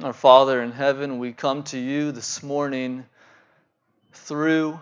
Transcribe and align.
Our 0.00 0.12
Father 0.12 0.62
in 0.62 0.70
heaven, 0.70 1.18
we 1.18 1.32
come 1.32 1.64
to 1.64 1.78
you 1.78 2.12
this 2.12 2.40
morning 2.40 3.04
through 4.12 4.78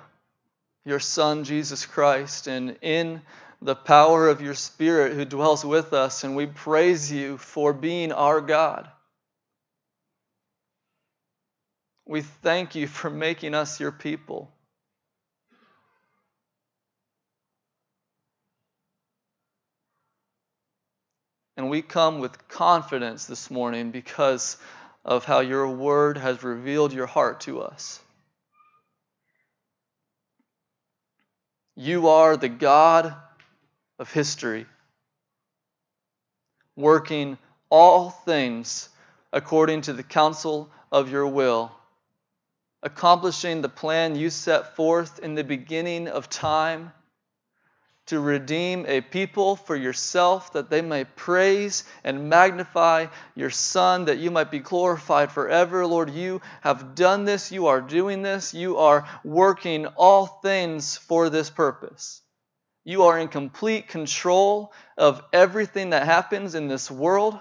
your 0.85 1.01
Son, 1.01 1.45
Jesus 1.45 1.87
Christ, 1.87 2.49
and 2.49 2.77
in 2.83 3.23
the 3.63 3.75
power 3.75 4.29
of 4.29 4.43
your 4.43 4.53
Spirit 4.53 5.15
who 5.15 5.25
dwells 5.25 5.65
with 5.65 5.95
us, 5.95 6.23
and 6.23 6.37
we 6.37 6.45
praise 6.45 7.11
you 7.11 7.39
for 7.39 7.73
being 7.73 8.13
our 8.13 8.43
God. 8.43 8.91
We 12.05 12.21
thank 12.21 12.75
you 12.75 12.87
for 12.87 13.09
making 13.09 13.55
us 13.55 13.81
your 13.81 13.93
people. 13.93 14.51
And 21.57 21.71
we 21.71 21.81
come 21.81 22.19
with 22.19 22.49
confidence 22.49 23.25
this 23.25 23.51
morning 23.51 23.93
because 23.93 24.59
of 25.07 25.25
how 25.25 25.39
your 25.39 25.69
word 25.69 26.19
has 26.19 26.43
revealed 26.43 26.93
your 26.93 27.07
heart 27.07 27.43
to 27.43 27.61
us. 27.61 28.01
You 31.77 32.09
are 32.09 32.37
the 32.37 32.49
God 32.49 33.15
of 34.01 34.13
history, 34.13 34.67
working 36.75 37.39
all 37.71 38.11
things 38.11 38.89
according 39.33 39.83
to 39.83 39.93
the 39.93 40.03
counsel 40.03 40.71
of 40.91 41.11
your 41.11 41.29
will, 41.29 41.71
accomplishing 42.83 43.63
the 43.63 43.69
plan 43.69 44.17
you 44.17 44.29
set 44.29 44.75
forth 44.75 45.21
in 45.21 45.37
the 45.37 45.45
beginning 45.45 46.09
of 46.09 46.29
time 46.29 46.93
to 48.07 48.21
redeem 48.21 48.87
a 48.87 49.01
people 49.01 49.57
for 49.57 49.75
yourself, 49.75 50.53
that 50.53 50.71
they 50.71 50.81
may 50.81 51.05
praise 51.05 51.85
and 52.05 52.29
magnify 52.29 53.07
your 53.35 53.51
Son, 53.51 54.05
that 54.05 54.19
you 54.19 54.31
might 54.31 54.51
be 54.51 54.61
glorified 54.61 55.33
forever. 55.33 55.87
Lord, 55.87 56.11
you 56.11 56.41
have 56.61 56.95
done 56.95 57.25
this, 57.25 57.51
you 57.51 57.67
are 57.67 57.81
doing 57.81 58.23
this, 58.23 58.55
you 58.55 58.79
are 58.79 59.09
working 59.25 59.87
all 59.87 60.27
things 60.27 60.97
for 60.97 61.31
this 61.31 61.51
purpose. 61.51 62.23
You 62.85 63.05
are 63.05 63.19
in 63.19 63.27
complete 63.27 63.89
control 63.89 64.73
of 64.97 65.21
everything 65.33 65.91
that 65.91 66.05
happens 66.05 66.55
in 66.55 66.69
this 66.69 66.89
world. 66.89 67.37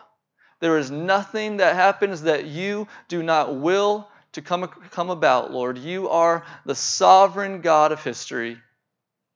There 0.59 0.79
is 0.79 0.89
nothing 0.89 1.57
that 1.57 1.75
happens 1.75 2.23
that 2.23 2.45
you 2.45 2.88
do 3.07 3.22
not 3.22 3.55
will 3.55 4.09
to 4.31 4.41
come, 4.41 4.67
come 4.89 5.11
about, 5.11 5.52
Lord. 5.52 5.77
You 5.77 6.09
are 6.09 6.44
the 6.66 6.73
sovereign 6.73 7.61
God 7.61 7.91
of 7.91 8.03
history 8.03 8.57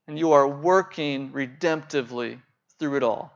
and 0.09 0.17
you 0.17 0.31
are 0.31 0.47
working 0.47 1.29
redemptively 1.33 2.39
through 2.79 2.97
it 2.97 3.03
all. 3.03 3.31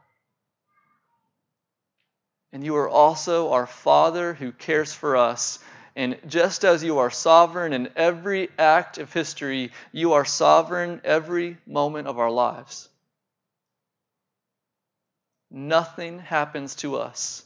And 2.52 2.64
you 2.64 2.78
are 2.78 2.90
also 2.90 3.52
our 3.52 3.68
Father 3.68 4.34
who 4.34 4.52
cares 4.52 4.92
for 4.92 5.16
us. 5.16 5.60
And 5.96 6.18
just 6.28 6.66
as 6.66 6.84
you 6.84 6.98
are 6.98 7.12
sovereign 7.12 7.74
in 7.74 7.90
every 7.96 8.50
act 8.58 8.98
of 8.98 9.14
history, 9.14 9.72
you 9.92 10.14
are 10.14 10.26
sovereign 10.26 11.00
every 11.04 11.58
moment 11.68 12.08
of 12.08 12.18
our 12.18 12.32
lives. 12.32 12.90
Nothing 15.52 16.18
happens 16.18 16.74
to 16.78 16.96
us 16.96 17.44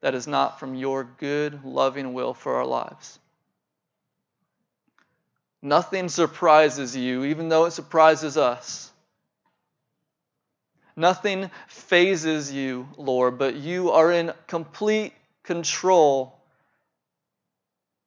that 0.00 0.14
is 0.14 0.26
not 0.26 0.58
from 0.58 0.74
your 0.74 1.04
good, 1.04 1.66
loving 1.66 2.14
will 2.14 2.32
for 2.32 2.54
our 2.56 2.66
lives. 2.66 3.18
Nothing 5.62 6.08
surprises 6.08 6.96
you, 6.96 7.24
even 7.24 7.48
though 7.48 7.66
it 7.66 7.70
surprises 7.70 8.36
us. 8.36 8.90
Nothing 10.96 11.50
fazes 11.68 12.52
you, 12.52 12.88
Lord, 12.96 13.38
but 13.38 13.54
you 13.54 13.92
are 13.92 14.10
in 14.10 14.32
complete 14.48 15.12
control 15.44 16.36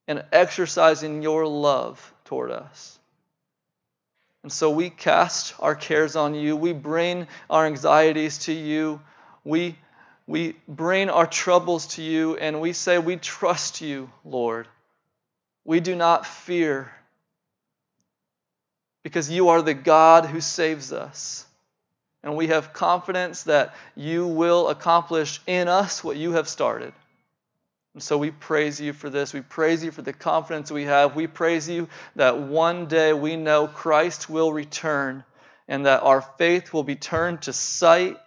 and 0.07 0.23
exercising 0.31 1.23
your 1.23 1.47
love 1.47 2.13
toward 2.25 2.51
us. 2.51 2.99
And 4.43 4.51
so 4.51 4.69
we 4.69 4.91
cast 4.91 5.55
our 5.59 5.73
cares 5.73 6.15
on 6.15 6.35
you. 6.35 6.55
We 6.55 6.73
bring 6.73 7.25
our 7.49 7.65
anxieties 7.65 8.37
to 8.39 8.53
you. 8.53 9.01
We, 9.43 9.75
we 10.27 10.55
bring 10.67 11.09
our 11.09 11.25
troubles 11.25 11.87
to 11.95 12.03
you, 12.03 12.35
and 12.35 12.61
we 12.61 12.73
say, 12.73 12.99
We 12.99 13.15
trust 13.15 13.81
you, 13.81 14.11
Lord. 14.23 14.67
We 15.63 15.79
do 15.79 15.95
not 15.95 16.27
fear 16.27 16.91
because 19.05 19.29
you 19.29 19.49
are 19.49 19.61
the 19.61 19.75
God 19.75 20.25
who 20.25 20.41
saves 20.41 20.91
us. 20.91 21.45
And 22.23 22.35
we 22.35 22.47
have 22.47 22.73
confidence 22.73 23.43
that 23.43 23.75
you 23.95 24.25
will 24.25 24.67
accomplish 24.67 25.39
in 25.45 25.67
us 25.67 26.03
what 26.03 26.17
you 26.17 26.31
have 26.31 26.49
started. 26.49 26.91
And 27.93 28.01
so 28.01 28.17
we 28.17 28.31
praise 28.31 28.81
you 28.81 28.93
for 28.93 29.11
this. 29.11 29.31
We 29.31 29.41
praise 29.41 29.83
you 29.83 29.91
for 29.91 30.01
the 30.01 30.11
confidence 30.11 30.71
we 30.71 30.85
have. 30.85 31.15
We 31.15 31.27
praise 31.27 31.69
you 31.69 31.87
that 32.15 32.39
one 32.39 32.87
day 32.87 33.13
we 33.13 33.35
know 33.35 33.67
Christ 33.67 34.27
will 34.27 34.51
return 34.51 35.23
and 35.67 35.85
that 35.85 36.01
our 36.01 36.23
faith 36.39 36.73
will 36.73 36.83
be 36.83 36.95
turned 36.95 37.43
to 37.43 37.53
sight. 37.53 38.17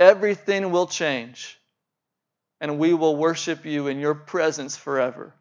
Everything 0.00 0.72
will 0.72 0.88
change. 0.88 1.60
And 2.60 2.80
we 2.80 2.92
will 2.92 3.14
worship 3.14 3.64
you 3.64 3.86
in 3.86 4.00
your 4.00 4.16
presence 4.16 4.76
forever. 4.76 5.32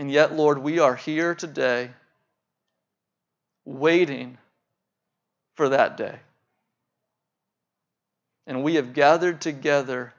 And 0.00 0.10
yet, 0.10 0.34
Lord, 0.34 0.60
we 0.60 0.78
are 0.78 0.96
here 0.96 1.34
today 1.34 1.90
waiting 3.66 4.38
for 5.56 5.68
that 5.68 5.98
day. 5.98 6.18
And 8.46 8.64
we 8.64 8.76
have 8.76 8.94
gathered 8.94 9.42
together 9.42 10.14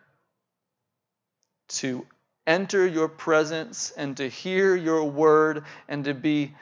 to 1.70 2.06
enter 2.46 2.86
your 2.86 3.08
presence 3.08 3.90
and 3.98 4.16
to 4.18 4.30
hear 4.30 4.76
your 4.76 5.04
word 5.04 5.64
and 5.88 6.06
to 6.06 6.14
be 6.14 6.54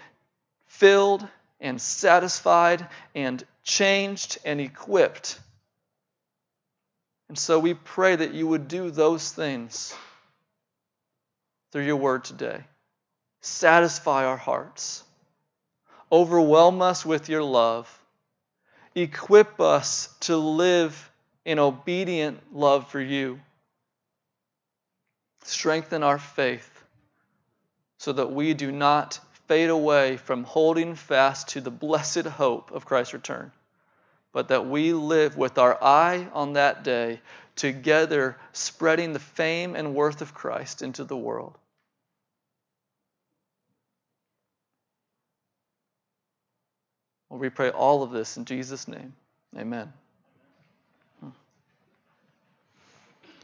filled 0.67 1.27
and 1.59 1.81
satisfied 1.81 2.87
and 3.13 3.43
changed 3.63 4.37
and 4.45 4.61
equipped. 4.61 5.37
And 7.27 7.37
so 7.37 7.59
we 7.59 7.73
pray 7.73 8.15
that 8.15 8.33
you 8.33 8.47
would 8.47 8.69
do 8.69 8.89
those 8.89 9.29
things 9.29 9.93
through 11.73 11.83
your 11.83 11.97
word 11.97 12.23
today 12.23 12.63
satisfy 13.41 14.25
our 14.25 14.37
hearts, 14.37 15.03
overwhelm 16.11 16.81
us 16.81 17.05
with 17.05 17.29
your 17.29 17.43
love, 17.43 17.87
equip 18.95 19.59
us 19.59 20.13
to 20.21 20.37
live 20.37 21.11
in 21.45 21.59
obedient 21.59 22.39
love 22.53 22.89
for 22.89 22.99
you, 22.99 23.39
strengthen 25.43 26.03
our 26.03 26.19
faith 26.19 26.83
so 27.97 28.13
that 28.13 28.31
we 28.31 28.53
do 28.53 28.71
not 28.71 29.19
fade 29.47 29.69
away 29.69 30.17
from 30.17 30.43
holding 30.43 30.95
fast 30.95 31.49
to 31.49 31.61
the 31.61 31.71
blessed 31.71 32.25
hope 32.25 32.71
of 32.71 32.85
Christ's 32.85 33.13
return, 33.13 33.51
but 34.31 34.49
that 34.49 34.67
we 34.67 34.93
live 34.93 35.37
with 35.37 35.57
our 35.57 35.81
eye 35.83 36.27
on 36.33 36.53
that 36.53 36.83
day 36.83 37.19
together, 37.55 38.37
spreading 38.53 39.11
the 39.11 39.19
fame 39.19 39.75
and 39.75 39.95
worth 39.95 40.21
of 40.21 40.33
Christ 40.33 40.81
into 40.81 41.03
the 41.03 41.17
world. 41.17 41.57
Well, 47.29 47.39
we 47.39 47.49
pray 47.49 47.69
all 47.69 48.01
of 48.01 48.11
this 48.11 48.37
in 48.37 48.45
Jesus' 48.45 48.87
name. 48.87 49.13
Amen. 49.55 49.93
I 51.21 51.27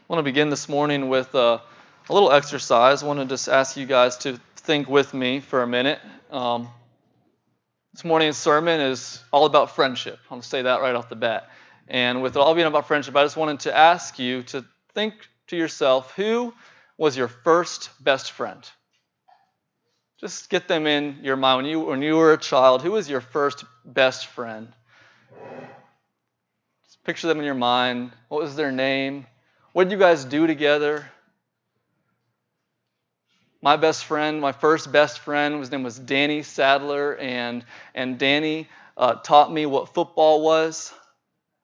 want 0.08 0.20
to 0.20 0.24
begin 0.24 0.50
this 0.50 0.68
morning 0.68 1.08
with 1.10 1.36
a, 1.36 1.62
a 2.10 2.14
little 2.14 2.32
exercise. 2.32 3.04
I 3.04 3.06
want 3.06 3.20
to 3.20 3.26
just 3.26 3.48
ask 3.48 3.78
you 3.78 3.86
guys 3.86 4.18
to 4.20 4.40
think 4.56 4.90
with 4.90 5.14
me 5.14 5.40
for 5.40 5.62
a 5.62 5.68
minute. 5.68 6.00
Um, 6.32 6.68
this 7.94 8.04
morning's 8.04 8.38
sermon 8.38 8.82
is 8.82 9.24
all 9.32 9.46
about 9.46 9.76
friendship. 9.76 10.20
I'll 10.32 10.42
say 10.42 10.64
that 10.64 10.82
right 10.82 10.96
off 10.96 11.08
the 11.08 11.16
bat. 11.16 11.50
And 11.88 12.24
with 12.24 12.36
it 12.36 12.40
all 12.40 12.56
being 12.56 12.68
about 12.68 12.88
friendship, 12.88 13.16
I 13.16 13.24
just 13.24 13.38
wanted 13.38 13.62
to 13.62 13.76
ask 13.76 14.18
you 14.18 14.42
to 14.44 14.66
think 14.96 15.14
to 15.48 15.58
yourself 15.58 16.12
who 16.16 16.54
was 16.98 17.16
your 17.16 17.28
first 17.28 17.92
best 18.04 18.32
friend? 18.32 18.68
Just 20.20 20.50
get 20.50 20.68
them 20.68 20.88
in 20.88 21.20
your 21.24 21.36
mind. 21.36 21.64
When 21.64 21.66
you, 21.66 21.80
when 21.82 22.02
you 22.02 22.16
were 22.16 22.34
a 22.34 22.38
child, 22.38 22.82
who 22.82 22.92
was 22.92 23.10
your 23.10 23.22
first 23.22 23.66
best 23.84 24.28
friend? 24.28 24.72
Just 26.86 27.04
picture 27.04 27.28
them 27.28 27.40
in 27.40 27.46
your 27.46 27.54
mind. 27.54 28.12
What 28.30 28.42
was 28.42 28.56
their 28.56 28.72
name? 28.72 29.28
What 29.74 29.86
did 29.86 29.92
you 29.92 30.00
guys 30.00 30.24
do 30.24 30.48
together? 30.48 31.06
My 33.62 33.76
best 33.76 34.06
friend, 34.06 34.40
my 34.40 34.52
first 34.52 34.92
best 34.92 35.20
friend, 35.20 35.60
his 35.60 35.72
name 35.72 35.84
was 35.84 35.98
Danny 35.98 36.44
Sadler, 36.44 37.18
and, 37.18 37.66
and 37.94 38.18
Danny 38.18 38.70
uh, 38.96 39.16
taught 39.16 39.52
me 39.52 39.66
what 39.66 39.94
football 39.94 40.44
was. 40.44 40.94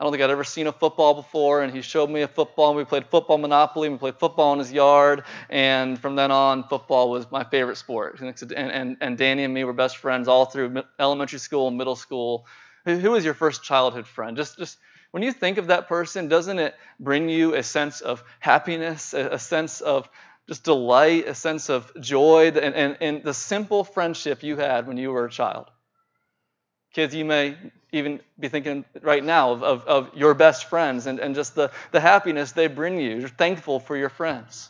I 0.02 0.04
don't 0.04 0.14
think 0.14 0.24
I'd 0.24 0.32
ever 0.32 0.44
seen 0.44 0.66
a 0.66 0.72
football 0.72 1.14
before, 1.14 1.62
and 1.62 1.72
he 1.72 1.84
showed 1.84 2.10
me 2.10 2.24
a 2.24 2.28
football, 2.28 2.70
and 2.70 2.78
we 2.78 2.86
played 2.86 3.06
football 3.06 3.38
Monopoly, 3.38 3.86
and 3.88 3.98
we 3.98 4.00
played 4.00 4.16
football 4.18 4.52
in 4.52 4.58
his 4.58 4.74
yard, 4.74 5.24
and 5.48 6.00
from 6.00 6.16
then 6.16 6.32
on, 6.32 6.68
football 6.68 7.12
was 7.12 7.30
my 7.30 7.44
favorite 7.44 7.76
sport. 7.76 8.20
And, 8.20 8.52
and, 8.52 8.98
and 9.00 9.16
Danny 9.16 9.44
and 9.44 9.54
me 9.54 9.64
were 9.64 9.74
best 9.74 9.98
friends 9.98 10.28
all 10.28 10.46
through 10.46 10.82
elementary 11.00 11.38
school 11.38 11.68
and 11.68 11.78
middle 11.78 11.96
school. 11.96 12.48
Who 12.86 13.12
was 13.12 13.24
your 13.24 13.36
first 13.36 13.62
childhood 13.62 14.08
friend? 14.08 14.36
Just, 14.36 14.58
just 14.58 14.80
When 15.12 15.22
you 15.22 15.32
think 15.32 15.60
of 15.60 15.68
that 15.68 15.88
person, 15.88 16.30
doesn't 16.30 16.58
it 16.58 16.74
bring 17.00 17.30
you 17.30 17.54
a 17.54 17.62
sense 17.62 18.02
of 18.02 18.24
happiness, 18.40 19.14
a, 19.14 19.34
a 19.34 19.40
sense 19.40 19.82
of 19.82 20.10
just 20.48 20.64
delight, 20.64 21.28
a 21.28 21.36
sense 21.36 21.70
of 21.70 21.92
joy, 22.02 22.48
and, 22.48 22.74
and, 22.74 22.98
and 23.02 23.24
the 23.24 23.36
simple 23.36 23.84
friendship 23.84 24.42
you 24.42 24.58
had 24.58 24.88
when 24.88 24.98
you 24.98 25.12
were 25.12 25.26
a 25.26 25.30
child? 25.30 25.70
Kids, 26.94 27.16
you 27.16 27.24
may 27.24 27.58
even 27.94 28.20
be 28.40 28.50
thinking 28.50 28.84
right 29.02 29.24
now 29.24 29.52
of, 29.52 29.64
of, 29.64 29.86
of, 29.86 30.16
your 30.16 30.34
best 30.34 30.70
friends 30.70 31.08
and, 31.08 31.20
and 31.20 31.36
just 31.36 31.56
the, 31.56 31.72
the 31.92 32.00
happiness 32.00 32.52
they 32.52 32.68
bring 32.68 33.00
you. 33.00 33.18
You're 33.18 33.30
thankful 33.30 33.80
for 33.80 33.96
your 33.96 34.10
friends. 34.10 34.70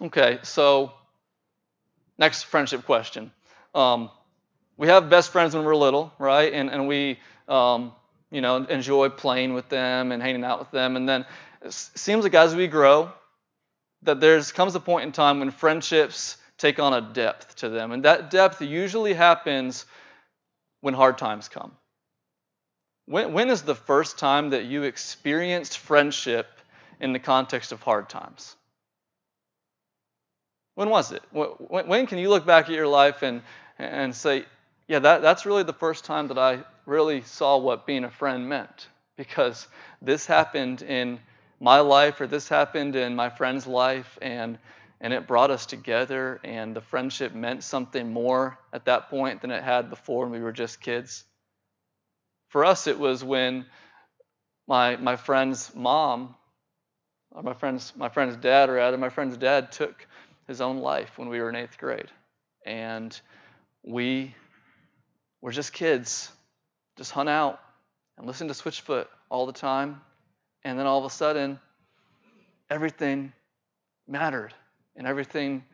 Okay, 0.00 0.38
so 0.42 0.92
next 2.18 2.44
friendship 2.44 2.84
question. 2.84 3.30
Um, 3.74 4.10
we 4.76 4.88
have 4.88 5.08
best 5.08 5.30
friends 5.30 5.54
when 5.54 5.64
we're 5.64 5.76
little, 5.76 6.12
right? 6.18 6.52
And, 6.52 6.70
and 6.70 6.88
we, 6.88 7.18
um, 7.48 7.92
you 8.30 8.40
know, 8.40 8.56
enjoy 8.56 9.10
playing 9.10 9.54
with 9.54 9.68
them 9.68 10.12
and 10.12 10.22
hanging 10.22 10.44
out 10.44 10.58
with 10.58 10.70
them. 10.70 10.96
And 10.96 11.08
then 11.08 11.24
it 11.62 11.72
seems 11.72 12.24
like 12.24 12.34
as 12.34 12.54
we 12.54 12.66
grow, 12.66 13.12
that 14.02 14.20
there's 14.20 14.52
comes 14.52 14.74
a 14.74 14.80
point 14.80 15.04
in 15.04 15.12
time 15.12 15.38
when 15.38 15.50
friendships 15.50 16.36
take 16.58 16.78
on 16.78 16.92
a 16.92 17.00
depth 17.00 17.56
to 17.56 17.68
them. 17.68 17.92
And 17.92 18.04
that 18.04 18.30
depth 18.30 18.60
usually 18.60 19.14
happens 19.14 19.86
when 20.82 20.92
hard 20.92 21.16
times 21.16 21.48
come. 21.48 21.72
When, 23.06 23.32
when 23.32 23.48
is 23.48 23.62
the 23.62 23.74
first 23.74 24.18
time 24.18 24.50
that 24.50 24.66
you 24.66 24.82
experienced 24.82 25.78
friendship 25.78 26.46
in 27.00 27.12
the 27.12 27.18
context 27.18 27.72
of 27.72 27.80
hard 27.80 28.08
times? 28.08 28.54
When 30.74 30.90
was 30.90 31.12
it? 31.12 31.22
When, 31.30 31.86
when 31.86 32.06
can 32.06 32.18
you 32.18 32.28
look 32.28 32.44
back 32.44 32.66
at 32.66 32.74
your 32.74 32.86
life 32.86 33.22
and, 33.22 33.42
and 33.78 34.14
say, 34.14 34.44
yeah, 34.88 34.98
that, 34.98 35.22
that's 35.22 35.46
really 35.46 35.62
the 35.62 35.72
first 35.72 36.04
time 36.04 36.28
that 36.28 36.38
I 36.38 36.64
really 36.84 37.22
saw 37.22 37.56
what 37.58 37.86
being 37.86 38.04
a 38.04 38.10
friend 38.10 38.48
meant? 38.48 38.88
Because 39.16 39.66
this 40.00 40.26
happened 40.26 40.82
in 40.82 41.20
my 41.60 41.80
life 41.80 42.20
or 42.20 42.26
this 42.26 42.48
happened 42.48 42.96
in 42.96 43.14
my 43.14 43.30
friend's 43.30 43.66
life 43.66 44.18
and 44.20 44.58
and 45.02 45.12
it 45.12 45.26
brought 45.26 45.50
us 45.50 45.66
together 45.66 46.40
and 46.44 46.76
the 46.76 46.80
friendship 46.80 47.34
meant 47.34 47.64
something 47.64 48.12
more 48.12 48.56
at 48.72 48.84
that 48.84 49.10
point 49.10 49.42
than 49.42 49.50
it 49.50 49.62
had 49.62 49.90
before 49.90 50.24
when 50.24 50.32
we 50.32 50.40
were 50.40 50.52
just 50.52 50.80
kids. 50.80 51.24
For 52.50 52.64
us 52.64 52.86
it 52.86 52.98
was 52.98 53.24
when 53.24 53.66
my 54.68 54.96
my 54.96 55.16
friend's 55.16 55.74
mom 55.74 56.36
or 57.32 57.42
my 57.42 57.52
friend's 57.52 57.92
my 57.96 58.08
friend's 58.08 58.36
dad 58.36 58.70
or 58.70 58.74
rather 58.74 58.96
my 58.96 59.08
friend's 59.08 59.36
dad 59.36 59.72
took 59.72 60.06
his 60.46 60.60
own 60.60 60.78
life 60.78 61.18
when 61.18 61.28
we 61.28 61.40
were 61.40 61.48
in 61.48 61.56
eighth 61.56 61.78
grade. 61.78 62.10
And 62.64 63.18
we 63.82 64.36
were 65.40 65.50
just 65.50 65.72
kids 65.72 66.30
just 66.96 67.10
hung 67.10 67.28
out 67.28 67.58
and 68.16 68.26
listened 68.26 68.50
to 68.50 68.54
switchfoot 68.54 69.06
all 69.30 69.46
the 69.46 69.52
time. 69.52 70.00
And 70.62 70.78
then 70.78 70.86
all 70.86 71.00
of 71.00 71.04
a 71.04 71.10
sudden 71.10 71.58
everything 72.70 73.32
mattered 74.06 74.54
and 74.96 75.06
everything 75.06 75.64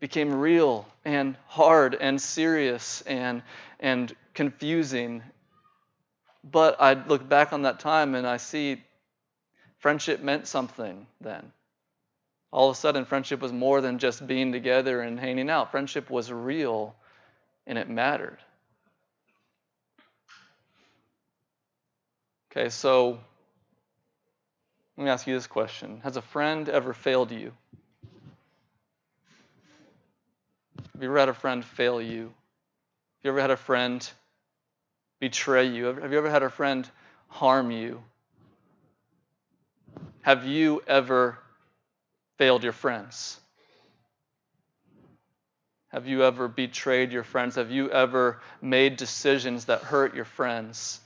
became 0.00 0.34
real 0.34 0.86
and 1.04 1.36
hard 1.46 1.94
and 1.94 2.20
serious 2.20 3.02
and 3.02 3.42
and 3.78 4.14
confusing. 4.34 5.22
But 6.42 6.80
i 6.80 6.94
look 6.94 7.28
back 7.28 7.52
on 7.52 7.62
that 7.62 7.80
time 7.80 8.14
and 8.14 8.26
i 8.26 8.38
see 8.38 8.82
friendship 9.78 10.20
meant 10.22 10.46
something 10.46 11.06
then. 11.20 11.52
All 12.52 12.70
of 12.70 12.76
a 12.76 12.78
sudden 12.78 13.04
friendship 13.04 13.40
was 13.40 13.52
more 13.52 13.80
than 13.80 13.98
just 13.98 14.26
being 14.26 14.50
together 14.50 15.00
and 15.02 15.20
hanging 15.20 15.48
out. 15.48 15.70
Friendship 15.70 16.10
was 16.10 16.32
real 16.32 16.96
and 17.66 17.78
it 17.78 17.88
mattered. 17.88 18.38
Okay 22.50 22.70
so 22.70 23.18
let 24.96 25.04
me 25.04 25.10
ask 25.10 25.26
you 25.26 25.34
this 25.34 25.46
question. 25.46 26.00
Has 26.02 26.16
a 26.16 26.22
friend 26.22 26.68
ever 26.68 26.92
failed 26.92 27.30
you? 27.30 27.52
Have 30.92 31.02
you 31.02 31.08
ever 31.08 31.18
had 31.18 31.28
a 31.28 31.34
friend 31.34 31.64
fail 31.64 32.00
you? 32.00 32.24
Have 32.24 33.24
you 33.24 33.30
ever 33.30 33.40
had 33.40 33.50
a 33.50 33.56
friend 33.56 34.08
betray 35.20 35.66
you? 35.66 35.86
Have 35.86 36.12
you 36.12 36.18
ever 36.18 36.30
had 36.30 36.42
a 36.42 36.50
friend 36.50 36.88
harm 37.28 37.70
you? 37.70 38.02
Have 40.22 40.46
you 40.46 40.82
ever 40.86 41.38
failed 42.38 42.62
your 42.62 42.72
friends? 42.72 43.38
Have 45.88 46.06
you 46.06 46.24
ever 46.24 46.48
betrayed 46.48 47.12
your 47.12 47.24
friends? 47.24 47.56
Have 47.56 47.70
you 47.70 47.90
ever 47.90 48.40
made 48.62 48.96
decisions 48.96 49.64
that 49.66 49.82
hurt 49.82 50.14
your 50.14 50.24
friends? 50.24 51.00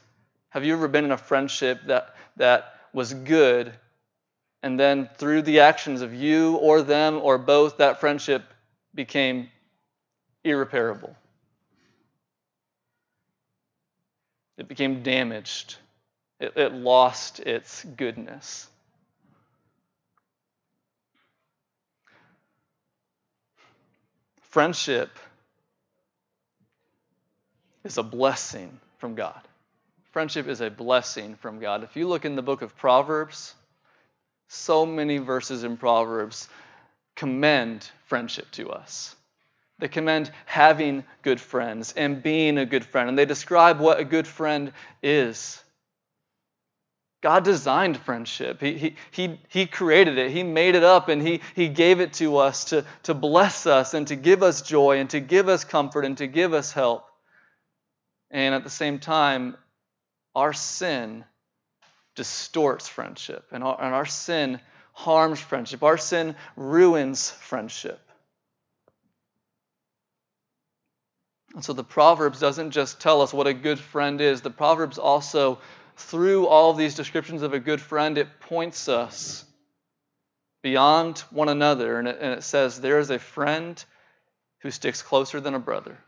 Have 0.51 0.65
you 0.65 0.75
ever 0.75 0.89
been 0.89 1.05
in 1.05 1.13
a 1.13 1.17
friendship 1.17 1.81
that, 1.87 2.15
that 2.37 2.75
was 2.93 3.15
good 3.15 3.73
and 4.65 4.81
then 4.81 5.11
through 5.19 5.43
the 5.43 5.61
actions 5.61 6.01
of 6.01 6.15
you 6.15 6.57
or 6.57 6.81
them 6.81 7.21
or 7.23 7.37
both, 7.37 7.77
that 7.77 8.01
friendship 8.01 8.43
became 8.95 9.51
irreparable. 10.45 11.17
It 14.57 14.69
became 14.69 15.03
damaged. 15.03 15.77
It, 16.39 16.53
it 16.57 16.73
lost 16.73 17.41
its 17.41 17.85
goodness. 17.85 18.69
Friendship 24.51 25.11
is 27.83 27.99
a 27.99 28.03
blessing 28.03 28.79
from 28.99 29.17
God. 29.17 29.41
Friendship 30.13 30.47
is 30.47 30.61
a 30.61 30.71
blessing 30.71 31.35
from 31.35 31.59
God. 31.59 31.83
If 31.83 31.97
you 31.97 32.07
look 32.07 32.25
in 32.25 32.37
the 32.37 32.43
book 32.43 32.63
of 32.63 32.77
Proverbs, 32.77 33.53
so 34.47 34.87
many 34.87 35.19
verses 35.19 35.65
in 35.65 35.77
Proverbs 35.77 36.49
commend 37.17 37.91
friendship 38.07 38.49
to 38.53 38.71
us. 38.71 39.17
They 39.79 39.89
commend 39.89 40.31
having 40.47 41.05
good 41.23 41.41
friends 41.41 41.93
and 41.97 42.23
being 42.23 42.59
a 42.59 42.67
good 42.67 42.85
friend, 42.85 43.09
and 43.09 43.19
they 43.19 43.27
describe 43.27 43.81
what 43.81 43.99
a 43.99 44.05
good 44.05 44.27
friend 44.27 44.73
is. 45.03 45.61
God 47.25 47.43
designed 47.43 47.97
friendship. 47.97 48.61
He, 48.61 48.77
he, 48.77 48.97
he, 49.11 49.41
he 49.49 49.67
created 49.67 50.19
it. 50.19 50.31
He 50.31 50.43
made 50.43 50.75
it 50.75 50.85
up 50.85 51.09
and 51.09 51.23
he, 51.23 51.41
he 51.57 51.69
gave 51.69 52.01
it 52.01 52.13
to 52.15 52.37
us 52.37 52.67
to, 52.67 52.85
to 53.05 53.15
bless 53.15 53.67
us 53.67 53.95
and 53.95 54.07
to 54.09 54.15
give 54.15 54.43
us 54.43 54.61
joy 54.61 54.99
and 54.99 55.09
to 55.09 55.21
give 55.21 55.49
us 55.49 55.65
comfort 55.65 56.05
and 56.05 56.19
to 56.19 56.27
give 56.27 56.53
us 56.53 56.71
help. 56.71 57.07
And 58.31 58.55
at 58.55 58.63
the 58.63 58.69
same 58.69 58.99
time, 58.99 59.57
our 60.35 60.53
sin 60.53 61.25
distorts 62.15 62.89
friendship, 62.89 63.47
and 63.53 63.65
our, 63.65 63.81
and 63.81 63.95
our 63.95 64.05
sin 64.05 64.61
harms 64.93 65.41
friendship. 65.41 65.83
Our 65.83 65.97
sin 65.97 66.37
ruins 66.57 67.31
friendship. 67.31 68.01
And 71.55 71.65
so 71.65 71.73
the 71.73 71.85
Proverbs 71.85 72.41
doesn't 72.41 72.73
just 72.73 73.01
tell 73.01 73.23
us 73.23 73.33
what 73.33 73.47
a 73.47 73.55
good 73.55 73.79
friend 73.79 74.21
is, 74.21 74.43
the 74.43 74.51
Proverbs 74.51 74.99
also, 74.99 75.61
through 75.97 76.49
all 76.49 76.75
these 76.75 76.97
descriptions 76.97 77.43
of 77.43 77.53
a 77.53 77.61
good 77.61 77.81
friend, 77.81 78.19
it 78.19 78.41
points 78.41 78.89
us 78.89 79.45
beyond 80.63 81.21
one 81.31 81.49
another. 81.49 81.99
And 81.99 82.09
it, 82.09 82.19
and 82.21 82.33
it 82.33 82.43
says, 82.43 82.81
There 82.81 82.99
is 82.99 83.11
a 83.11 83.19
friend 83.19 83.83
who 84.59 84.71
sticks 84.71 85.03
closer 85.03 85.41
than 85.41 85.55
a 85.55 85.61
brother. 85.61 85.99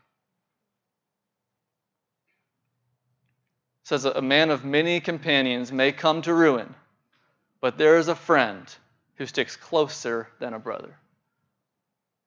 says 3.87 4.03
a 4.03 4.21
man 4.21 4.49
of 4.49 4.65
many 4.65 4.99
companions 4.99 5.71
may 5.71 5.93
come 5.93 6.21
to 6.21 6.33
ruin, 6.33 6.75
but 7.61 7.77
there 7.77 7.97
is 7.97 8.09
a 8.09 8.15
friend 8.15 8.75
who 9.15 9.25
sticks 9.25 9.55
closer 9.55 10.27
than 10.39 10.53
a 10.53 10.59
brother. 10.59 10.93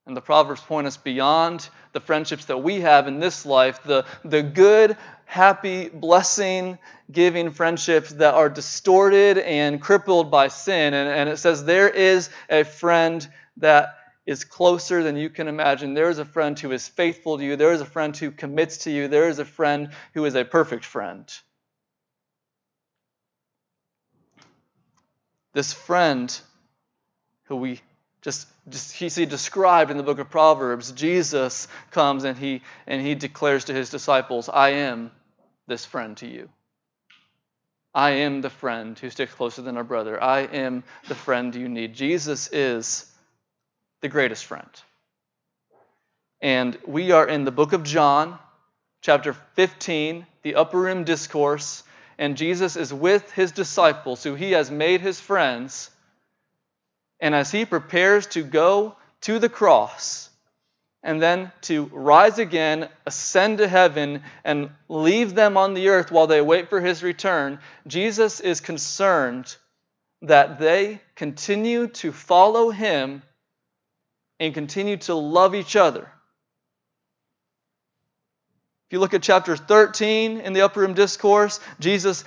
And 0.07 0.16
the 0.16 0.21
Proverbs 0.21 0.61
point 0.61 0.87
us 0.87 0.97
beyond 0.97 1.69
the 1.92 2.00
friendships 2.00 2.47
that 2.47 2.59
we 2.59 2.80
have 2.80 3.07
in 3.07 3.21
this 3.21 3.45
life, 3.45 3.83
the, 3.83 4.07
the 4.25 4.42
good, 4.42 4.97
happy, 5.25 5.88
blessing 5.88 6.78
giving 7.11 7.50
friendships 7.50 8.11
that 8.14 8.35
are 8.35 8.49
distorted 8.49 9.38
and 9.38 9.80
crippled 9.80 10.30
by 10.30 10.49
sin. 10.49 10.95
And, 10.95 11.09
and 11.09 11.28
it 11.28 11.38
says, 11.38 11.64
There 11.64 11.88
is 11.88 12.30
a 12.49 12.64
friend 12.64 13.26
that 13.59 13.97
is 14.26 14.45
closer 14.45 15.02
than 15.02 15.16
you 15.16 15.30
can 15.30 15.49
imagine. 15.49 15.95
There 15.95 16.11
is 16.11 16.19
a 16.19 16.25
friend 16.25 16.59
who 16.59 16.73
is 16.73 16.87
faithful 16.87 17.38
to 17.38 17.45
you. 17.45 17.57
There 17.57 17.73
is 17.73 17.80
a 17.80 17.87
friend 17.87 18.16
who 18.16 18.30
commits 18.30 18.78
to 18.78 18.90
you. 18.90 19.09
There 19.09 19.28
is 19.28 19.38
a 19.38 19.45
friend 19.45 19.90
who 20.14 20.25
is 20.25 20.35
a 20.35 20.45
perfect 20.45 20.85
friend. 20.85 21.28
This 25.52 25.73
friend 25.73 26.38
who 27.45 27.57
we 27.57 27.80
just, 28.22 28.46
just 28.68 28.92
he 28.92 29.08
see 29.08 29.26
described 29.26 29.90
in 29.90 29.96
the 29.96 30.02
book 30.02 30.18
of 30.18 30.30
Proverbs, 30.30 30.92
Jesus 30.92 31.68
comes 31.90 32.24
and 32.24 32.36
he 32.36 32.62
and 32.86 33.00
he 33.00 33.14
declares 33.14 33.66
to 33.66 33.74
his 33.74 33.90
disciples, 33.90 34.48
I 34.48 34.70
am 34.70 35.10
this 35.66 35.84
friend 35.84 36.16
to 36.18 36.26
you. 36.26 36.48
I 37.94 38.10
am 38.10 38.40
the 38.40 38.50
friend 38.50 38.98
who 38.98 39.10
sticks 39.10 39.34
closer 39.34 39.62
than 39.62 39.76
a 39.76 39.84
brother. 39.84 40.22
I 40.22 40.40
am 40.40 40.84
the 41.08 41.14
friend 41.14 41.54
you 41.54 41.68
need. 41.68 41.94
Jesus 41.94 42.48
is 42.52 43.10
the 44.00 44.08
greatest 44.08 44.44
friend. 44.44 44.68
And 46.40 46.78
we 46.86 47.10
are 47.10 47.26
in 47.26 47.44
the 47.44 47.50
book 47.50 47.72
of 47.72 47.82
John, 47.82 48.38
chapter 49.02 49.32
15, 49.54 50.26
the 50.42 50.54
upper 50.54 50.78
room 50.78 51.04
discourse, 51.04 51.82
and 52.18 52.36
Jesus 52.36 52.76
is 52.76 52.94
with 52.94 53.30
his 53.32 53.52
disciples, 53.52 54.22
who 54.22 54.34
he 54.34 54.52
has 54.52 54.70
made 54.70 55.00
his 55.00 55.18
friends. 55.20 55.90
And 57.20 57.34
as 57.34 57.50
he 57.50 57.64
prepares 57.64 58.26
to 58.28 58.42
go 58.42 58.96
to 59.22 59.38
the 59.38 59.48
cross, 59.48 60.30
and 61.02 61.20
then 61.20 61.50
to 61.62 61.86
rise 61.92 62.38
again, 62.38 62.88
ascend 63.06 63.58
to 63.58 63.68
heaven, 63.68 64.22
and 64.44 64.70
leave 64.88 65.34
them 65.34 65.56
on 65.56 65.74
the 65.74 65.88
earth 65.88 66.10
while 66.10 66.26
they 66.26 66.40
wait 66.40 66.68
for 66.68 66.80
his 66.80 67.02
return, 67.02 67.58
Jesus 67.86 68.40
is 68.40 68.60
concerned 68.60 69.54
that 70.22 70.58
they 70.58 71.00
continue 71.14 71.86
to 71.88 72.12
follow 72.12 72.70
him 72.70 73.22
and 74.38 74.52
continue 74.52 74.98
to 74.98 75.14
love 75.14 75.54
each 75.54 75.76
other. 75.76 76.02
If 78.88 78.94
you 78.94 79.00
look 79.00 79.14
at 79.14 79.22
chapter 79.22 79.56
13 79.56 80.40
in 80.40 80.52
the 80.52 80.62
Upper 80.62 80.80
Room 80.80 80.94
Discourse, 80.94 81.60
Jesus 81.78 82.24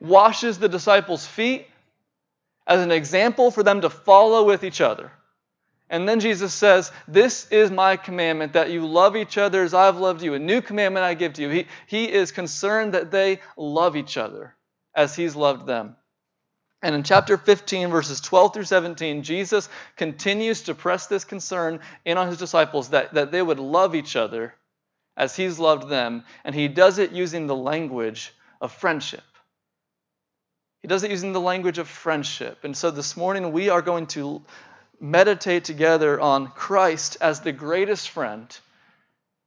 washes 0.00 0.58
the 0.58 0.68
disciples' 0.68 1.26
feet 1.26 1.66
as 2.66 2.80
an 2.80 2.90
example 2.90 3.50
for 3.50 3.62
them 3.62 3.82
to 3.82 3.90
follow 3.90 4.44
with 4.44 4.64
each 4.64 4.80
other. 4.80 5.10
And 5.90 6.08
then 6.08 6.20
Jesus 6.20 6.54
says, 6.54 6.90
This 7.06 7.46
is 7.50 7.70
my 7.70 7.96
commandment, 7.96 8.54
that 8.54 8.70
you 8.70 8.86
love 8.86 9.16
each 9.16 9.36
other 9.36 9.62
as 9.62 9.74
I've 9.74 9.98
loved 9.98 10.22
you. 10.22 10.34
A 10.34 10.38
new 10.38 10.60
commandment 10.60 11.04
I 11.04 11.14
give 11.14 11.34
to 11.34 11.42
you. 11.42 11.50
He, 11.50 11.66
he 11.86 12.10
is 12.10 12.32
concerned 12.32 12.94
that 12.94 13.10
they 13.10 13.40
love 13.56 13.96
each 13.96 14.16
other 14.16 14.54
as 14.94 15.14
he's 15.14 15.36
loved 15.36 15.66
them. 15.66 15.96
And 16.82 16.94
in 16.94 17.02
chapter 17.02 17.38
15, 17.38 17.88
verses 17.88 18.20
12 18.20 18.54
through 18.54 18.64
17, 18.64 19.22
Jesus 19.22 19.68
continues 19.96 20.62
to 20.62 20.74
press 20.74 21.06
this 21.06 21.24
concern 21.24 21.80
in 22.04 22.18
on 22.18 22.28
his 22.28 22.38
disciples 22.38 22.90
that, 22.90 23.14
that 23.14 23.32
they 23.32 23.40
would 23.40 23.58
love 23.58 23.94
each 23.94 24.16
other 24.16 24.54
as 25.16 25.34
he's 25.34 25.58
loved 25.58 25.88
them. 25.88 26.24
And 26.44 26.54
he 26.54 26.68
does 26.68 26.98
it 26.98 27.12
using 27.12 27.46
the 27.46 27.56
language 27.56 28.34
of 28.60 28.72
friendship. 28.72 29.22
He 30.84 30.88
does 30.88 31.02
it 31.02 31.10
using 31.10 31.32
the 31.32 31.40
language 31.40 31.78
of 31.78 31.88
friendship. 31.88 32.58
And 32.62 32.76
so 32.76 32.90
this 32.90 33.16
morning 33.16 33.52
we 33.52 33.70
are 33.70 33.80
going 33.80 34.06
to 34.08 34.42
meditate 35.00 35.64
together 35.64 36.20
on 36.20 36.48
Christ 36.48 37.16
as 37.22 37.40
the 37.40 37.52
greatest 37.52 38.10
friend 38.10 38.46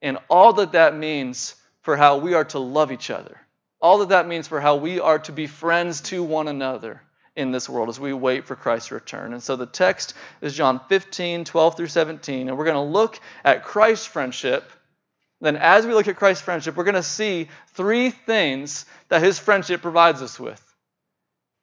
and 0.01 0.17
all 0.31 0.53
that 0.53 0.71
that 0.71 0.97
means 0.97 1.53
for 1.83 1.95
how 1.95 2.17
we 2.17 2.33
are 2.33 2.45
to 2.45 2.57
love 2.57 2.91
each 2.91 3.11
other. 3.11 3.39
All 3.79 3.99
that 3.99 4.09
that 4.09 4.27
means 4.27 4.47
for 4.47 4.59
how 4.59 4.77
we 4.77 4.99
are 4.99 5.19
to 5.19 5.31
be 5.31 5.45
friends 5.45 6.01
to 6.09 6.23
one 6.23 6.47
another 6.47 7.03
in 7.35 7.51
this 7.51 7.69
world 7.69 7.89
as 7.89 7.99
we 7.99 8.13
wait 8.13 8.47
for 8.47 8.55
Christ's 8.55 8.89
return. 8.89 9.31
And 9.33 9.43
so 9.43 9.55
the 9.55 9.67
text 9.67 10.15
is 10.41 10.55
John 10.55 10.81
15, 10.89 11.45
12 11.45 11.77
through 11.77 11.85
17. 11.85 12.49
And 12.49 12.57
we're 12.57 12.65
going 12.65 12.73
to 12.73 12.81
look 12.81 13.19
at 13.45 13.63
Christ's 13.63 14.07
friendship. 14.07 14.67
Then, 15.39 15.55
as 15.55 15.85
we 15.85 15.93
look 15.93 16.07
at 16.07 16.15
Christ's 16.15 16.43
friendship, 16.43 16.75
we're 16.75 16.83
going 16.83 16.95
to 16.95 17.03
see 17.03 17.47
three 17.75 18.09
things 18.09 18.87
that 19.09 19.21
his 19.21 19.37
friendship 19.37 19.83
provides 19.83 20.23
us 20.23 20.39
with. 20.39 20.63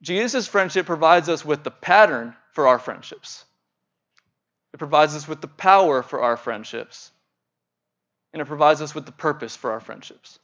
Jesus' 0.05 0.47
friendship 0.47 0.87
provides 0.87 1.29
us 1.29 1.45
with 1.45 1.65
the 1.65 1.71
pattern 1.71 2.37
for 2.53 2.69
our 2.69 2.79
friendships. 2.79 3.45
It 4.73 4.79
provides 4.79 5.15
us 5.17 5.27
with 5.27 5.41
the 5.41 5.49
power 5.49 6.03
for 6.03 6.21
our 6.21 6.37
friendships. 6.37 7.11
And 8.33 8.43
it 8.43 8.47
provides 8.47 8.83
us 8.83 8.95
with 8.95 9.07
the 9.07 9.13
purpose 9.13 9.57
for 9.57 9.73
our 9.73 9.81
friendships. 9.81 10.39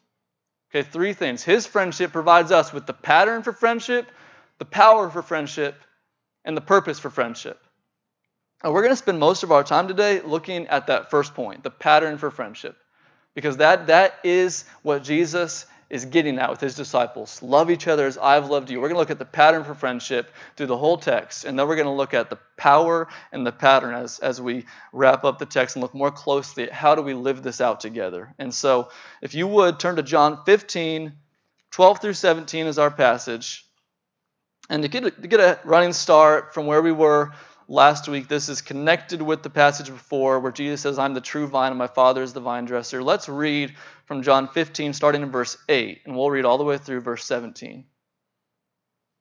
Okay, 0.71 0.89
three 0.89 1.13
things. 1.13 1.43
His 1.43 1.67
friendship 1.67 2.13
provides 2.13 2.53
us 2.53 2.73
with 2.73 2.87
the 2.87 2.93
pattern 2.93 3.43
for 3.43 3.53
friendship, 3.53 4.07
the 4.59 4.65
power 4.65 5.11
for 5.11 5.21
friendship, 5.21 5.75
and 6.45 6.57
the 6.57 6.61
purpose 6.61 6.99
for 6.99 7.11
friendship. 7.11 7.61
And 8.63 8.73
we're 8.73 8.83
going 8.83 8.93
to 8.93 8.97
spend 8.97 9.19
most 9.19 9.43
of 9.43 9.53
our 9.53 9.65
time 9.65 9.89
today 9.89 10.21
looking 10.21 10.69
at 10.69 10.87
that 10.87 11.11
first 11.11 11.35
point, 11.35 11.65
the 11.65 11.71
pattern 11.71 12.19
for 12.19 12.31
friendship. 12.31 12.77
Because 13.35 13.57
that, 13.59 13.89
that 13.89 14.15
is 14.23 14.65
what 14.83 15.03
Jesus 15.03 15.67
is 15.91 16.05
getting 16.05 16.39
at 16.39 16.49
with 16.49 16.61
his 16.61 16.77
disciples. 16.77 17.43
Love 17.43 17.71
each 17.71 17.89
other 17.89 18.07
as 18.07 18.17
I've 18.17 18.49
loved 18.49 18.71
you. 18.71 18.81
We're 18.81 18.89
going 18.89 18.95
to 18.95 19.01
look 19.01 19.11
at 19.11 19.19
the 19.19 19.25
pattern 19.25 19.65
for 19.65 19.75
friendship 19.75 20.31
through 20.57 20.69
the 20.69 20.77
whole 20.77 20.97
text, 20.97 21.45
and 21.45 21.59
then 21.59 21.67
we're 21.67 21.75
going 21.75 21.87
to 21.87 21.93
look 21.93 22.15
at 22.15 22.31
the 22.31 22.39
power 22.57 23.09
and 23.33 23.45
the 23.45 23.53
pattern 23.53 23.95
as, 23.95 24.21
as 24.21 24.41
we 24.41 24.67
wrap 24.93 25.25
up 25.25 25.39
the 25.39 25.47
text 25.47 25.75
and 25.75 25.83
look 25.83 25.95
more 25.95 26.13
closely 26.13 26.63
at 26.63 26.73
how 26.73 26.95
do 26.95 27.03
we 27.03 27.13
live 27.13 27.43
this 27.43 27.61
out 27.61 27.81
together. 27.81 28.33
And 28.39 28.55
so, 28.55 28.91
if 29.21 29.35
you 29.35 29.49
would 29.49 29.81
turn 29.81 29.97
to 29.97 30.03
John 30.03 30.45
15, 30.47 31.13
12 31.73 32.01
through 32.01 32.15
17 32.15 32.67
is 32.67 32.79
our 32.79 32.91
passage. 32.91 33.67
And 34.69 34.83
to 34.85 34.89
get 34.89 35.05
a, 35.05 35.11
to 35.11 35.27
get 35.27 35.41
a 35.41 35.59
running 35.65 35.93
start 35.93 36.55
from 36.55 36.67
where 36.67 36.81
we 36.81 36.93
were 36.93 37.33
last 37.71 38.09
week, 38.09 38.27
this 38.27 38.49
is 38.49 38.61
connected 38.61 39.23
with 39.23 39.43
the 39.43 39.49
passage 39.49 39.87
before 39.87 40.41
where 40.41 40.53
Jesus 40.53 40.83
says, 40.83 40.99
I'm 40.99 41.15
the 41.15 41.21
true 41.21 41.47
vine 41.47 41.71
and 41.71 41.79
my 41.79 41.87
Father 41.87 42.23
is 42.23 42.33
the 42.33 42.41
vine 42.41 42.65
dresser. 42.65 43.03
Let's 43.03 43.29
read 43.29 43.75
from 44.07 44.23
John 44.23 44.49
15, 44.49 44.93
starting 44.93 45.23
in 45.23 45.31
verse 45.31 45.57
8, 45.69 46.03
and 46.05 46.17
we'll 46.17 46.31
read 46.31 46.45
all 46.45 46.59
the 46.59 46.65
way 46.65 46.77
through 46.77 47.01
verse 47.01 47.25
17. 47.25 47.85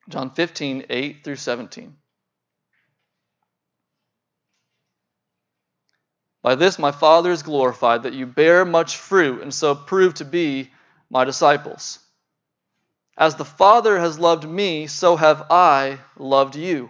John 0.09 0.31
15, 0.31 0.85
8 0.89 1.23
through 1.23 1.35
17. 1.35 1.95
By 6.41 6.55
this 6.55 6.79
my 6.79 6.91
Father 6.91 7.31
is 7.31 7.43
glorified, 7.43 8.03
that 8.03 8.13
you 8.13 8.25
bear 8.25 8.65
much 8.65 8.97
fruit, 8.97 9.43
and 9.43 9.53
so 9.53 9.75
prove 9.75 10.15
to 10.15 10.25
be 10.25 10.71
my 11.09 11.23
disciples. 11.23 11.99
As 13.15 13.35
the 13.35 13.45
Father 13.45 13.99
has 13.99 14.17
loved 14.17 14.49
me, 14.49 14.87
so 14.87 15.17
have 15.17 15.45
I 15.51 15.99
loved 16.17 16.55
you. 16.55 16.89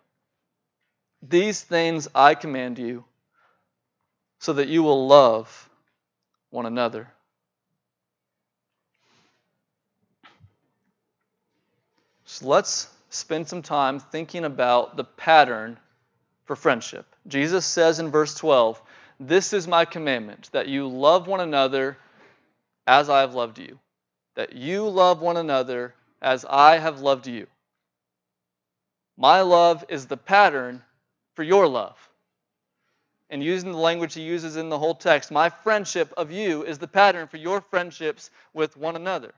These 1.21 1.61
things 1.61 2.07
I 2.15 2.35
command 2.35 2.79
you, 2.79 3.05
so 4.39 4.53
that 4.53 4.67
you 4.67 4.83
will 4.83 5.07
love 5.07 5.69
one 6.49 6.65
another. 6.65 7.07
So 12.25 12.47
let's 12.47 12.87
spend 13.09 13.47
some 13.47 13.61
time 13.61 13.99
thinking 13.99 14.45
about 14.45 14.97
the 14.97 15.03
pattern 15.03 15.77
for 16.45 16.55
friendship. 16.55 17.05
Jesus 17.27 17.65
says 17.65 17.99
in 17.99 18.09
verse 18.09 18.33
12, 18.35 18.81
This 19.19 19.53
is 19.53 19.67
my 19.67 19.85
commandment, 19.85 20.49
that 20.53 20.67
you 20.67 20.87
love 20.87 21.27
one 21.27 21.41
another 21.41 21.97
as 22.87 23.09
I 23.09 23.21
have 23.21 23.35
loved 23.35 23.59
you. 23.59 23.77
That 24.35 24.53
you 24.53 24.87
love 24.87 25.21
one 25.21 25.37
another 25.37 25.93
as 26.21 26.45
I 26.45 26.77
have 26.77 27.01
loved 27.01 27.27
you. 27.27 27.47
My 29.17 29.41
love 29.41 29.85
is 29.89 30.07
the 30.07 30.17
pattern 30.17 30.81
for 31.41 31.45
your 31.45 31.65
love. 31.65 31.97
And 33.31 33.43
using 33.43 33.71
the 33.71 33.77
language 33.79 34.13
he 34.13 34.21
uses 34.21 34.57
in 34.57 34.69
the 34.69 34.77
whole 34.77 34.93
text, 34.93 35.31
my 35.31 35.49
friendship 35.49 36.13
of 36.15 36.31
you 36.31 36.63
is 36.63 36.77
the 36.77 36.87
pattern 36.87 37.27
for 37.27 37.37
your 37.37 37.61
friendships 37.61 38.29
with 38.53 38.77
one 38.77 38.95
another. 38.95 39.33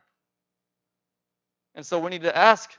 And 1.76 1.86
so 1.86 2.00
we 2.00 2.10
need 2.10 2.24
to 2.24 2.38
ask 2.38 2.70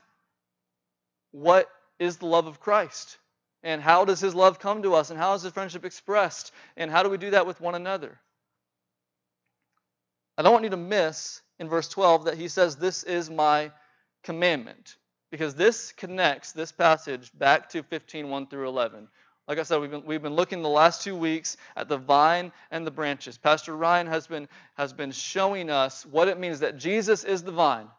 what 1.31 1.67
is 1.97 2.17
the 2.17 2.27
love 2.27 2.45
of 2.45 2.59
Christ? 2.59 3.17
And 3.63 3.81
how 3.81 4.05
does 4.05 4.19
his 4.19 4.35
love 4.35 4.59
come 4.59 4.83
to 4.83 4.93
us? 4.93 5.09
And 5.09 5.17
how 5.17 5.33
is 5.33 5.41
his 5.41 5.51
friendship 5.53 5.85
expressed? 5.85 6.51
And 6.77 6.91
how 6.91 7.01
do 7.01 7.09
we 7.09 7.17
do 7.17 7.31
that 7.31 7.47
with 7.47 7.59
one 7.59 7.73
another? 7.73 8.19
I 10.37 10.43
don't 10.43 10.53
want 10.53 10.65
you 10.65 10.69
to 10.69 10.77
miss 10.77 11.41
in 11.57 11.67
verse 11.67 11.87
12 11.87 12.25
that 12.25 12.37
he 12.37 12.47
says, 12.47 12.75
This 12.75 13.01
is 13.01 13.31
my 13.31 13.71
commandment 14.21 14.97
because 15.35 15.53
this 15.53 15.91
connects 15.91 16.53
this 16.53 16.71
passage 16.71 17.29
back 17.37 17.67
to 17.67 17.83
15 17.83 18.29
1 18.29 18.47
through 18.47 18.69
11. 18.69 19.09
Like 19.49 19.59
I 19.59 19.63
said, 19.63 19.81
we've 19.81 19.91
been, 19.91 20.05
we've 20.05 20.21
been 20.21 20.35
looking 20.35 20.61
the 20.61 20.69
last 20.69 21.03
two 21.03 21.13
weeks 21.17 21.57
at 21.75 21.89
the 21.89 21.97
vine 21.97 22.53
and 22.71 22.87
the 22.87 22.91
branches. 22.91 23.37
Pastor 23.37 23.75
Ryan 23.75 24.07
has 24.07 24.27
been, 24.27 24.47
has 24.75 24.93
been 24.93 25.11
showing 25.11 25.69
us 25.69 26.05
what 26.05 26.29
it 26.29 26.39
means 26.39 26.61
that 26.61 26.77
Jesus 26.77 27.25
is 27.25 27.43
the 27.43 27.51
vine 27.51 27.89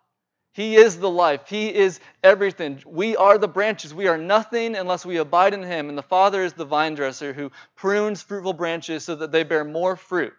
He 0.54 0.76
is 0.76 0.98
the 0.98 1.10
life. 1.10 1.42
He 1.46 1.74
is 1.74 2.00
everything. 2.24 2.82
We 2.86 3.16
are 3.16 3.36
the 3.36 3.48
branches. 3.48 3.92
We 3.92 4.08
are 4.08 4.16
nothing 4.16 4.74
unless 4.74 5.04
we 5.04 5.18
abide 5.18 5.52
in 5.52 5.62
Him. 5.62 5.90
And 5.90 5.98
the 5.98 6.02
Father 6.02 6.42
is 6.42 6.54
the 6.54 6.64
vine 6.64 6.94
dresser 6.94 7.34
who 7.34 7.52
prunes 7.74 8.22
fruitful 8.22 8.54
branches 8.54 9.04
so 9.04 9.14
that 9.16 9.30
they 9.30 9.44
bear 9.44 9.62
more 9.62 9.94
fruit. 9.94 10.32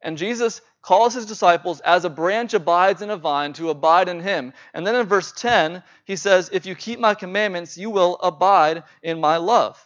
And 0.00 0.16
Jesus 0.16 0.60
calls 0.80 1.14
his 1.14 1.26
disciples, 1.26 1.80
as 1.80 2.04
a 2.04 2.10
branch 2.10 2.54
abides 2.54 3.02
in 3.02 3.10
a 3.10 3.16
vine, 3.16 3.52
to 3.54 3.70
abide 3.70 4.08
in 4.08 4.20
him. 4.20 4.52
And 4.72 4.86
then 4.86 4.94
in 4.94 5.06
verse 5.06 5.32
10, 5.32 5.82
he 6.04 6.16
says, 6.16 6.50
If 6.52 6.66
you 6.66 6.74
keep 6.74 7.00
my 7.00 7.14
commandments, 7.14 7.76
you 7.76 7.90
will 7.90 8.16
abide 8.22 8.84
in 9.02 9.20
my 9.20 9.38
love. 9.38 9.84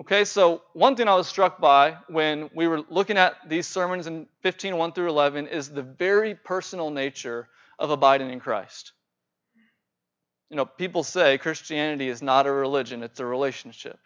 Okay, 0.00 0.24
so 0.24 0.62
one 0.72 0.96
thing 0.96 1.06
I 1.06 1.14
was 1.14 1.28
struck 1.28 1.60
by 1.60 1.98
when 2.08 2.50
we 2.54 2.66
were 2.66 2.82
looking 2.88 3.18
at 3.18 3.34
these 3.48 3.66
sermons 3.66 4.06
in 4.06 4.26
15, 4.40 4.76
1 4.76 4.92
through 4.92 5.10
11 5.10 5.48
is 5.48 5.68
the 5.68 5.82
very 5.82 6.34
personal 6.34 6.90
nature 6.90 7.48
of 7.78 7.90
abiding 7.90 8.30
in 8.30 8.40
Christ. 8.40 8.92
You 10.48 10.56
know, 10.56 10.64
people 10.64 11.02
say 11.02 11.38
Christianity 11.38 12.08
is 12.08 12.22
not 12.22 12.46
a 12.46 12.52
religion, 12.52 13.02
it's 13.02 13.20
a 13.20 13.26
relationship. 13.26 13.98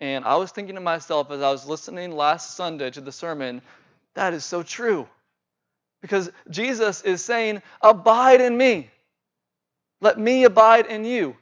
And 0.00 0.24
I 0.24 0.36
was 0.36 0.52
thinking 0.52 0.76
to 0.76 0.80
myself 0.80 1.30
as 1.30 1.42
I 1.42 1.50
was 1.50 1.66
listening 1.66 2.12
last 2.12 2.56
Sunday 2.56 2.90
to 2.90 3.00
the 3.00 3.10
sermon, 3.10 3.62
that 4.18 4.34
is 4.34 4.44
so 4.44 4.64
true. 4.64 5.06
Because 6.02 6.28
Jesus 6.50 7.02
is 7.02 7.24
saying, 7.24 7.62
Abide 7.80 8.40
in 8.40 8.56
me. 8.56 8.90
Let 10.00 10.18
me 10.18 10.42
abide 10.42 10.86
in 10.86 11.04
you. 11.04 11.36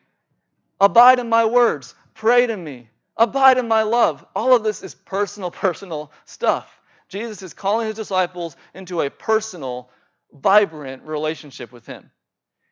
Abide 0.78 1.18
in 1.18 1.28
my 1.30 1.46
words. 1.46 1.94
Pray 2.12 2.46
to 2.46 2.56
me. 2.56 2.88
Abide 3.16 3.56
in 3.56 3.66
my 3.66 3.82
love. 3.82 4.24
All 4.34 4.54
of 4.54 4.62
this 4.62 4.82
is 4.82 4.94
personal, 4.94 5.50
personal 5.66 6.12
stuff. 6.26 6.70
Jesus 7.08 7.42
is 7.42 7.54
calling 7.54 7.86
his 7.86 7.96
disciples 7.96 8.56
into 8.74 9.00
a 9.00 9.08
personal, 9.08 9.88
vibrant 10.32 11.02
relationship 11.04 11.72
with 11.72 11.86
him. 11.86 12.10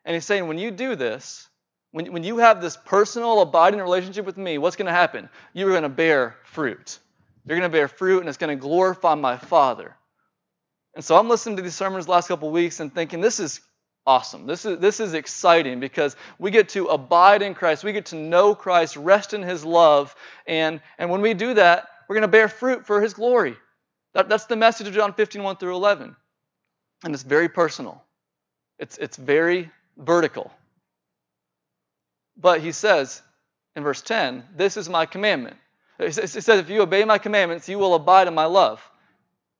And 0.04 0.12
he's 0.12 0.26
saying, 0.26 0.48
when 0.48 0.58
you 0.58 0.70
do 0.70 0.96
this, 0.96 1.48
when, 1.92 2.12
when 2.12 2.24
you 2.24 2.38
have 2.38 2.60
this 2.60 2.76
personal, 2.76 3.40
abiding 3.40 3.80
relationship 3.80 4.26
with 4.26 4.36
me, 4.36 4.58
what's 4.58 4.76
going 4.76 4.86
to 4.86 4.92
happen? 4.92 5.30
You're 5.54 5.70
going 5.70 5.84
to 5.84 5.88
bear 5.88 6.36
fruit. 6.44 6.98
You're 7.46 7.58
going 7.58 7.70
to 7.70 7.76
bear 7.76 7.88
fruit, 7.88 8.20
and 8.20 8.28
it's 8.28 8.38
going 8.38 8.56
to 8.56 8.60
glorify 8.60 9.14
my 9.14 9.36
Father. 9.36 9.94
And 10.94 11.04
so 11.04 11.16
I'm 11.16 11.28
listening 11.28 11.56
to 11.56 11.62
these 11.62 11.74
sermons 11.74 12.06
the 12.06 12.12
last 12.12 12.28
couple 12.28 12.48
of 12.48 12.54
weeks 12.54 12.80
and 12.80 12.94
thinking, 12.94 13.20
this 13.20 13.40
is 13.40 13.60
awesome. 14.06 14.46
This 14.46 14.64
is, 14.64 14.78
this 14.78 15.00
is 15.00 15.14
exciting 15.14 15.80
because 15.80 16.16
we 16.38 16.50
get 16.50 16.70
to 16.70 16.86
abide 16.86 17.42
in 17.42 17.54
Christ. 17.54 17.84
We 17.84 17.92
get 17.92 18.06
to 18.06 18.16
know 18.16 18.54
Christ, 18.54 18.96
rest 18.96 19.34
in 19.34 19.42
His 19.42 19.64
love. 19.64 20.14
And, 20.46 20.80
and 20.98 21.10
when 21.10 21.20
we 21.20 21.34
do 21.34 21.54
that, 21.54 21.88
we're 22.08 22.14
going 22.14 22.22
to 22.22 22.28
bear 22.28 22.48
fruit 22.48 22.86
for 22.86 23.00
His 23.00 23.14
glory. 23.14 23.56
That, 24.14 24.28
that's 24.28 24.46
the 24.46 24.56
message 24.56 24.86
of 24.86 24.94
John 24.94 25.12
15, 25.12 25.42
1 25.42 25.56
through 25.56 25.74
11. 25.74 26.14
And 27.04 27.14
it's 27.14 27.22
very 27.22 27.48
personal, 27.48 28.02
it's, 28.78 28.96
it's 28.98 29.16
very 29.16 29.70
vertical. 29.96 30.50
But 32.36 32.60
he 32.60 32.72
says 32.72 33.22
in 33.76 33.82
verse 33.82 34.02
10, 34.02 34.44
This 34.56 34.76
is 34.76 34.88
my 34.88 35.06
commandment. 35.06 35.56
He 35.98 36.10
says, 36.10 36.48
If 36.48 36.70
you 36.70 36.82
obey 36.82 37.04
my 37.04 37.18
commandments, 37.18 37.68
you 37.68 37.78
will 37.78 37.94
abide 37.94 38.28
in 38.28 38.34
my 38.34 38.46
love. 38.46 38.82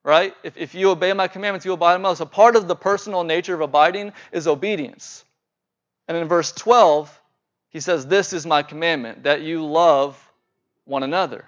Right? 0.03 0.35
If, 0.43 0.57
if 0.57 0.75
you 0.75 0.91
obey 0.91 1.13
my 1.13 1.29
commandments, 1.29 1.65
you 1.65 1.71
will 1.71 1.77
abide 1.77 1.95
in 1.97 2.03
my 2.03 2.09
love. 2.09 2.19
So 2.19 2.27
part 2.27 2.57
of 2.57 2.69
the 2.69 2.77
personal 2.77 3.25
nature 3.25 3.55
of 3.55 3.61
abiding 3.61 4.13
is 4.33 4.47
obedience. 4.47 5.25
And 6.09 6.17
in 6.17 6.29
verse 6.29 6.53
12, 6.53 7.21
he 7.71 7.81
says, 7.81 8.07
This 8.07 8.33
is 8.33 8.47
my 8.47 8.63
commandment, 8.63 9.25
that 9.25 9.43
you 9.43 9.65
love 9.65 10.21
one 10.85 11.03
another. 11.03 11.45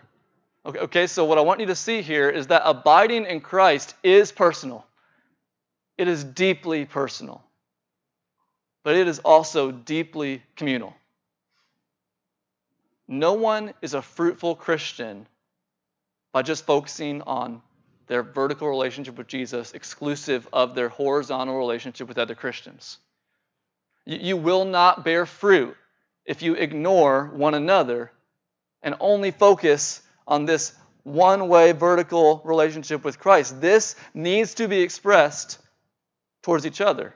Okay, 0.65 0.79
okay, 0.81 1.07
so 1.07 1.25
what 1.25 1.39
I 1.39 1.43
want 1.43 1.61
you 1.61 1.67
to 1.67 1.77
see 1.77 2.03
here 2.03 2.29
is 2.29 2.49
that 2.49 2.63
abiding 2.65 3.27
in 3.27 3.41
Christ 3.41 3.95
is 4.03 4.33
personal. 4.33 4.85
It 5.99 6.09
is 6.09 6.25
deeply 6.25 6.85
personal. 6.85 7.43
But 8.83 8.97
it 8.97 9.09
is 9.09 9.19
also 9.21 9.71
deeply 9.71 10.43
communal. 10.57 10.95
No 13.09 13.35
one 13.35 13.73
is 13.83 13.95
a 13.95 14.03
fruitful 14.03 14.57
Christian 14.57 15.27
by 16.33 16.43
just 16.43 16.67
focusing 16.67 17.23
on 17.23 17.63
their 18.09 18.23
vertical 18.23 18.69
relationship 18.69 19.17
with 19.17 19.27
Jesus, 19.27 19.73
exclusive 19.73 20.49
of 20.53 20.75
their 20.75 20.89
horizontal 20.89 21.57
relationship 21.57 22.09
with 22.09 22.19
other 22.19 22.35
Christians. 22.35 22.99
You 24.05 24.37
will 24.37 24.65
not 24.65 25.05
bear 25.05 25.27
fruit 25.27 25.77
if 26.25 26.43
you 26.43 26.55
ignore 26.55 27.27
one 27.35 27.55
another 27.55 28.13
and 28.83 28.95
only 29.01 29.31
focus 29.31 30.03
on 30.27 30.45
this 30.45 30.73
one 31.03 31.49
way 31.49 31.73
vertical 31.73 32.43
relationship 32.45 33.05
with 33.05 33.19
Christ. 33.19 33.61
This 33.61 33.97
needs 34.13 34.55
to 34.55 34.69
be 34.69 34.83
expressed 34.83 35.59
towards 36.43 36.67
each 36.67 36.81
other. 36.81 37.15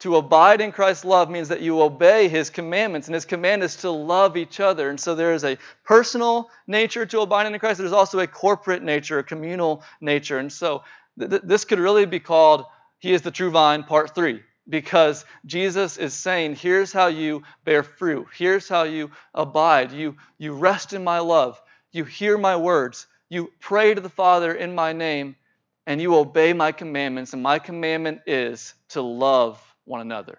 To 0.00 0.14
abide 0.14 0.60
in 0.60 0.70
Christ's 0.70 1.04
love 1.04 1.28
means 1.28 1.48
that 1.48 1.60
you 1.60 1.82
obey 1.82 2.28
his 2.28 2.50
commandments, 2.50 3.08
and 3.08 3.14
his 3.14 3.24
command 3.24 3.64
is 3.64 3.76
to 3.76 3.90
love 3.90 4.36
each 4.36 4.60
other. 4.60 4.90
And 4.90 5.00
so 5.00 5.16
there 5.16 5.32
is 5.32 5.42
a 5.42 5.58
personal 5.82 6.50
nature 6.68 7.04
to 7.04 7.20
abiding 7.20 7.52
in 7.52 7.58
Christ. 7.58 7.78
There's 7.78 7.92
also 7.92 8.20
a 8.20 8.26
corporate 8.28 8.84
nature, 8.84 9.18
a 9.18 9.24
communal 9.24 9.82
nature. 10.00 10.38
And 10.38 10.52
so 10.52 10.84
th- 11.18 11.42
this 11.42 11.64
could 11.64 11.80
really 11.80 12.06
be 12.06 12.20
called 12.20 12.64
He 13.00 13.12
is 13.12 13.22
the 13.22 13.32
True 13.32 13.50
Vine, 13.50 13.82
Part 13.82 14.14
3, 14.14 14.40
because 14.68 15.24
Jesus 15.46 15.96
is 15.96 16.14
saying, 16.14 16.54
Here's 16.54 16.92
how 16.92 17.08
you 17.08 17.42
bear 17.64 17.82
fruit. 17.82 18.28
Here's 18.32 18.68
how 18.68 18.84
you 18.84 19.10
abide. 19.34 19.90
You, 19.90 20.16
you 20.38 20.52
rest 20.52 20.92
in 20.92 21.02
my 21.02 21.18
love. 21.18 21.60
You 21.90 22.04
hear 22.04 22.38
my 22.38 22.54
words. 22.54 23.08
You 23.28 23.50
pray 23.58 23.94
to 23.94 24.00
the 24.00 24.08
Father 24.08 24.54
in 24.54 24.76
my 24.76 24.92
name, 24.92 25.34
and 25.88 26.00
you 26.00 26.14
obey 26.14 26.52
my 26.52 26.70
commandments. 26.70 27.32
And 27.32 27.42
my 27.42 27.58
commandment 27.58 28.20
is 28.26 28.74
to 28.90 29.02
love 29.02 29.60
one 29.88 30.00
another. 30.00 30.38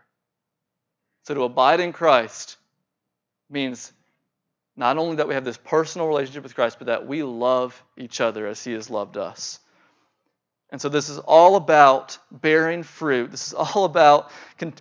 So 1.23 1.33
to 1.33 1.43
abide 1.43 1.79
in 1.79 1.91
Christ 1.91 2.57
means 3.49 3.91
not 4.77 4.97
only 4.97 5.17
that 5.17 5.27
we 5.27 5.33
have 5.33 5.43
this 5.43 5.57
personal 5.57 6.07
relationship 6.07 6.43
with 6.43 6.55
Christ, 6.55 6.77
but 6.77 6.87
that 6.87 7.05
we 7.05 7.23
love 7.23 7.83
each 7.97 8.21
other 8.21 8.47
as 8.47 8.63
He 8.63 8.73
has 8.73 8.89
loved 8.89 9.17
us. 9.17 9.59
And 10.71 10.79
so 10.79 10.87
this 10.87 11.09
is 11.09 11.17
all 11.17 11.55
about 11.55 12.17
bearing 12.31 12.83
fruit. 12.83 13.31
This 13.31 13.47
is 13.47 13.53
all 13.53 13.85
about 13.85 14.31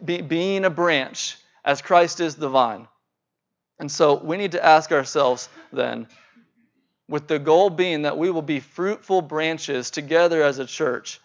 being 0.05 0.65
a 0.65 0.71
branch 0.71 1.37
as 1.65 1.83
Christ 1.83 2.21
is 2.21 2.37
the 2.37 2.49
vine. 2.49 2.87
And 3.79 3.91
so 3.91 4.15
we 4.15 4.37
need 4.37 4.53
to 4.53 4.65
ask 4.65 4.93
ourselves 4.93 5.49
then, 5.73 6.09
with 7.09 7.27
the 7.27 7.39
goal 7.39 7.71
being 7.71 8.03
that 8.03 8.19
we 8.19 8.31
will 8.31 8.43
be 8.43 8.61
fruitful 8.61 9.23
branches 9.23 9.91
together 9.91 10.43
as 10.43 10.59
a 10.59 10.67
church, 10.67 11.21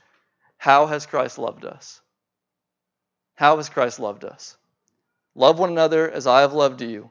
how 0.57 0.85
has 0.85 1.05
Christ 1.05 1.37
loved 1.37 1.65
us? 1.65 1.99
How 3.35 3.57
has 3.57 3.69
Christ 3.69 3.99
loved 3.99 4.23
us? 4.25 4.57
Love 5.35 5.59
one 5.59 5.71
another 5.71 6.09
as 6.09 6.27
I 6.27 6.41
have 6.41 6.53
loved 6.53 6.81
you. 6.81 7.09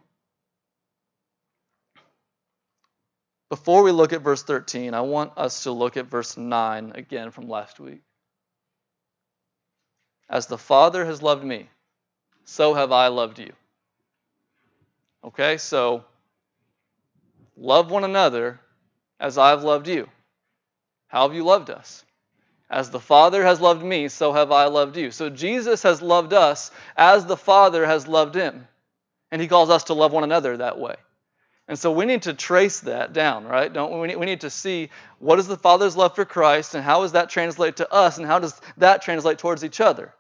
Before 3.49 3.83
we 3.83 3.91
look 3.91 4.13
at 4.13 4.23
verse 4.23 4.43
13, 4.43 4.95
I 4.95 5.03
want 5.03 5.33
us 5.37 5.65
to 5.65 5.73
look 5.73 5.97
at 5.97 6.07
verse 6.07 6.37
9 6.37 6.93
again 6.95 7.31
from 7.31 7.49
last 7.49 7.79
week. 7.79 8.01
As 10.29 10.47
the 10.47 10.57
Father 10.57 11.05
has 11.05 11.23
loved 11.23 11.45
me, 11.45 11.69
so 12.45 12.73
have 12.73 12.93
I 12.93 13.09
loved 13.09 13.39
you. 13.39 13.53
Okay, 15.25 15.59
so 15.59 16.05
love 17.57 17.91
one 17.91 18.05
another 18.05 18.59
as 19.21 19.37
I've 19.37 19.63
loved 19.63 19.87
you. 19.87 20.09
How 21.09 21.29
have 21.29 21.37
you 21.37 21.45
loved 21.45 21.69
us? 21.69 22.05
As 22.73 22.89
the 22.89 22.99
Father 22.99 23.45
has 23.45 23.61
loved 23.61 23.85
me, 23.85 24.09
so 24.09 24.33
have 24.33 24.51
I 24.51 24.65
loved 24.65 24.97
you. 24.97 25.11
So 25.11 25.29
Jesus 25.29 25.83
has 25.83 26.01
loved 26.01 26.33
us 26.33 26.71
as 26.97 27.27
the 27.27 27.37
Father 27.37 27.85
has 27.85 28.09
loved 28.09 28.35
him. 28.35 28.67
And 29.31 29.43
he 29.43 29.49
calls 29.49 29.69
us 29.69 29.85
to 29.85 29.95
love 29.95 30.13
one 30.13 30.25
another 30.25 30.57
that 30.57 30.79
way. 30.79 30.95
And 31.69 31.79
so 31.79 31.93
we 31.93 32.07
need 32.07 32.23
to 32.23 32.33
trace 32.33 32.81
that 32.81 33.13
down, 33.13 33.45
right? 33.45 33.71
Don't 33.71 34.01
we? 34.01 34.17
We 34.17 34.27
need 34.27 34.41
to 34.41 34.51
see 34.51 34.89
what 35.19 35.39
is 35.39 35.47
the 35.47 35.59
Father's 35.59 35.97
love 35.97 36.15
for 36.15 36.25
Christ 36.25 36.75
and 36.75 36.83
how 36.83 37.03
does 37.03 37.13
that 37.13 37.29
translate 37.29 37.77
to 37.77 37.93
us 37.93 38.17
and 38.17 38.27
how 38.27 38.39
does 38.39 38.59
that 38.79 39.03
translate 39.03 39.39
towards 39.39 39.65
each 39.65 39.81
other? 39.81 40.15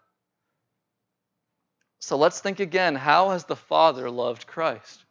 So 2.00 2.18
let's 2.18 2.40
think 2.40 2.60
again 2.60 2.94
how 2.94 3.30
has 3.30 3.46
the 3.46 3.56
Father 3.56 4.10
loved 4.10 4.46
Christ? 4.46 5.04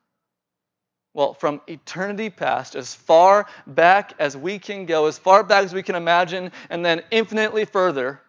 Well, 1.14 1.34
from 1.34 1.62
eternity 1.68 2.30
past, 2.30 2.76
as 2.76 2.96
far 2.96 3.48
back 3.68 4.14
as 4.18 4.38
we 4.38 4.60
can 4.60 4.86
go, 4.86 5.08
as 5.08 5.18
far 5.18 5.44
back 5.44 5.66
as 5.66 5.74
we 5.74 5.84
can 5.84 5.96
imagine, 5.96 6.52
and 6.70 6.86
then 6.86 7.04
infinitely 7.12 7.66
further, 7.66 8.22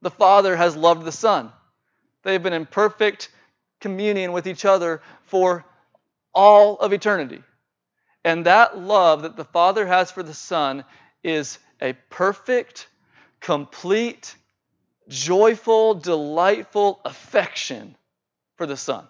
the 0.00 0.10
Father 0.10 0.54
has 0.54 0.76
loved 0.76 1.04
the 1.04 1.12
Son. 1.12 1.52
They've 2.22 2.42
been 2.42 2.52
in 2.52 2.66
perfect 2.66 3.30
communion 3.80 4.32
with 4.32 4.46
each 4.46 4.64
other 4.64 5.02
for 5.24 5.64
all 6.32 6.76
of 6.76 6.92
eternity. 6.92 7.42
And 8.24 8.46
that 8.46 8.78
love 8.78 9.22
that 9.22 9.36
the 9.36 9.44
Father 9.44 9.86
has 9.86 10.10
for 10.10 10.22
the 10.22 10.34
Son 10.34 10.84
is 11.24 11.58
a 11.80 11.94
perfect, 12.10 12.88
complete, 13.40 14.36
joyful, 15.08 15.94
delightful 15.94 17.00
affection 17.04 17.96
for 18.56 18.66
the 18.66 18.76
Son. 18.76 19.06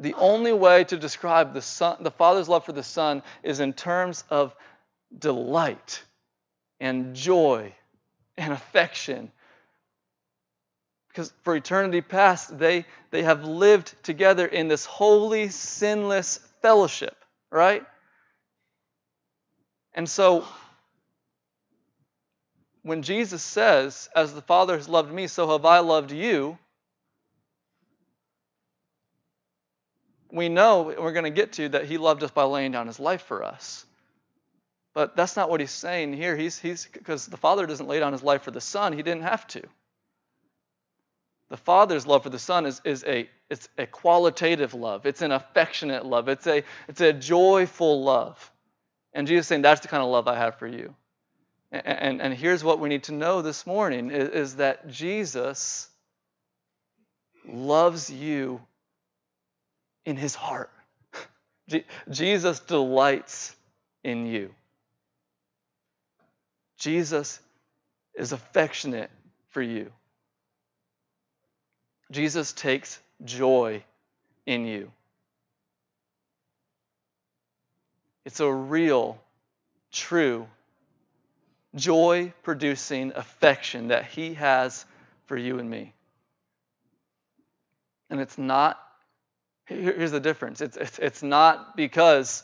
The 0.00 0.14
only 0.14 0.52
way 0.52 0.84
to 0.84 0.96
describe 0.96 1.52
the 1.52 1.60
son, 1.60 1.98
the 2.00 2.10
Father's 2.10 2.48
love 2.48 2.64
for 2.64 2.72
the 2.72 2.82
Son 2.82 3.22
is 3.42 3.60
in 3.60 3.74
terms 3.74 4.24
of 4.30 4.54
delight 5.16 6.02
and 6.80 7.14
joy 7.14 7.74
and 8.38 8.52
affection. 8.52 9.30
Because 11.08 11.32
for 11.42 11.54
eternity 11.54 12.00
past, 12.00 12.58
they, 12.58 12.86
they 13.10 13.22
have 13.22 13.44
lived 13.44 13.94
together 14.02 14.46
in 14.46 14.68
this 14.68 14.86
holy, 14.86 15.48
sinless 15.48 16.38
fellowship, 16.62 17.16
right? 17.50 17.84
And 19.92 20.08
so, 20.08 20.46
when 22.82 23.02
Jesus 23.02 23.42
says, 23.42 24.08
As 24.16 24.32
the 24.32 24.40
Father 24.40 24.76
has 24.76 24.88
loved 24.88 25.12
me, 25.12 25.26
so 25.26 25.50
have 25.50 25.66
I 25.66 25.80
loved 25.80 26.10
you, 26.10 26.56
we 30.32 30.48
know 30.48 30.94
we're 30.98 31.12
going 31.12 31.24
to 31.24 31.30
get 31.30 31.52
to 31.52 31.68
that 31.70 31.86
he 31.86 31.98
loved 31.98 32.22
us 32.22 32.30
by 32.30 32.44
laying 32.44 32.72
down 32.72 32.86
his 32.86 33.00
life 33.00 33.22
for 33.22 33.44
us. 33.44 33.84
But 34.92 35.16
that's 35.16 35.36
not 35.36 35.50
what 35.50 35.60
he's 35.60 35.70
saying 35.70 36.12
here. 36.14 36.36
He's 36.36 36.58
he's 36.58 36.86
because 36.86 37.26
the 37.26 37.36
Father 37.36 37.66
doesn't 37.66 37.86
lay 37.86 38.00
down 38.00 38.12
his 38.12 38.22
life 38.22 38.42
for 38.42 38.50
the 38.50 38.60
Son, 38.60 38.92
he 38.92 39.02
didn't 39.02 39.22
have 39.22 39.46
to. 39.48 39.62
The 41.48 41.56
Father's 41.56 42.06
love 42.06 42.22
for 42.22 42.30
the 42.30 42.38
Son 42.38 42.66
is, 42.66 42.80
is 42.84 43.04
a 43.04 43.28
it's 43.48 43.68
a 43.78 43.86
qualitative 43.86 44.74
love. 44.74 45.06
It's 45.06 45.22
an 45.22 45.32
affectionate 45.32 46.06
love. 46.06 46.28
It's 46.28 46.46
a 46.46 46.64
it's 46.88 47.00
a 47.00 47.12
joyful 47.12 48.02
love. 48.02 48.50
And 49.12 49.26
Jesus 49.26 49.48
saying 49.48 49.62
that's 49.62 49.80
the 49.80 49.88
kind 49.88 50.02
of 50.02 50.08
love 50.08 50.28
I 50.28 50.36
have 50.36 50.58
for 50.58 50.66
you. 50.66 50.94
And, 51.72 51.86
and, 51.86 52.22
and 52.22 52.34
here's 52.34 52.64
what 52.64 52.80
we 52.80 52.88
need 52.88 53.04
to 53.04 53.12
know 53.12 53.42
this 53.42 53.66
morning 53.66 54.10
is, 54.10 54.28
is 54.28 54.56
that 54.56 54.88
Jesus 54.88 55.88
loves 57.48 58.10
you 58.10 58.60
in 60.04 60.16
his 60.16 60.34
heart. 60.34 60.70
Jesus 62.10 62.60
delights 62.60 63.54
in 64.02 64.26
you. 64.26 64.54
Jesus 66.78 67.40
is 68.14 68.32
affectionate 68.32 69.10
for 69.50 69.62
you. 69.62 69.90
Jesus 72.10 72.52
takes 72.52 72.98
joy 73.24 73.84
in 74.46 74.66
you. 74.66 74.90
It's 78.24 78.40
a 78.40 78.52
real, 78.52 79.20
true, 79.92 80.46
joy 81.74 82.32
producing 82.42 83.12
affection 83.14 83.88
that 83.88 84.06
He 84.06 84.34
has 84.34 84.84
for 85.26 85.36
you 85.36 85.58
and 85.58 85.68
me. 85.68 85.92
And 88.08 88.20
it's 88.20 88.36
not, 88.36 88.80
here's 89.70 90.10
the 90.10 90.20
difference 90.20 90.60
it's, 90.60 90.76
it's, 90.76 90.98
it's 90.98 91.22
not 91.22 91.76
because 91.76 92.42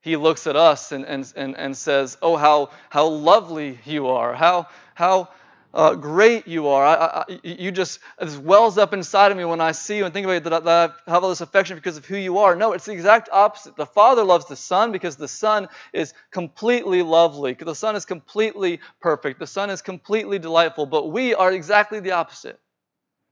he 0.00 0.16
looks 0.16 0.46
at 0.46 0.56
us 0.56 0.92
and, 0.92 1.04
and, 1.04 1.30
and, 1.36 1.56
and 1.56 1.76
says, 1.76 2.16
Oh, 2.22 2.36
how, 2.36 2.70
how 2.88 3.06
lovely 3.06 3.78
you 3.84 4.08
are, 4.08 4.32
how, 4.34 4.68
how 4.94 5.28
uh, 5.72 5.94
great 5.94 6.48
you 6.48 6.68
are. 6.68 6.84
I, 6.84 7.24
I, 7.28 7.40
you 7.44 7.70
just, 7.70 8.00
this 8.18 8.36
wells 8.36 8.78
up 8.78 8.92
inside 8.92 9.30
of 9.30 9.38
me 9.38 9.44
when 9.44 9.60
I 9.60 9.72
see 9.72 9.98
you 9.98 10.04
and 10.04 10.12
think 10.12 10.24
about 10.24 10.36
it, 10.36 10.44
that, 10.44 10.64
that 10.64 10.94
I 11.06 11.10
have 11.10 11.22
all 11.22 11.28
this 11.28 11.42
affection 11.42 11.76
because 11.76 11.96
of 11.96 12.06
who 12.06 12.16
you 12.16 12.38
are. 12.38 12.56
No, 12.56 12.72
it's 12.72 12.86
the 12.86 12.92
exact 12.92 13.28
opposite. 13.30 13.76
The 13.76 13.86
Father 13.86 14.24
loves 14.24 14.46
the 14.46 14.56
Son 14.56 14.90
because 14.90 15.16
the 15.16 15.28
Son 15.28 15.68
is 15.92 16.12
completely 16.30 17.02
lovely. 17.02 17.54
The 17.54 17.74
Son 17.74 17.94
is 17.94 18.04
completely 18.04 18.80
perfect. 19.00 19.38
The 19.38 19.46
Son 19.46 19.70
is 19.70 19.82
completely 19.82 20.38
delightful. 20.38 20.86
But 20.86 21.10
we 21.10 21.34
are 21.34 21.52
exactly 21.52 22.00
the 22.00 22.12
opposite. 22.12 22.58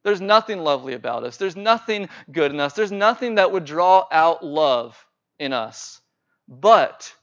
There's 0.04 0.20
nothing 0.20 0.60
lovely 0.60 0.94
about 0.94 1.24
us. 1.24 1.36
There's 1.36 1.56
nothing 1.56 2.08
good 2.30 2.52
in 2.52 2.60
us. 2.60 2.72
There's 2.72 2.92
nothing 2.92 3.36
that 3.36 3.52
would 3.52 3.64
draw 3.64 4.06
out 4.10 4.44
love 4.44 4.96
in 5.38 5.52
us. 5.52 6.00
But 6.48 7.14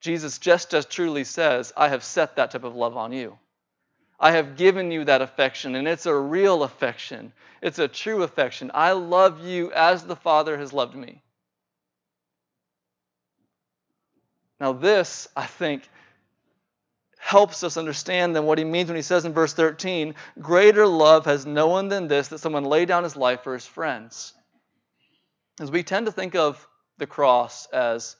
Jesus 0.00 0.38
just 0.38 0.74
as 0.74 0.86
truly 0.86 1.24
says, 1.24 1.72
I 1.76 1.88
have 1.88 2.04
set 2.04 2.36
that 2.36 2.52
type 2.52 2.64
of 2.64 2.76
love 2.76 2.96
on 2.96 3.12
you. 3.12 3.38
I 4.20 4.32
have 4.32 4.56
given 4.56 4.90
you 4.90 5.04
that 5.04 5.22
affection, 5.22 5.74
and 5.74 5.86
it's 5.86 6.06
a 6.06 6.14
real 6.14 6.64
affection. 6.64 7.32
It's 7.62 7.78
a 7.78 7.88
true 7.88 8.22
affection. 8.22 8.70
I 8.74 8.92
love 8.92 9.44
you 9.44 9.72
as 9.72 10.04
the 10.04 10.16
Father 10.16 10.56
has 10.58 10.72
loved 10.72 10.96
me. 10.96 11.22
Now, 14.60 14.72
this, 14.72 15.28
I 15.36 15.46
think, 15.46 15.88
helps 17.18 17.62
us 17.64 17.76
understand 17.76 18.34
then 18.34 18.44
what 18.44 18.58
he 18.58 18.64
means 18.64 18.88
when 18.88 18.96
he 18.96 19.02
says 19.02 19.24
in 19.24 19.32
verse 19.32 19.52
13, 19.52 20.14
Greater 20.40 20.86
love 20.86 21.26
has 21.26 21.44
no 21.44 21.66
one 21.66 21.88
than 21.88 22.08
this, 22.08 22.28
that 22.28 22.38
someone 22.38 22.64
lay 22.64 22.86
down 22.86 23.02
his 23.04 23.16
life 23.16 23.42
for 23.42 23.54
his 23.54 23.66
friends. 23.66 24.32
As 25.60 25.70
we 25.70 25.82
tend 25.82 26.06
to 26.06 26.12
think 26.12 26.34
of 26.34 26.66
the 26.98 27.06
cross 27.06 27.66
as 27.66 28.16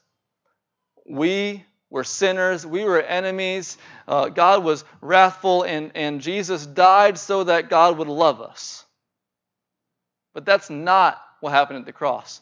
we 1.08 1.64
were 1.90 2.04
sinners, 2.04 2.66
we 2.66 2.84
were 2.84 3.00
enemies, 3.00 3.78
uh, 4.06 4.28
God 4.28 4.62
was 4.62 4.84
wrathful, 5.00 5.62
and, 5.62 5.92
and 5.94 6.20
Jesus 6.20 6.66
died 6.66 7.18
so 7.18 7.44
that 7.44 7.70
God 7.70 7.96
would 7.98 8.08
love 8.08 8.40
us. 8.40 8.84
But 10.34 10.44
that's 10.44 10.68
not 10.68 11.20
what 11.40 11.52
happened 11.52 11.80
at 11.80 11.87
the 11.87 11.92
cross. 11.92 12.40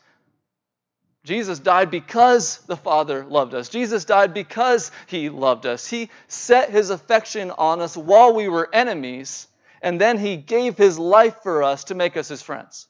Jesus 1.26 1.58
died 1.58 1.90
because 1.90 2.58
the 2.66 2.76
Father 2.76 3.24
loved 3.24 3.52
us. 3.52 3.68
Jesus 3.68 4.04
died 4.04 4.32
because 4.32 4.92
He 5.08 5.28
loved 5.28 5.66
us. 5.66 5.84
He 5.84 6.08
set 6.28 6.70
His 6.70 6.90
affection 6.90 7.50
on 7.50 7.80
us 7.80 7.96
while 7.96 8.32
we 8.32 8.48
were 8.48 8.70
enemies, 8.72 9.48
and 9.82 10.00
then 10.00 10.18
He 10.18 10.36
gave 10.36 10.78
His 10.78 11.00
life 11.00 11.42
for 11.42 11.64
us 11.64 11.84
to 11.84 11.96
make 11.96 12.16
us 12.16 12.28
His 12.28 12.42
friends. 12.42 12.86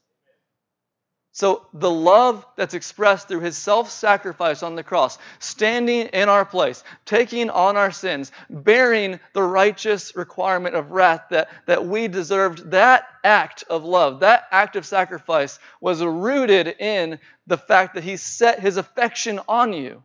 So, 1.37 1.66
the 1.75 1.90
love 1.90 2.46
that's 2.57 2.72
expressed 2.72 3.29
through 3.29 3.40
his 3.40 3.59
self 3.59 3.90
sacrifice 3.90 4.62
on 4.62 4.75
the 4.75 4.83
cross, 4.83 5.18
standing 5.38 6.07
in 6.07 6.31
our 6.31 6.46
place, 6.46 6.83
taking 7.05 7.51
on 7.51 7.77
our 7.77 7.90
sins, 7.90 8.33
bearing 8.49 9.20
the 9.35 9.42
righteous 9.42 10.16
requirement 10.16 10.75
of 10.75 10.92
wrath 10.92 11.25
that, 11.29 11.51
that 11.66 11.85
we 11.85 12.09
deserved, 12.09 12.70
that 12.70 13.07
act 13.22 13.64
of 13.68 13.85
love, 13.85 14.20
that 14.20 14.44
act 14.51 14.77
of 14.77 14.87
sacrifice 14.87 15.59
was 15.79 16.03
rooted 16.03 16.68
in 16.68 17.18
the 17.46 17.59
fact 17.59 17.96
that 17.96 18.05
he 18.05 18.16
set 18.16 18.61
his 18.61 18.79
affection 18.79 19.38
on 19.46 19.75
you. 19.75 20.03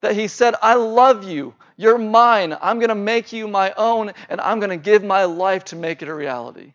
That 0.00 0.14
he 0.14 0.26
said, 0.26 0.54
I 0.62 0.76
love 0.76 1.28
you. 1.28 1.54
You're 1.76 1.98
mine. 1.98 2.56
I'm 2.62 2.78
going 2.78 2.88
to 2.88 2.94
make 2.94 3.30
you 3.30 3.46
my 3.46 3.74
own, 3.76 4.12
and 4.30 4.40
I'm 4.40 4.58
going 4.58 4.70
to 4.70 4.78
give 4.78 5.04
my 5.04 5.24
life 5.24 5.64
to 5.66 5.76
make 5.76 6.00
it 6.00 6.08
a 6.08 6.14
reality. 6.14 6.72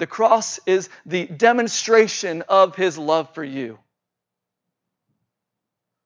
The 0.00 0.06
cross 0.06 0.58
is 0.64 0.88
the 1.04 1.26
demonstration 1.26 2.42
of 2.48 2.74
his 2.74 2.96
love 2.96 3.34
for 3.34 3.44
you. 3.44 3.78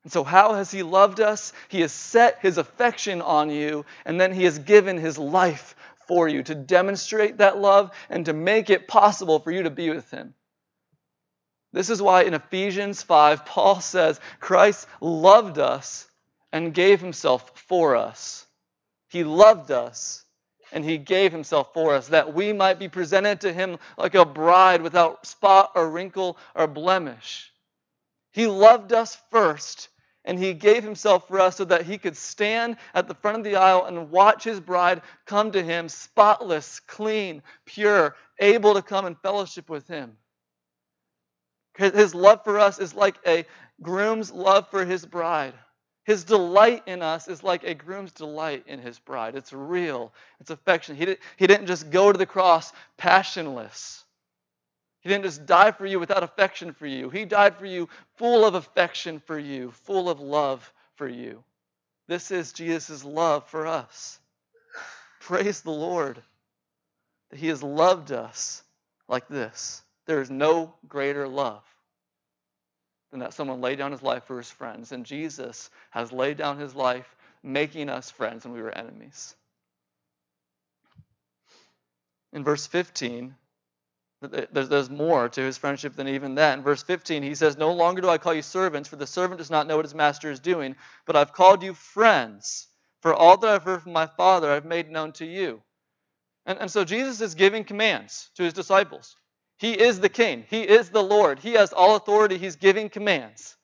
And 0.03 0.13
so, 0.13 0.25
how 0.25 0.55
has 0.55 0.73
he 0.73 0.83
loved 0.83 1.21
us? 1.21 1.53
He 1.69 1.81
has 1.83 1.93
set 1.93 2.41
his 2.43 2.59
affection 2.59 3.23
on 3.23 3.51
you, 3.51 3.87
and 4.05 4.21
then 4.21 4.33
he 4.33 4.43
has 4.45 4.59
given 4.59 4.99
his 4.99 5.17
life 5.17 5.77
for 6.09 6.27
you 6.27 6.43
to 6.43 6.57
demonstrate 6.57 7.39
that 7.39 7.57
love 7.57 7.93
and 8.11 8.27
to 8.27 8.33
make 8.33 8.69
it 8.69 8.89
possible 8.89 9.39
for 9.39 9.53
you 9.53 9.63
to 9.63 9.71
be 9.71 9.91
with 9.91 10.11
him. 10.11 10.35
This 11.73 11.89
is 11.89 12.03
why 12.03 12.25
in 12.25 12.35
Ephesians 12.35 13.01
5, 13.01 13.47
Paul 13.47 13.81
says, 13.81 14.19
Christ 14.41 14.89
loved 15.01 15.61
us 15.61 16.09
and 16.53 16.75
gave 16.75 17.01
himself 17.01 17.57
for 17.69 17.95
us. 17.95 18.45
He 19.09 19.23
loved 19.23 19.71
us 19.71 20.24
and 20.75 20.85
he 20.85 20.99
gave 20.99 21.31
himself 21.31 21.73
for 21.73 21.95
us 21.95 22.09
that 22.09 22.35
we 22.35 22.53
might 22.53 22.81
be 22.81 22.89
presented 22.89 23.41
to 23.41 23.53
him 23.53 23.79
like 23.97 24.17
a 24.17 24.25
bride 24.25 24.83
without 24.83 25.25
spot 25.25 25.71
or 25.77 25.89
wrinkle 25.89 26.37
or 26.57 26.67
blemish. 26.67 27.53
He 28.33 28.49
loved 28.49 28.93
us 28.93 29.17
first, 29.31 29.89
and 30.25 30.37
he 30.37 30.53
gave 30.53 30.83
himself 30.83 31.29
for 31.29 31.39
us 31.39 31.57
so 31.57 31.65
that 31.67 31.83
he 31.83 31.97
could 31.97 32.17
stand 32.17 32.77
at 32.93 33.07
the 33.07 33.15
front 33.15 33.39
of 33.39 33.45
the 33.45 33.55
aisle 33.55 33.85
and 33.85 34.11
watch 34.11 34.43
his 34.43 34.59
bride 34.59 35.03
come 35.27 35.53
to 35.53 35.63
him 35.63 35.89
spotless, 35.89 36.81
clean, 36.81 37.45
pure, 37.65 38.17
able 38.41 38.75
to 38.75 38.83
come 38.83 39.07
and 39.07 39.17
fellowship 39.21 39.71
with 39.71 39.87
him. 39.87 40.17
His 41.79 42.17
love 42.17 42.43
for 42.43 42.59
us 42.59 42.81
is 42.81 42.95
like 42.95 43.17
a 43.25 43.47
groom's 43.81 44.33
love 44.33 44.69
for 44.71 44.85
his 44.85 45.07
bride. 45.07 45.55
His 46.05 46.25
delight 46.25 46.83
in 46.87 47.01
us 47.01 47.29
is 47.29 47.43
like 47.43 47.65
a 47.65 47.75
groom's 47.75 48.13
delight 48.13 48.65
in 48.67 48.79
his 48.79 48.99
bride. 48.99 49.35
It's 49.35 49.53
real, 49.53 50.13
it's 50.39 50.51
affection. 50.51 50.97
He, 50.97 51.07
did, 51.07 51.19
he 51.37 51.47
didn't 51.47 51.67
just 51.67 51.91
go 51.91 52.13
to 52.13 52.19
the 52.19 52.27
cross 52.27 52.73
passionless. 52.99 54.05
He 55.01 55.09
didn't 55.09 55.25
just 55.25 55.47
die 55.47 55.71
for 55.71 55.87
you 55.87 55.99
without 55.99 56.23
affection 56.23 56.73
for 56.73 56.87
you. 56.87 57.11
He 57.11 57.25
died 57.25 57.57
for 57.57 57.67
you 57.67 57.89
full 58.17 58.45
of 58.45 58.55
affection 58.55 59.21
for 59.21 59.39
you, 59.39 59.71
full 59.71 60.11
of 60.11 60.21
love 60.21 60.73
for 60.97 61.09
you. 61.09 61.43
This 62.07 62.31
is 62.31 62.53
Jesus' 62.53 63.05
love 63.05 63.47
for 63.49 63.67
us. 63.67 64.19
Praise 65.21 65.63
the 65.63 65.71
Lord 65.71 66.23
that 67.31 67.39
He 67.39 67.49
has 67.49 67.63
loved 67.63 68.13
us 68.13 68.63
like 69.09 69.27
this. 69.29 69.83
There 70.07 70.21
is 70.21 70.31
no 70.31 70.75
greater 70.87 71.27
love 71.27 71.63
than 73.15 73.21
that 73.21 73.33
someone 73.33 73.61
laid 73.61 73.79
down 73.79 73.93
his 73.93 74.03
life 74.03 74.25
for 74.25 74.39
his 74.39 74.51
friends. 74.51 74.91
And 74.91 75.07
Jesus 75.07 75.71
has 75.91 76.11
laid 76.11 76.37
down 76.37 76.59
his 76.59 76.75
life 76.75 77.15
making 77.45 77.89
us 77.89 78.11
friends 78.11 78.45
when 78.45 78.53
we 78.53 78.61
were 78.61 78.77
enemies. 78.77 79.37
In 82.33 82.43
verse 82.43 82.67
15, 82.67 83.37
there's 84.21 84.91
more 84.91 85.29
to 85.29 85.41
his 85.41 85.57
friendship 85.57 85.95
than 85.95 86.09
even 86.09 86.35
that. 86.35 86.59
In 86.59 86.65
verse 86.65 86.83
15, 86.83 87.23
he 87.23 87.37
says, 87.37 87.57
No 87.57 87.73
longer 87.73 88.03
do 88.03 88.09
I 88.09 88.19
call 88.19 88.35
you 88.35 88.43
servants, 88.43 88.89
for 88.89 88.97
the 88.97 89.07
servant 89.07 89.39
does 89.39 89.51
not 89.51 89.69
know 89.69 89.77
what 89.77 89.85
his 89.85 89.95
master 89.95 90.33
is 90.33 90.41
doing, 90.41 90.75
but 91.07 91.15
I've 91.15 91.33
called 91.33 91.63
you 91.63 91.73
friends. 91.73 92.67
For 93.01 93.15
all 93.15 93.37
that 93.37 93.49
I've 93.49 93.63
heard 93.63 93.83
from 93.83 93.93
my 93.93 94.09
Father, 94.09 94.51
I've 94.51 94.65
made 94.65 94.91
known 94.91 95.13
to 95.13 95.25
you. 95.25 95.63
And, 96.47 96.59
and 96.59 96.69
so 96.69 96.85
Jesus 96.85 97.21
is 97.21 97.37
giving 97.37 97.63
commands 97.63 98.31
to 98.35 98.43
his 98.43 98.55
disciples. 98.55 99.15
He 99.65 99.73
is 99.73 99.99
the 99.99 100.11
king, 100.11 100.45
he 100.51 100.61
is 100.61 100.91
the 100.91 101.03
Lord, 101.03 101.39
he 101.39 101.55
has 101.55 101.73
all 101.73 101.97
authority, 101.97 102.37
he's 102.37 102.57
giving 102.57 102.91
commands. 102.91 103.57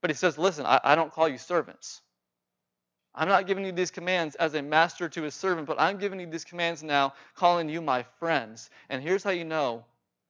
But 0.00 0.08
he 0.08 0.14
says, 0.14 0.38
Listen, 0.38 0.64
I, 0.64 0.78
I 0.84 0.94
don't 0.94 1.12
call 1.12 1.28
you 1.28 1.38
servants. 1.38 2.02
I'm 3.16 3.26
not 3.26 3.48
giving 3.48 3.64
you 3.64 3.72
these 3.72 3.90
commands 3.90 4.36
as 4.36 4.54
a 4.54 4.62
master 4.62 5.08
to 5.08 5.22
his 5.22 5.34
servant, 5.34 5.66
but 5.66 5.80
I'm 5.80 5.98
giving 5.98 6.20
you 6.20 6.26
these 6.28 6.44
commands 6.44 6.84
now, 6.84 7.14
calling 7.34 7.68
you 7.68 7.82
my 7.82 8.04
friends. 8.20 8.70
And 8.90 9.02
here's 9.02 9.24
how 9.24 9.30
you 9.30 9.44
know 9.44 9.84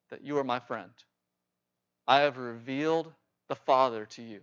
that 0.09 0.25
you 0.25 0.39
are 0.39 0.43
my 0.43 0.59
friend 0.59 0.91
I 2.09 2.21
have 2.21 2.39
revealed 2.39 3.13
the 3.51 3.57
Father 3.57 4.07
to 4.07 4.23
you. 4.23 4.41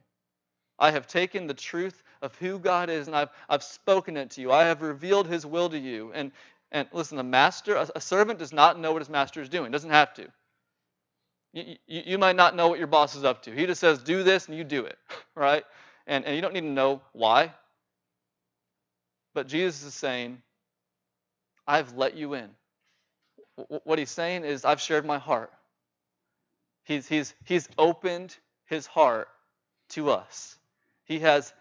I 0.77 0.91
have 0.91 1.07
taken 1.07 1.47
the 1.47 1.55
truth 1.55 2.03
of 2.21 2.35
who 2.35 2.59
God 2.59 2.91
is 2.91 3.07
and 3.07 3.15
I've, 3.15 3.29
I've 3.49 3.63
spoken 3.63 4.15
it 4.15 4.29
to 4.31 4.41
you. 4.41 4.51
I 4.51 4.65
have 4.65 4.83
revealed 4.83 5.25
his 5.25 5.43
will 5.43 5.69
to 5.69 5.79
you. 5.79 6.11
And, 6.13 6.31
and 6.71 6.87
listen, 6.91 7.17
a 7.17 7.23
master, 7.23 7.73
a, 7.77 7.89
a 7.95 7.99
servant 7.99 8.37
does 8.37 8.53
not 8.53 8.79
know 8.79 8.91
what 8.91 9.01
his 9.01 9.09
master 9.09 9.41
is 9.41 9.49
doing, 9.49 9.71
doesn't 9.71 9.89
have 9.89 10.13
to. 10.13 10.27
You, 11.53 11.75
you, 11.87 12.01
you, 12.05 12.17
might 12.17 12.35
not 12.35 12.55
know 12.55 12.67
what 12.67 12.77
your 12.77 12.87
boss 12.87 13.15
is 13.15 13.23
up 13.23 13.43
to. 13.43 13.51
He 13.51 13.65
just 13.65 13.81
says, 13.81 13.99
do 13.99 14.23
this, 14.23 14.47
and 14.47 14.57
you 14.57 14.63
do 14.63 14.85
it, 14.85 14.97
right? 15.35 15.63
And, 16.05 16.25
and 16.25 16.35
you 16.35 16.41
don't 16.41 16.53
need 16.53 16.61
to 16.61 16.67
know 16.67 17.01
why. 17.13 17.53
But 19.33 19.47
Jesus 19.47 19.83
is 19.83 19.93
saying, 19.93 20.41
I've 21.67 21.95
let 21.95 22.15
you 22.15 22.33
in. 22.33 22.49
What 23.83 23.99
he's 23.99 24.11
saying 24.11 24.45
is, 24.45 24.65
I've 24.65 24.81
shared 24.81 25.05
my 25.05 25.17
heart. 25.17 25.51
He's, 26.83 27.07
he's, 27.07 27.33
he's 27.43 27.67
opened 27.77 28.35
his 28.65 28.85
heart 28.85 29.27
to 29.89 30.11
us. 30.11 30.57
He 31.05 31.19
has 31.19 31.53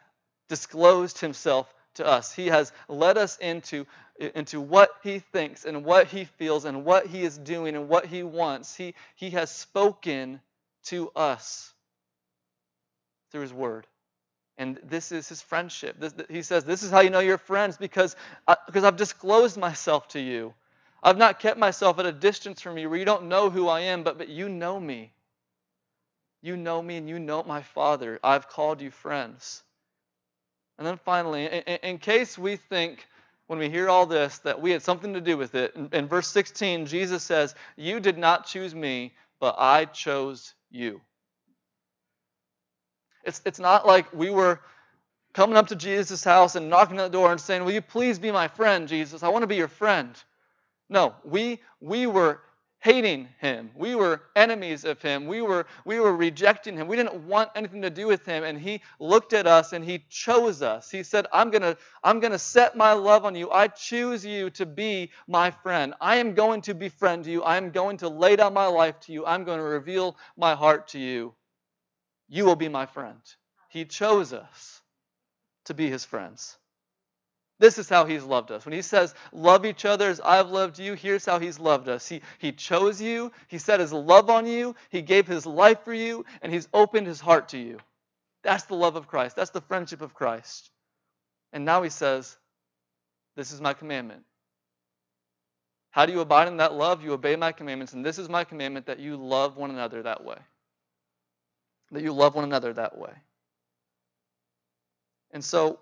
disclosed 0.49 1.19
himself 1.19 1.73
to 1.97 2.07
us. 2.07 2.33
He 2.33 2.49
has 2.49 2.73
led 2.89 3.19
us 3.19 3.37
into, 3.39 3.87
into 4.19 4.61
what 4.61 4.91
he 5.03 5.19
thinks 5.21 5.65
and 5.65 5.85
what 5.85 6.09
he 6.09 6.25
feels 6.25 6.65
and 6.65 6.85
what 6.85 7.07
he 7.07 7.23
is 7.23 7.39
doing 7.39 7.77
and 7.77 7.89
what 7.89 8.07
he 8.07 8.23
wants. 8.23 8.75
He, 8.77 8.95
he 9.17 9.31
has 9.31 9.51
spoken 9.51 10.41
to 10.87 11.11
us 11.17 11.73
through 13.31 13.43
his 13.43 13.53
word. 13.53 13.87
And 14.59 14.79
this 14.85 15.13
is 15.13 15.29
his 15.29 15.43
friendship. 15.43 15.97
This, 16.01 16.15
he 16.31 16.43
says, 16.43 16.65
This 16.65 16.83
is 16.83 16.91
how 16.91 17.01
you 17.01 17.11
know 17.11 17.21
you're 17.21 17.39
friends 17.39 17.77
because, 17.77 18.17
I, 18.49 18.57
because 18.67 18.85
I've 18.85 18.97
disclosed 18.97 19.59
myself 19.59 20.09
to 20.09 20.21
you. 20.21 20.55
I've 21.03 21.19
not 21.19 21.41
kept 21.41 21.59
myself 21.59 21.99
at 21.99 22.07
a 22.07 22.13
distance 22.13 22.63
from 22.63 22.79
you 22.79 22.89
where 22.89 22.99
you 22.99 23.05
don't 23.05 23.29
know 23.29 23.51
who 23.51 23.69
I 23.69 23.81
am, 23.81 24.03
but, 24.03 24.19
but 24.19 24.29
you 24.29 24.49
know 24.49 24.81
me. 24.81 25.13
You 26.43 26.57
know 26.57 26.81
me 26.81 26.97
and 26.97 27.09
you 27.09 27.19
know 27.19 27.43
my 27.43 27.63
Father. 27.63 28.19
I've 28.25 28.49
called 28.49 28.81
you 28.81 28.91
friends. 28.91 29.63
And 30.79 30.87
then 30.87 30.99
finally, 31.05 31.47
in, 31.47 31.79
in 31.83 31.99
case 31.99 32.37
we 32.37 32.57
think 32.57 33.07
when 33.47 33.59
we 33.59 33.71
hear 33.71 33.89
all 33.89 34.07
this 34.07 34.39
that 34.39 34.61
we 34.61 34.71
had 34.71 34.83
something 34.83 35.15
to 35.15 35.21
do 35.21 35.37
with 35.37 35.55
it, 35.55 35.75
in, 35.75 35.89
in 35.93 36.09
verse 36.09 36.29
16, 36.29 36.87
Jesus 36.87 37.23
says, 37.23 37.55
You 37.77 38.01
did 38.01 38.19
not 38.19 38.47
choose 38.47 38.75
me, 38.75 39.15
but 39.41 39.57
I 39.59 39.87
chose 39.87 40.55
you. 40.71 41.01
It's, 43.25 43.41
it's 43.45 43.59
not 43.59 43.87
like 43.87 44.13
we 44.13 44.31
were 44.31 44.61
coming 45.33 45.57
up 45.57 45.69
to 45.69 45.77
Jesus' 45.77 46.25
house 46.25 46.57
and 46.57 46.71
knocking 46.71 46.99
on 46.99 47.11
the 47.11 47.19
door 47.19 47.31
and 47.31 47.41
saying, 47.41 47.65
Will 47.65 47.73
you 47.73 47.83
please 47.83 48.19
be 48.19 48.31
my 48.31 48.49
friend, 48.49 48.89
Jesus? 48.89 49.23
I 49.23 49.29
want 49.29 49.43
to 49.43 49.49
be 49.49 49.57
your 49.57 49.69
friend. 49.69 50.15
No, 50.89 51.15
we, 51.25 51.61
we 51.81 52.07
were 52.07 52.41
hating 52.81 53.29
him. 53.41 53.71
We 53.75 53.95
were 53.95 54.23
enemies 54.37 54.85
of 54.85 55.03
him. 55.03 55.27
We 55.27 55.43
were, 55.43 55.67
we 55.85 55.99
were 55.99 56.15
rejecting 56.15 56.77
him. 56.77 56.87
We 56.87 56.97
didn't 56.97 57.27
want 57.27 57.51
anything 57.55 57.83
to 57.83 57.91
do 57.91 58.07
with 58.07 58.25
him. 58.25 58.45
And 58.45 58.59
he 58.59 58.83
looked 59.01 59.33
at 59.33 59.47
us 59.47 59.73
and 59.73 59.85
he 59.85 60.05
chose 60.09 60.63
us. 60.63 60.91
He 60.91 61.03
said, 61.03 61.27
I'm 61.33 61.51
going 61.51 61.63
to 61.63 61.77
I'm 62.05 62.21
to 62.21 62.39
set 62.39 62.77
my 62.77 62.93
love 62.93 63.25
on 63.25 63.35
you. 63.35 63.51
I 63.51 63.69
choose 63.69 64.25
you 64.25 64.51
to 64.51 64.67
be 64.67 65.11
my 65.27 65.51
friend. 65.51 65.95
I 66.01 66.17
am 66.17 66.35
going 66.35 66.61
to 66.63 66.75
befriend 66.75 67.27
you. 67.27 67.43
I 67.43 67.57
am 67.57 67.71
going 67.71 67.97
to 67.99 68.09
lay 68.09 68.37
down 68.37 68.55
my 68.55 68.67
life 68.67 69.01
to 69.01 69.13
you. 69.13 69.27
I'm 69.27 69.45
going 69.45 69.59
to 69.59 69.65
reveal 69.65 70.17
my 70.37 70.55
heart 70.55 70.89
to 70.89 70.99
you. 70.99 71.35
You 72.29 72.45
will 72.45 72.57
be 72.57 72.69
my 72.69 72.87
friend. 72.87 73.21
He 73.69 73.85
chose 73.85 74.33
us 74.33 74.81
to 75.65 75.75
be 75.75 75.89
his 75.91 76.05
friends. 76.05 76.57
This 77.59 77.79
is 77.79 77.89
how 77.89 78.05
he's 78.05 78.23
loved 78.23 78.51
us. 78.51 78.67
When 78.67 78.75
he 78.75 78.83
says, 78.83 79.15
Love 79.33 79.65
each 79.65 79.85
other 79.85 80.11
as 80.11 80.21
I've 80.21 80.51
loved 80.51 80.79
you, 80.79 80.95
here's 80.95 81.25
how 81.25 81.39
he's 81.39 81.59
loved 81.59 81.89
us. 81.89 82.07
He, 82.07 82.21
he 82.39 82.53
chose 82.53 83.01
you, 83.01 83.33
he 83.49 83.59
set 83.59 83.81
his 83.81 83.93
love 83.93 84.29
on 84.29 84.47
you, 84.47 84.77
he 84.91 85.01
gave 85.01 85.27
his 85.27 85.47
life 85.47 85.83
for 85.83 85.95
you, 85.95 86.27
and 86.43 86.53
he's 86.53 86.69
opened 86.75 87.07
his 87.07 87.21
heart 87.21 87.49
to 87.51 87.59
you. 87.59 87.79
That's 88.43 88.65
the 88.65 88.77
love 88.77 88.97
of 88.97 89.09
Christ. 89.09 89.37
That's 89.37 89.51
the 89.51 89.63
friendship 89.63 90.03
of 90.03 90.15
Christ. 90.15 90.71
And 91.53 91.65
now 91.65 91.83
he 91.83 91.91
says, 91.91 92.37
This 93.37 93.53
is 93.53 93.61
my 93.61 93.73
commandment. 93.73 94.25
How 95.91 96.05
do 96.05 96.13
you 96.13 96.21
abide 96.21 96.49
in 96.49 96.59
that 96.59 96.75
love? 96.75 97.03
You 97.03 97.15
obey 97.15 97.37
my 97.37 97.53
commandments. 97.53 97.95
And 97.95 98.05
this 98.05 98.19
is 98.19 98.29
my 98.29 98.45
commandment 98.45 98.85
that 98.87 98.99
you 98.99 99.17
love 99.17 99.57
one 99.57 99.71
another 99.71 100.03
that 100.03 100.23
way. 100.23 100.37
That 101.91 102.03
you 102.03 102.13
love 102.13 102.35
one 102.35 102.45
another 102.45 102.75
that 102.75 102.99
way. 102.99 103.13
And 105.31 105.43
so 105.43 105.79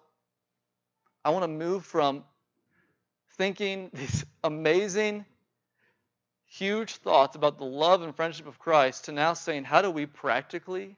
I 1.24 1.30
want 1.30 1.44
to 1.44 1.48
move 1.48 1.84
from 1.84 2.24
thinking 3.36 3.90
these 3.94 4.24
amazing, 4.42 5.24
huge 6.46 6.96
thoughts 6.96 7.36
about 7.36 7.58
the 7.58 7.64
love 7.64 8.02
and 8.02 8.14
friendship 8.14 8.46
of 8.46 8.58
Christ 8.58 9.06
to 9.06 9.12
now 9.12 9.34
saying, 9.34 9.64
how 9.64 9.82
do 9.82 9.90
we 9.90 10.06
practically 10.06 10.96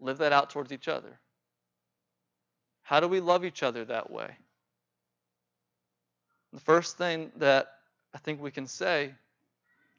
live 0.00 0.18
that 0.18 0.32
out 0.32 0.50
towards 0.50 0.72
each 0.72 0.88
other? 0.88 1.18
How 2.82 3.00
do 3.00 3.08
we 3.08 3.20
love 3.20 3.44
each 3.44 3.62
other 3.62 3.84
that 3.86 4.10
way? 4.10 4.36
The 6.52 6.60
first 6.60 6.98
thing 6.98 7.32
that 7.36 7.68
I 8.14 8.18
think 8.18 8.40
we 8.40 8.50
can 8.50 8.66
say, 8.66 9.14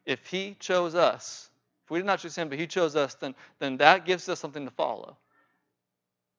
if 0.05 0.27
He 0.27 0.55
chose 0.59 0.95
us, 0.95 1.49
if 1.83 1.91
we 1.91 1.99
did 1.99 2.05
not 2.05 2.19
choose 2.19 2.35
Him, 2.35 2.47
but 2.47 2.59
He 2.59 2.67
chose 2.67 2.95
us, 2.95 3.15
then, 3.15 3.33
then 3.59 3.77
that 3.77 4.05
gives 4.05 4.29
us 4.29 4.39
something 4.39 4.65
to 4.65 4.71
follow. 4.71 5.17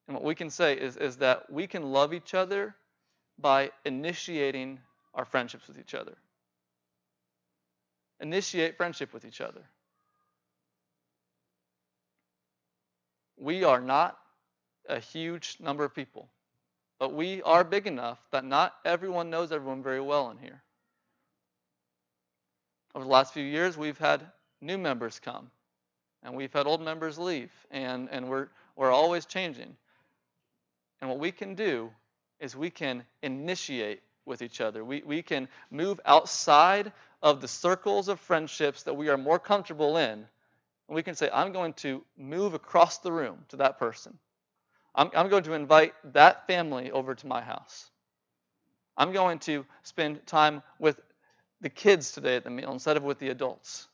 And 0.07 0.15
what 0.15 0.25
we 0.25 0.37
can 0.37 0.51
say 0.51 0.75
is, 0.75 0.97
is 0.97 1.17
that 1.17 1.51
we 1.53 1.67
can 1.67 1.83
love 1.83 2.15
each 2.15 2.33
other 2.33 2.77
by 3.39 3.71
initiating 3.85 4.79
our 5.15 5.25
friendships 5.25 5.69
with 5.69 5.79
each 5.79 5.95
other. 5.95 6.17
Initiate 8.21 8.77
friendship 8.77 9.13
with 9.13 9.25
each 9.25 9.41
other. 9.41 9.63
We 13.37 13.65
are 13.65 13.81
not 13.81 14.19
a 14.89 14.99
huge 14.99 15.59
number 15.61 15.85
of 15.85 15.95
people, 15.95 16.29
but 16.99 17.13
we 17.13 17.43
are 17.43 17.65
big 17.65 17.87
enough 17.87 18.19
that 18.31 18.45
not 18.45 18.75
everyone 18.85 19.29
knows 19.29 19.53
everyone 19.53 19.83
very 19.83 20.01
well 20.01 20.31
in 20.31 20.39
here. 20.39 20.63
Over 22.95 23.05
the 23.05 23.11
last 23.11 23.35
few 23.35 23.45
years, 23.45 23.77
we've 23.77 23.99
had 23.99 24.23
new 24.63 24.79
members 24.79 25.21
come, 25.21 25.51
and 26.23 26.35
we've 26.35 26.53
had 26.53 26.67
old 26.67 26.81
members 26.81 27.19
leave, 27.19 27.53
and, 27.71 28.09
and 28.11 28.31
we're, 28.31 28.49
we're 28.75 28.91
always 28.91 29.27
changing. 29.27 29.77
And 31.03 31.11
what 31.11 31.19
we 31.19 31.31
can 31.31 31.55
do 31.55 31.91
is 32.41 32.57
we 32.57 32.71
can 32.71 33.05
initiate 33.23 34.03
with 34.25 34.43
each 34.43 34.61
other. 34.61 34.85
We, 34.85 35.03
we 35.05 35.23
can 35.23 35.49
move 35.71 36.01
outside 36.05 36.93
of 37.23 37.41
the 37.41 37.49
circles 37.49 38.09
of 38.09 38.21
friendships 38.21 38.83
that 38.85 38.95
we 38.95 39.09
are 39.09 39.17
more 39.17 39.39
comfortable 39.39 39.97
in. 39.97 40.27
And 40.89 40.95
we 40.95 41.03
can 41.03 41.15
say, 41.15 41.31
I'm 41.33 41.53
going 41.53 41.73
to 41.75 42.05
move 42.17 42.55
across 42.55 42.99
the 42.99 43.13
room 43.13 43.39
to 43.49 43.57
that 43.57 43.79
person. 43.79 44.19
I'm, 44.95 45.11
I'm 45.15 45.29
going 45.29 45.45
to 45.45 45.55
invite 45.55 45.95
that 46.13 46.47
family 46.47 46.91
over 46.91 47.15
to 47.15 47.27
my 47.27 47.41
house. 47.41 47.91
I'm 48.97 49.13
going 49.13 49.39
to 49.41 49.65
spend 49.83 50.27
time 50.27 50.63
with 50.79 51.01
the 51.61 51.69
kids 51.69 52.13
today 52.13 52.37
at 52.37 52.45
the 52.45 52.51
meal 52.51 52.73
instead 52.73 52.97
of 52.97 53.03
with 53.03 53.19
the 53.19 53.29
adults. 53.29 53.89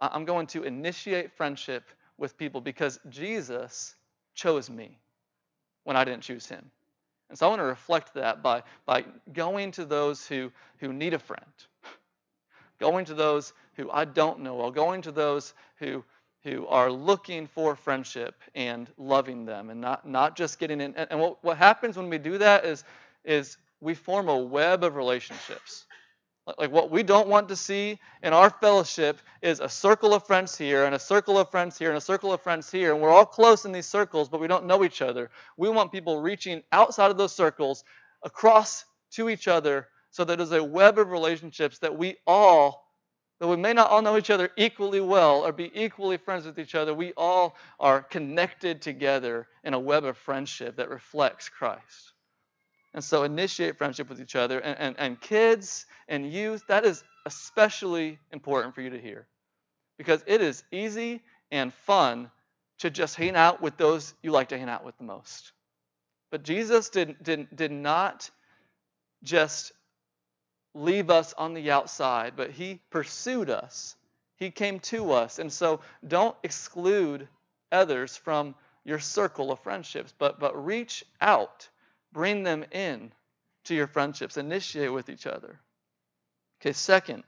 I'm 0.00 0.24
going 0.24 0.48
to 0.48 0.64
initiate 0.64 1.32
friendship 1.32 1.84
with 2.18 2.36
people 2.36 2.60
because 2.60 2.98
Jesus 3.08 3.94
chose 4.34 4.68
me 4.68 4.98
when 5.84 5.96
I 5.96 6.04
didn't 6.04 6.22
choose 6.22 6.46
him. 6.46 6.70
And 7.28 7.38
so 7.38 7.46
I 7.46 7.48
want 7.50 7.60
to 7.60 7.66
reflect 7.66 8.14
that 8.14 8.42
by, 8.42 8.62
by 8.86 9.04
going 9.32 9.70
to 9.72 9.84
those 9.84 10.26
who, 10.26 10.52
who 10.78 10.92
need 10.92 11.14
a 11.14 11.18
friend, 11.18 11.44
going 12.78 13.04
to 13.06 13.14
those 13.14 13.52
who 13.74 13.90
I 13.90 14.04
don't 14.04 14.40
know 14.40 14.56
well, 14.56 14.70
going 14.70 15.02
to 15.02 15.12
those 15.12 15.54
who, 15.78 16.04
who 16.42 16.66
are 16.66 16.92
looking 16.92 17.46
for 17.46 17.74
friendship 17.74 18.40
and 18.54 18.88
loving 18.98 19.44
them 19.46 19.70
and 19.70 19.80
not, 19.80 20.06
not 20.06 20.36
just 20.36 20.58
getting 20.58 20.80
in. 20.80 20.94
And, 20.94 21.08
and 21.10 21.20
what, 21.20 21.42
what 21.42 21.56
happens 21.56 21.96
when 21.96 22.10
we 22.10 22.18
do 22.18 22.38
that 22.38 22.64
is, 22.64 22.84
is 23.24 23.56
we 23.80 23.94
form 23.94 24.28
a 24.28 24.36
web 24.36 24.84
of 24.84 24.96
relationships. 24.96 25.86
Like 26.58 26.70
what 26.70 26.90
we 26.90 27.02
don't 27.02 27.28
want 27.28 27.48
to 27.48 27.56
see 27.56 27.98
in 28.22 28.34
our 28.34 28.50
fellowship 28.50 29.18
is 29.40 29.60
a 29.60 29.68
circle 29.68 30.12
of 30.12 30.26
friends 30.26 30.56
here 30.56 30.84
and 30.84 30.94
a 30.94 30.98
circle 30.98 31.38
of 31.38 31.50
friends 31.50 31.78
here 31.78 31.88
and 31.88 31.96
a 31.96 32.02
circle 32.02 32.32
of 32.34 32.42
friends 32.42 32.70
here. 32.70 32.92
And 32.92 33.00
we're 33.00 33.10
all 33.10 33.24
close 33.24 33.64
in 33.64 33.72
these 33.72 33.86
circles, 33.86 34.28
but 34.28 34.40
we 34.40 34.46
don't 34.46 34.66
know 34.66 34.84
each 34.84 35.00
other. 35.00 35.30
We 35.56 35.70
want 35.70 35.90
people 35.90 36.20
reaching 36.20 36.62
outside 36.70 37.10
of 37.10 37.16
those 37.16 37.34
circles 37.34 37.84
across 38.22 38.84
to 39.12 39.30
each 39.30 39.48
other 39.48 39.88
so 40.10 40.24
that 40.24 40.36
there's 40.36 40.52
a 40.52 40.62
web 40.62 40.98
of 40.98 41.10
relationships 41.10 41.78
that 41.78 41.96
we 41.96 42.16
all, 42.26 42.88
though 43.40 43.50
we 43.50 43.56
may 43.56 43.72
not 43.72 43.90
all 43.90 44.02
know 44.02 44.18
each 44.18 44.30
other 44.30 44.50
equally 44.56 45.00
well 45.00 45.46
or 45.46 45.52
be 45.52 45.70
equally 45.74 46.18
friends 46.18 46.44
with 46.46 46.58
each 46.58 46.74
other, 46.74 46.94
we 46.94 47.12
all 47.16 47.56
are 47.80 48.02
connected 48.02 48.82
together 48.82 49.48
in 49.64 49.74
a 49.74 49.80
web 49.80 50.04
of 50.04 50.18
friendship 50.18 50.76
that 50.76 50.90
reflects 50.90 51.48
Christ. 51.48 52.13
And 52.94 53.02
so 53.02 53.24
initiate 53.24 53.76
friendship 53.76 54.08
with 54.08 54.20
each 54.20 54.36
other. 54.36 54.60
And, 54.60 54.78
and, 54.78 54.96
and 54.98 55.20
kids 55.20 55.86
and 56.08 56.32
youth, 56.32 56.62
that 56.68 56.84
is 56.84 57.02
especially 57.26 58.18
important 58.32 58.74
for 58.74 58.82
you 58.82 58.90
to 58.90 58.98
hear. 58.98 59.26
Because 59.98 60.22
it 60.26 60.40
is 60.40 60.64
easy 60.72 61.22
and 61.50 61.74
fun 61.74 62.30
to 62.78 62.90
just 62.90 63.16
hang 63.16 63.36
out 63.36 63.60
with 63.60 63.76
those 63.76 64.14
you 64.22 64.30
like 64.30 64.48
to 64.48 64.58
hang 64.58 64.68
out 64.68 64.84
with 64.84 64.96
the 64.98 65.04
most. 65.04 65.52
But 66.30 66.42
Jesus 66.42 66.88
did, 66.88 67.22
did, 67.22 67.54
did 67.54 67.70
not 67.70 68.30
just 69.22 69.72
leave 70.74 71.10
us 71.10 71.32
on 71.34 71.54
the 71.54 71.70
outside, 71.70 72.34
but 72.36 72.50
he 72.50 72.80
pursued 72.90 73.50
us. 73.50 73.96
He 74.36 74.50
came 74.50 74.80
to 74.80 75.12
us. 75.12 75.38
And 75.38 75.52
so 75.52 75.80
don't 76.06 76.36
exclude 76.42 77.28
others 77.70 78.16
from 78.16 78.54
your 78.84 78.98
circle 78.98 79.50
of 79.52 79.60
friendships, 79.60 80.12
but, 80.18 80.38
but 80.38 80.64
reach 80.64 81.04
out, 81.20 81.68
bring 82.14 82.44
them 82.44 82.64
in 82.72 83.12
to 83.64 83.74
your 83.74 83.86
friendships, 83.86 84.38
initiate 84.38 84.92
with 84.92 85.10
each 85.10 85.26
other. 85.26 85.60
Okay, 86.60 86.72
second, 86.72 87.24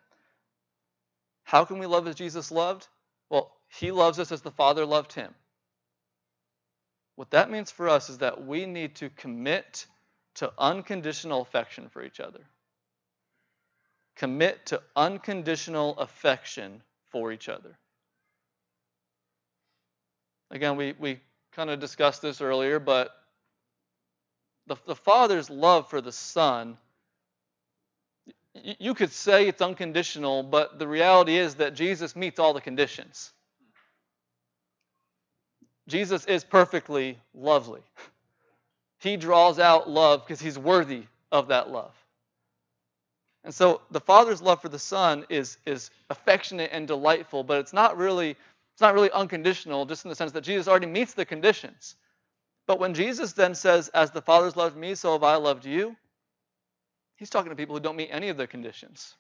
how 1.45 1.67
can 1.67 1.79
we 1.79 1.87
love 1.87 2.07
as 2.07 2.15
Jesus 2.15 2.51
loved? 2.51 2.89
Well, 3.29 3.53
he 3.69 3.91
loves 3.91 4.19
us 4.19 4.33
as 4.33 4.41
the 4.41 4.51
Father 4.51 4.87
loved 4.87 5.13
him. 5.13 5.35
What 7.17 7.31
that 7.31 7.51
means 7.51 7.71
for 7.71 7.89
us 7.89 8.09
is 8.09 8.19
that 8.19 8.47
we 8.47 8.67
need 8.67 8.97
to 8.97 9.11
commit 9.11 9.87
to 10.37 10.53
unconditional 10.59 11.43
affection 11.43 11.89
for 11.89 12.03
each 12.03 12.21
other. 12.21 12.41
Commit 14.17 14.67
to 14.67 14.83
unconditional 14.95 15.99
affection 15.99 16.83
for 17.11 17.33
each 17.33 17.49
other. 17.49 17.77
Again, 20.51 20.77
we, 20.77 20.95
we 20.99 21.21
kind 21.53 21.71
of 21.71 21.81
discussed 21.81 22.23
this 22.23 22.41
earlier, 22.41 22.79
but 22.79 23.11
the, 24.67 24.77
the 24.87 24.95
Father's 24.95 25.51
love 25.51 25.89
for 25.89 26.01
the 26.01 26.13
Son, 26.13 26.77
you 28.55 28.95
could 28.95 29.13
say 29.13 29.49
it's 29.49 29.63
unconditional, 29.63 30.43
but 30.43 30.79
the 30.79 30.89
reality 30.89 31.37
is 31.37 31.57
that 31.57 31.75
Jesus 31.75 32.17
meets 32.17 32.39
all 32.39 32.55
the 32.55 32.61
conditions. 32.61 33.33
Jesus 35.89 36.25
is 36.25 36.43
perfectly 36.43 37.19
lovely. 37.35 37.83
He 39.01 39.17
draws 39.17 39.59
out 39.59 39.89
love 39.89 40.25
because 40.25 40.41
he's 40.41 40.59
worthy 40.59 41.05
of 41.31 41.49
that 41.49 41.71
love. 41.71 41.95
And 43.45 43.55
so 43.55 43.83
the 43.93 44.01
Father's 44.01 44.43
love 44.43 44.61
for 44.61 44.69
the 44.69 44.79
Son 44.79 45.25
is, 45.29 45.59
is 45.67 45.91
affectionate 46.11 46.71
and 46.73 46.89
delightful, 46.89 47.45
but 47.45 47.61
it's 47.61 47.73
not 47.73 47.97
really 47.97 48.37
it's 48.77 48.83
not 48.83 48.93
really 48.93 49.11
unconditional, 49.11 49.87
just 49.87 50.05
in 50.05 50.11
the 50.11 50.15
sense 50.15 50.33
that 50.33 50.45
Jesus 50.45 50.69
already 50.69 50.85
meets 50.85 51.15
the 51.15 51.25
conditions. 51.25 51.97
But 52.67 52.81
when 52.81 52.95
Jesus 52.95 53.33
then 53.33 53.55
says, 53.55 53.89
As 53.89 54.11
the 54.11 54.23
Father's 54.23 54.57
loved 54.57 54.77
me, 54.77 54.95
so 54.95 55.13
have 55.13 55.23
I 55.23 55.37
loved 55.37 55.65
you, 55.65 55.97
he's 57.17 57.31
talking 57.31 57.51
to 57.51 57.57
people 57.57 57.77
who 57.77 57.81
don't 57.81 57.97
meet 57.97 58.11
any 58.11 58.29
of 58.29 58.37
the 58.37 58.47
conditions. 58.47 59.15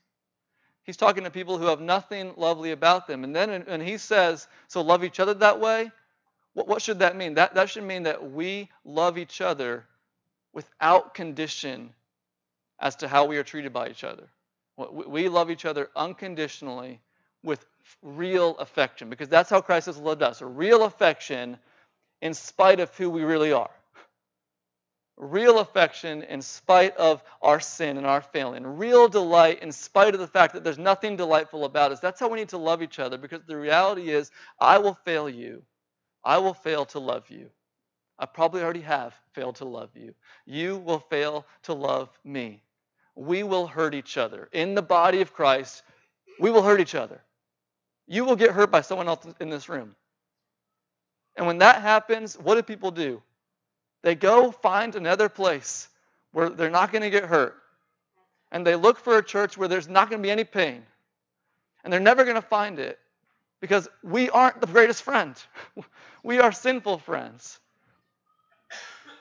He's 0.82 0.96
talking 0.96 1.24
to 1.24 1.30
people 1.30 1.58
who 1.58 1.66
have 1.66 1.80
nothing 1.80 2.34
lovely 2.36 2.70
about 2.70 3.08
them. 3.08 3.24
And 3.24 3.34
then 3.34 3.64
when 3.66 3.80
he 3.80 3.98
says, 3.98 4.46
So 4.68 4.82
love 4.82 5.04
each 5.04 5.20
other 5.20 5.34
that 5.34 5.60
way, 5.60 5.90
what, 6.54 6.68
what 6.68 6.82
should 6.82 7.00
that 7.00 7.16
mean? 7.16 7.34
That, 7.34 7.54
that 7.54 7.70
should 7.70 7.84
mean 7.84 8.04
that 8.04 8.30
we 8.32 8.70
love 8.84 9.18
each 9.18 9.40
other 9.40 9.84
without 10.52 11.14
condition 11.14 11.90
as 12.78 12.96
to 12.96 13.08
how 13.08 13.26
we 13.26 13.36
are 13.36 13.42
treated 13.42 13.72
by 13.72 13.88
each 13.88 14.04
other. 14.04 14.28
We 14.76 15.28
love 15.28 15.50
each 15.50 15.64
other 15.64 15.88
unconditionally 15.96 17.00
with 17.42 17.64
real 18.02 18.56
affection 18.58 19.08
because 19.08 19.28
that's 19.28 19.48
how 19.48 19.60
Christ 19.60 19.86
has 19.86 19.96
loved 19.98 20.22
us. 20.22 20.42
Real 20.42 20.84
affection 20.84 21.58
in 22.22 22.34
spite 22.34 22.80
of 22.80 22.94
who 22.96 23.10
we 23.10 23.24
really 23.24 23.52
are. 23.52 23.70
Real 25.16 25.60
affection 25.60 26.22
in 26.24 26.42
spite 26.42 26.96
of 26.96 27.22
our 27.42 27.60
sin 27.60 27.98
and 27.98 28.06
our 28.06 28.20
failing. 28.20 28.66
Real 28.66 29.08
delight 29.08 29.62
in 29.62 29.72
spite 29.72 30.14
of 30.14 30.20
the 30.20 30.26
fact 30.26 30.54
that 30.54 30.64
there's 30.64 30.78
nothing 30.78 31.16
delightful 31.16 31.64
about 31.64 31.92
us. 31.92 32.00
That's 32.00 32.20
how 32.20 32.28
we 32.28 32.38
need 32.38 32.50
to 32.50 32.58
love 32.58 32.82
each 32.82 32.98
other 32.98 33.18
because 33.18 33.42
the 33.46 33.56
reality 33.56 34.10
is, 34.10 34.30
I 34.60 34.78
will 34.78 34.94
fail 35.04 35.28
you 35.30 35.62
I 36.24 36.38
will 36.38 36.54
fail 36.54 36.84
to 36.86 36.98
love 36.98 37.30
you. 37.30 37.50
I 38.18 38.26
probably 38.26 38.62
already 38.62 38.80
have 38.80 39.14
failed 39.32 39.56
to 39.56 39.64
love 39.64 39.90
you. 39.94 40.14
You 40.44 40.78
will 40.78 40.98
fail 40.98 41.46
to 41.64 41.74
love 41.74 42.10
me. 42.24 42.62
We 43.14 43.44
will 43.44 43.66
hurt 43.66 43.94
each 43.94 44.18
other. 44.18 44.48
In 44.52 44.74
the 44.74 44.82
body 44.82 45.20
of 45.22 45.32
Christ, 45.32 45.82
we 46.40 46.50
will 46.50 46.62
hurt 46.62 46.80
each 46.80 46.96
other. 46.96 47.22
You 48.08 48.24
will 48.24 48.36
get 48.36 48.50
hurt 48.52 48.70
by 48.70 48.80
someone 48.80 49.08
else 49.08 49.26
in 49.40 49.50
this 49.50 49.68
room. 49.68 49.94
And 51.36 51.46
when 51.46 51.58
that 51.58 51.82
happens, 51.82 52.34
what 52.38 52.54
do 52.54 52.62
people 52.62 52.90
do? 52.90 53.22
They 54.02 54.14
go 54.14 54.50
find 54.50 54.94
another 54.94 55.28
place 55.28 55.88
where 56.32 56.48
they're 56.48 56.70
not 56.70 56.92
going 56.92 57.02
to 57.02 57.10
get 57.10 57.24
hurt. 57.24 57.56
And 58.52 58.66
they 58.66 58.76
look 58.76 58.98
for 58.98 59.18
a 59.18 59.24
church 59.24 59.58
where 59.58 59.68
there's 59.68 59.88
not 59.88 60.08
going 60.08 60.22
to 60.22 60.26
be 60.26 60.30
any 60.30 60.44
pain. 60.44 60.82
And 61.84 61.92
they're 61.92 62.00
never 62.00 62.24
going 62.24 62.36
to 62.36 62.42
find 62.42 62.78
it 62.78 62.98
because 63.60 63.88
we 64.02 64.30
aren't 64.30 64.60
the 64.60 64.66
greatest 64.66 65.02
friend. 65.02 65.34
We 66.22 66.40
are 66.40 66.50
sinful 66.50 66.98
friends. 66.98 67.60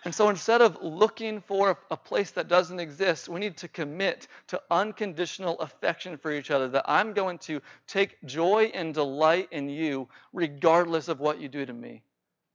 And 0.05 0.13
so 0.13 0.29
instead 0.29 0.61
of 0.61 0.77
looking 0.83 1.41
for 1.41 1.79
a 1.89 1.97
place 1.97 2.29
that 2.31 2.47
doesn't 2.47 2.79
exist, 2.79 3.27
we 3.27 3.39
need 3.39 3.57
to 3.57 3.67
commit 3.67 4.27
to 4.47 4.61
unconditional 4.69 5.59
affection 5.59 6.15
for 6.15 6.31
each 6.31 6.51
other. 6.51 6.67
That 6.67 6.85
I'm 6.87 7.13
going 7.13 7.39
to 7.39 7.59
take 7.87 8.23
joy 8.23 8.71
and 8.75 8.93
delight 8.93 9.47
in 9.51 9.67
you 9.67 10.07
regardless 10.31 11.07
of 11.07 11.19
what 11.19 11.41
you 11.41 11.49
do 11.49 11.65
to 11.65 11.73
me. 11.73 12.03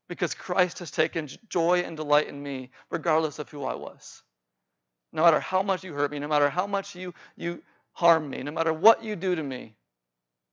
Because 0.08 0.32
Christ 0.32 0.78
has 0.78 0.92
taken 0.92 1.28
joy 1.48 1.80
and 1.80 1.96
delight 1.96 2.28
in 2.28 2.40
me 2.40 2.70
regardless 2.88 3.40
of 3.40 3.50
who 3.50 3.64
I 3.64 3.74
was. 3.74 4.22
No 5.12 5.24
matter 5.24 5.40
how 5.40 5.60
much 5.60 5.82
you 5.82 5.92
hurt 5.92 6.12
me, 6.12 6.20
no 6.20 6.28
matter 6.28 6.48
how 6.48 6.68
much 6.68 6.94
you, 6.94 7.12
you 7.36 7.62
harm 7.92 8.30
me, 8.30 8.44
no 8.44 8.52
matter 8.52 8.72
what 8.72 9.02
you 9.02 9.16
do 9.16 9.34
to 9.34 9.42
me, 9.42 9.74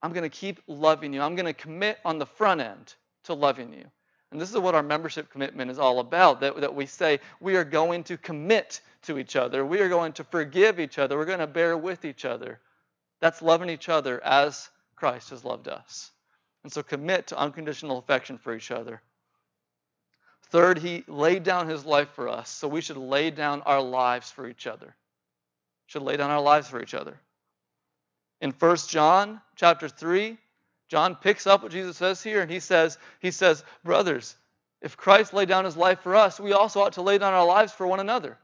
I'm 0.02 0.12
going 0.12 0.28
to 0.28 0.36
keep 0.36 0.60
loving 0.66 1.12
you. 1.12 1.22
I'm 1.22 1.36
going 1.36 1.46
to 1.46 1.52
commit 1.52 1.98
on 2.04 2.18
the 2.18 2.26
front 2.26 2.60
end 2.60 2.94
to 3.24 3.34
loving 3.34 3.72
you. 3.72 3.84
And 4.30 4.40
this 4.40 4.50
is 4.50 4.58
what 4.58 4.74
our 4.74 4.82
membership 4.82 5.30
commitment 5.30 5.70
is 5.70 5.78
all 5.78 6.00
about 6.00 6.40
that, 6.40 6.60
that 6.60 6.74
we 6.74 6.86
say 6.86 7.20
we 7.40 7.56
are 7.56 7.64
going 7.64 8.04
to 8.04 8.18
commit 8.18 8.80
to 9.02 9.18
each 9.18 9.36
other, 9.36 9.64
we 9.64 9.80
are 9.80 9.88
going 9.88 10.12
to 10.14 10.24
forgive 10.24 10.78
each 10.78 10.98
other, 10.98 11.16
we're 11.16 11.24
going 11.24 11.38
to 11.38 11.46
bear 11.46 11.76
with 11.76 12.04
each 12.04 12.24
other. 12.24 12.60
That's 13.20 13.42
loving 13.42 13.70
each 13.70 13.88
other 13.88 14.22
as 14.22 14.68
Christ 14.96 15.30
has 15.30 15.44
loved 15.44 15.68
us. 15.68 16.10
And 16.62 16.72
so 16.72 16.82
commit 16.82 17.28
to 17.28 17.38
unconditional 17.38 17.98
affection 17.98 18.36
for 18.38 18.54
each 18.54 18.70
other. 18.70 19.00
Third, 20.50 20.78
he 20.78 21.04
laid 21.06 21.42
down 21.42 21.68
his 21.68 21.84
life 21.84 22.08
for 22.14 22.28
us, 22.28 22.50
so 22.50 22.68
we 22.68 22.80
should 22.80 22.96
lay 22.96 23.30
down 23.30 23.62
our 23.62 23.82
lives 23.82 24.30
for 24.30 24.48
each 24.48 24.66
other. 24.66 24.94
Should 25.86 26.02
lay 26.02 26.16
down 26.16 26.30
our 26.30 26.40
lives 26.40 26.68
for 26.68 26.82
each 26.82 26.94
other. 26.94 27.18
In 28.40 28.50
1 28.50 28.76
John 28.88 29.40
chapter 29.56 29.88
3, 29.88 30.38
John 30.88 31.14
picks 31.16 31.46
up 31.46 31.62
what 31.62 31.72
Jesus 31.72 31.96
says 31.96 32.22
here 32.22 32.40
and 32.40 32.50
he 32.50 32.60
says, 32.60 32.98
he 33.20 33.30
says, 33.30 33.64
brothers, 33.84 34.36
if 34.80 34.96
Christ 34.96 35.34
laid 35.34 35.48
down 35.48 35.64
his 35.64 35.76
life 35.76 36.00
for 36.00 36.16
us, 36.16 36.40
we 36.40 36.52
also 36.52 36.80
ought 36.80 36.94
to 36.94 37.02
lay 37.02 37.18
down 37.18 37.34
our 37.34 37.46
lives 37.46 37.72
for 37.72 37.86
one 37.86 38.00
another. 38.00 38.38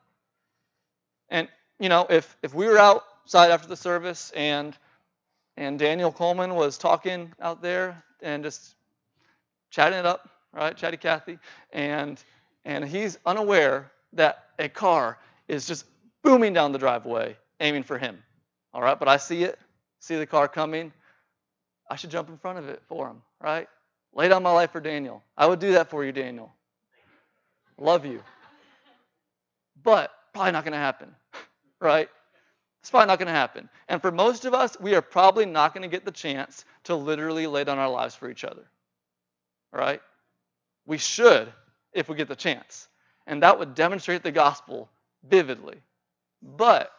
And 1.28 1.48
you 1.78 1.88
know, 1.88 2.06
if 2.08 2.36
if 2.42 2.54
we 2.54 2.66
were 2.66 2.78
outside 2.78 3.50
after 3.50 3.68
the 3.68 3.76
service 3.76 4.32
and 4.36 4.76
and 5.56 5.78
Daniel 5.78 6.12
Coleman 6.12 6.54
was 6.54 6.78
talking 6.78 7.32
out 7.40 7.62
there 7.62 8.02
and 8.20 8.42
just 8.42 8.74
chatting 9.70 9.98
it 9.98 10.06
up, 10.06 10.28
right? 10.52 10.76
Chatty 10.76 10.96
Cathy, 10.96 11.38
and 11.72 12.22
and 12.64 12.84
he's 12.84 13.18
unaware 13.26 13.90
that 14.12 14.44
a 14.58 14.68
car 14.68 15.18
is 15.48 15.66
just 15.66 15.84
booming 16.22 16.52
down 16.52 16.72
the 16.72 16.78
driveway, 16.78 17.36
aiming 17.60 17.82
for 17.82 17.98
him. 17.98 18.22
All 18.72 18.82
right, 18.82 18.98
but 18.98 19.08
I 19.08 19.16
see 19.16 19.44
it, 19.44 19.58
see 20.00 20.16
the 20.16 20.26
car 20.26 20.48
coming. 20.48 20.92
I 21.90 21.96
should 21.96 22.10
jump 22.10 22.28
in 22.28 22.38
front 22.38 22.58
of 22.58 22.68
it 22.68 22.82
for 22.88 23.08
him, 23.08 23.22
right? 23.40 23.68
Lay 24.14 24.28
down 24.28 24.42
my 24.42 24.52
life 24.52 24.70
for 24.70 24.80
Daniel. 24.80 25.22
I 25.36 25.46
would 25.46 25.58
do 25.58 25.72
that 25.72 25.90
for 25.90 26.04
you, 26.04 26.12
Daniel. 26.12 26.52
Love 27.78 28.06
you. 28.06 28.22
But 29.82 30.12
probably 30.32 30.52
not 30.52 30.64
going 30.64 30.72
to 30.72 30.78
happen, 30.78 31.14
right? 31.80 32.08
It's 32.80 32.90
probably 32.90 33.06
not 33.06 33.18
going 33.18 33.28
to 33.28 33.32
happen. 33.32 33.68
And 33.88 34.00
for 34.00 34.10
most 34.10 34.44
of 34.44 34.54
us, 34.54 34.76
we 34.78 34.94
are 34.94 35.02
probably 35.02 35.46
not 35.46 35.74
going 35.74 35.82
to 35.82 35.88
get 35.88 36.04
the 36.04 36.10
chance 36.10 36.64
to 36.84 36.94
literally 36.94 37.46
lay 37.46 37.64
down 37.64 37.78
our 37.78 37.88
lives 37.88 38.14
for 38.14 38.30
each 38.30 38.44
other, 38.44 38.62
right? 39.72 40.00
We 40.86 40.98
should 40.98 41.52
if 41.92 42.08
we 42.08 42.16
get 42.16 42.28
the 42.28 42.36
chance. 42.36 42.88
And 43.26 43.42
that 43.42 43.58
would 43.58 43.74
demonstrate 43.74 44.22
the 44.22 44.32
gospel 44.32 44.90
vividly. 45.26 45.76
But 46.42 46.92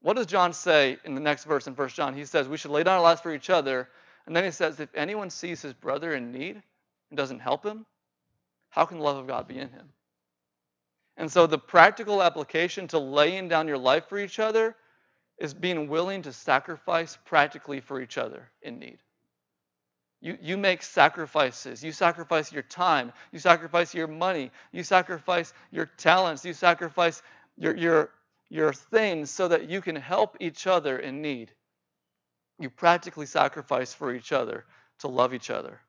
what 0.00 0.16
does 0.16 0.26
John 0.26 0.54
say 0.54 0.96
in 1.04 1.14
the 1.14 1.20
next 1.20 1.44
verse 1.44 1.66
in 1.66 1.74
1 1.74 1.88
John? 1.90 2.14
He 2.14 2.24
says 2.24 2.48
we 2.48 2.56
should 2.56 2.70
lay 2.70 2.82
down 2.82 2.96
our 2.96 3.02
lives 3.02 3.20
for 3.20 3.34
each 3.34 3.50
other 3.50 3.88
and 4.26 4.36
then 4.36 4.44
he 4.44 4.50
says, 4.50 4.80
if 4.80 4.94
anyone 4.94 5.30
sees 5.30 5.62
his 5.62 5.74
brother 5.74 6.14
in 6.14 6.32
need 6.32 6.62
and 7.10 7.16
doesn't 7.16 7.40
help 7.40 7.64
him, 7.64 7.86
how 8.70 8.84
can 8.84 8.98
the 8.98 9.04
love 9.04 9.16
of 9.16 9.26
God 9.26 9.48
be 9.48 9.58
in 9.58 9.70
him? 9.70 9.88
And 11.16 11.30
so 11.30 11.46
the 11.46 11.58
practical 11.58 12.22
application 12.22 12.88
to 12.88 12.98
laying 12.98 13.48
down 13.48 13.68
your 13.68 13.78
life 13.78 14.08
for 14.08 14.18
each 14.18 14.38
other 14.38 14.76
is 15.38 15.52
being 15.54 15.88
willing 15.88 16.22
to 16.22 16.32
sacrifice 16.32 17.18
practically 17.24 17.80
for 17.80 18.00
each 18.00 18.18
other 18.18 18.50
in 18.62 18.78
need. 18.78 18.98
You, 20.20 20.36
you 20.40 20.56
make 20.58 20.82
sacrifices. 20.82 21.82
You 21.82 21.92
sacrifice 21.92 22.52
your 22.52 22.62
time. 22.62 23.12
You 23.32 23.38
sacrifice 23.38 23.94
your 23.94 24.06
money. 24.06 24.50
You 24.70 24.82
sacrifice 24.82 25.54
your 25.70 25.86
talents. 25.86 26.44
You 26.44 26.52
sacrifice 26.52 27.22
your, 27.56 27.74
your, 27.74 28.10
your 28.50 28.72
things 28.72 29.30
so 29.30 29.48
that 29.48 29.70
you 29.70 29.80
can 29.80 29.96
help 29.96 30.36
each 30.38 30.66
other 30.66 30.98
in 30.98 31.22
need. 31.22 31.52
You 32.60 32.70
practically 32.70 33.26
sacrifice 33.26 33.92
for 33.92 34.14
each 34.14 34.32
other 34.32 34.64
to 35.00 35.08
love 35.08 35.34
each 35.34 35.50
other. 35.50 35.80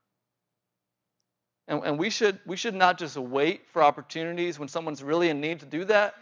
And, 1.67 1.83
and 1.83 1.99
we, 1.99 2.09
should, 2.09 2.39
we 2.45 2.55
should 2.57 2.73
not 2.73 2.97
just 2.97 3.17
wait 3.17 3.67
for 3.67 3.83
opportunities 3.83 4.57
when 4.57 4.69
someone's 4.69 5.03
really 5.03 5.29
in 5.29 5.41
need 5.41 5.59
to 5.59 5.65
do 5.65 5.85
that. 5.85 6.15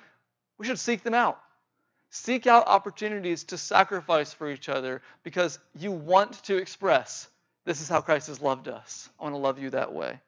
We 0.57 0.65
should 0.65 0.79
seek 0.79 1.03
them 1.03 1.13
out. 1.13 1.39
Seek 2.09 2.47
out 2.47 2.67
opportunities 2.67 3.43
to 3.45 3.57
sacrifice 3.57 4.33
for 4.33 4.49
each 4.49 4.67
other 4.67 5.03
because 5.23 5.59
you 5.77 5.91
want 5.91 6.43
to 6.45 6.57
express 6.57 7.29
this 7.65 7.81
is 7.81 7.87
how 7.87 8.01
Christ 8.01 8.27
has 8.27 8.41
loved 8.41 8.67
us. 8.67 9.07
I 9.19 9.23
want 9.23 9.35
to 9.35 9.39
love 9.39 9.59
you 9.59 9.69
that 9.69 9.93
way. 9.93 10.19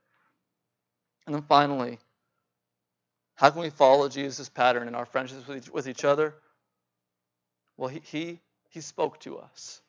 And 1.25 1.33
then 1.33 1.41
finally, 1.41 1.97
how 3.33 3.49
can 3.49 3.61
we 3.61 3.71
follow 3.71 4.07
Jesus' 4.09 4.49
pattern 4.49 4.87
in 4.87 4.93
our 4.93 5.05
friendships 5.07 5.47
with 5.47 5.57
each, 5.57 5.69
with 5.69 5.87
each 5.87 6.05
other? 6.05 6.35
Well, 7.77 7.89
he, 7.89 8.01
he, 8.05 8.39
he 8.69 8.81
spoke 8.81 9.19
to 9.21 9.39
us, 9.39 9.81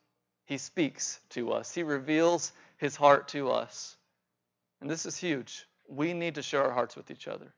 He 0.45 0.59
speaks 0.59 1.20
to 1.30 1.53
us, 1.53 1.74
He 1.74 1.82
reveals 1.82 2.53
His 2.76 2.97
heart 2.97 3.28
to 3.28 3.51
us. 3.51 3.97
And 4.80 4.90
this 4.90 5.07
is 5.07 5.16
huge. 5.16 5.66
We 5.88 6.12
need 6.12 6.34
to 6.36 6.43
share 6.43 6.64
our 6.64 6.72
hearts 6.72 6.97
with 6.97 7.11
each 7.11 7.28
other. 7.28 7.53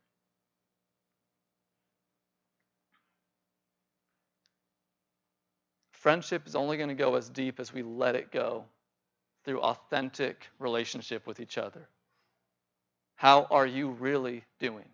Friendship 5.93 6.47
is 6.47 6.55
only 6.55 6.77
going 6.77 6.91
to 6.91 6.95
go 6.95 7.15
as 7.15 7.31
deep 7.31 7.59
as 7.59 7.73
we 7.73 7.83
let 7.83 8.15
it 8.15 8.31
go 8.31 8.67
through 9.45 9.61
authentic 9.61 10.49
relationship 10.59 11.27
with 11.27 11.41
each 11.41 11.57
other. 11.57 11.89
How 13.17 13.47
are 13.51 13.67
you 13.67 13.89
really 13.89 14.45
doing? 14.59 14.89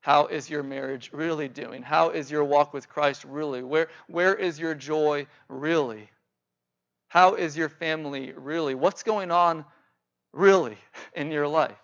How 0.00 0.26
is 0.26 0.48
your 0.48 0.62
marriage 0.62 1.10
really 1.12 1.48
doing? 1.48 1.82
How 1.82 2.10
is 2.10 2.30
your 2.30 2.44
walk 2.44 2.72
with 2.72 2.88
Christ 2.88 3.24
really? 3.24 3.62
Where, 3.62 3.88
where 4.06 4.34
is 4.34 4.58
your 4.58 4.74
joy 4.74 5.26
really? 5.48 6.08
How 7.16 7.32
is 7.32 7.56
your 7.56 7.70
family 7.70 8.34
really? 8.36 8.74
What's 8.74 9.02
going 9.02 9.30
on 9.30 9.64
really 10.34 10.76
in 11.14 11.30
your 11.30 11.48
life? 11.48 11.78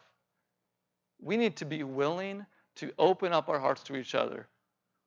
We 1.23 1.39
need 1.39 1.57
to 1.57 1.65
be 1.65 1.85
willing 1.85 2.45
to 2.77 2.93
open 2.99 3.33
up 3.33 3.49
our 3.49 3.59
hearts 3.59 3.83
to 3.85 3.97
each 3.97 4.15
other. 4.15 4.47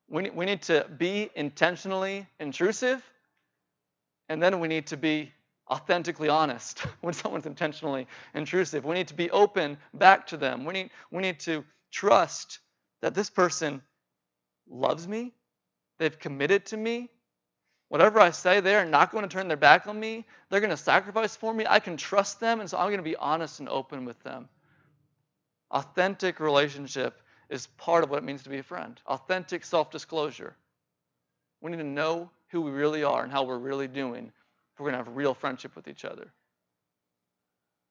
We 0.09 0.23
need, 0.23 0.35
we 0.35 0.45
need 0.45 0.63
to 0.63 0.87
be 0.97 1.29
intentionally 1.35 2.25
intrusive, 2.39 3.03
and 4.27 4.41
then 4.41 4.59
we 4.59 4.67
need 4.67 4.87
to 4.87 4.97
be 4.97 5.31
authentically 5.69 6.29
honest 6.29 6.79
when 7.01 7.13
someone's 7.13 7.45
intentionally 7.45 8.07
intrusive. 8.33 8.83
We 8.83 8.95
need 8.95 9.09
to 9.09 9.13
be 9.13 9.29
open 9.29 9.77
back 9.93 10.25
to 10.29 10.37
them. 10.37 10.65
We 10.65 10.73
need, 10.73 10.89
we 11.11 11.21
need 11.21 11.39
to 11.41 11.63
trust 11.91 12.61
that 13.03 13.13
this 13.13 13.29
person 13.29 13.79
loves 14.67 15.07
me, 15.07 15.35
they've 15.99 16.17
committed 16.17 16.65
to 16.65 16.77
me. 16.77 17.11
Whatever 17.89 18.19
I 18.19 18.31
say, 18.31 18.59
they 18.59 18.75
are 18.75 18.85
not 18.85 19.11
going 19.11 19.27
to 19.27 19.29
turn 19.33 19.47
their 19.47 19.57
back 19.57 19.87
on 19.87 19.99
me. 19.99 20.25
They're 20.49 20.59
going 20.59 20.71
to 20.71 20.77
sacrifice 20.77 21.35
for 21.35 21.53
me. 21.53 21.65
I 21.67 21.79
can 21.79 21.97
trust 21.97 22.39
them, 22.39 22.59
and 22.59 22.69
so 22.69 22.77
I'm 22.77 22.87
going 22.87 22.97
to 22.97 23.03
be 23.03 23.15
honest 23.15 23.59
and 23.59 23.69
open 23.69 24.05
with 24.05 24.21
them. 24.23 24.49
Authentic 25.71 26.39
relationship 26.39 27.21
is 27.49 27.67
part 27.77 28.03
of 28.03 28.09
what 28.09 28.17
it 28.17 28.25
means 28.25 28.43
to 28.43 28.49
be 28.49 28.57
a 28.57 28.63
friend. 28.63 28.99
Authentic 29.05 29.63
self 29.63 29.91
disclosure. 29.91 30.55
We 31.61 31.71
need 31.71 31.77
to 31.77 31.83
know 31.83 32.29
who 32.49 32.61
we 32.61 32.71
really 32.71 33.03
are 33.03 33.23
and 33.23 33.31
how 33.31 33.43
we're 33.43 33.57
really 33.57 33.87
doing 33.87 34.27
if 34.27 34.79
we're 34.79 34.91
going 34.91 34.99
to 34.99 35.05
have 35.05 35.15
real 35.15 35.33
friendship 35.33 35.75
with 35.75 35.87
each 35.87 36.05
other. 36.05 36.27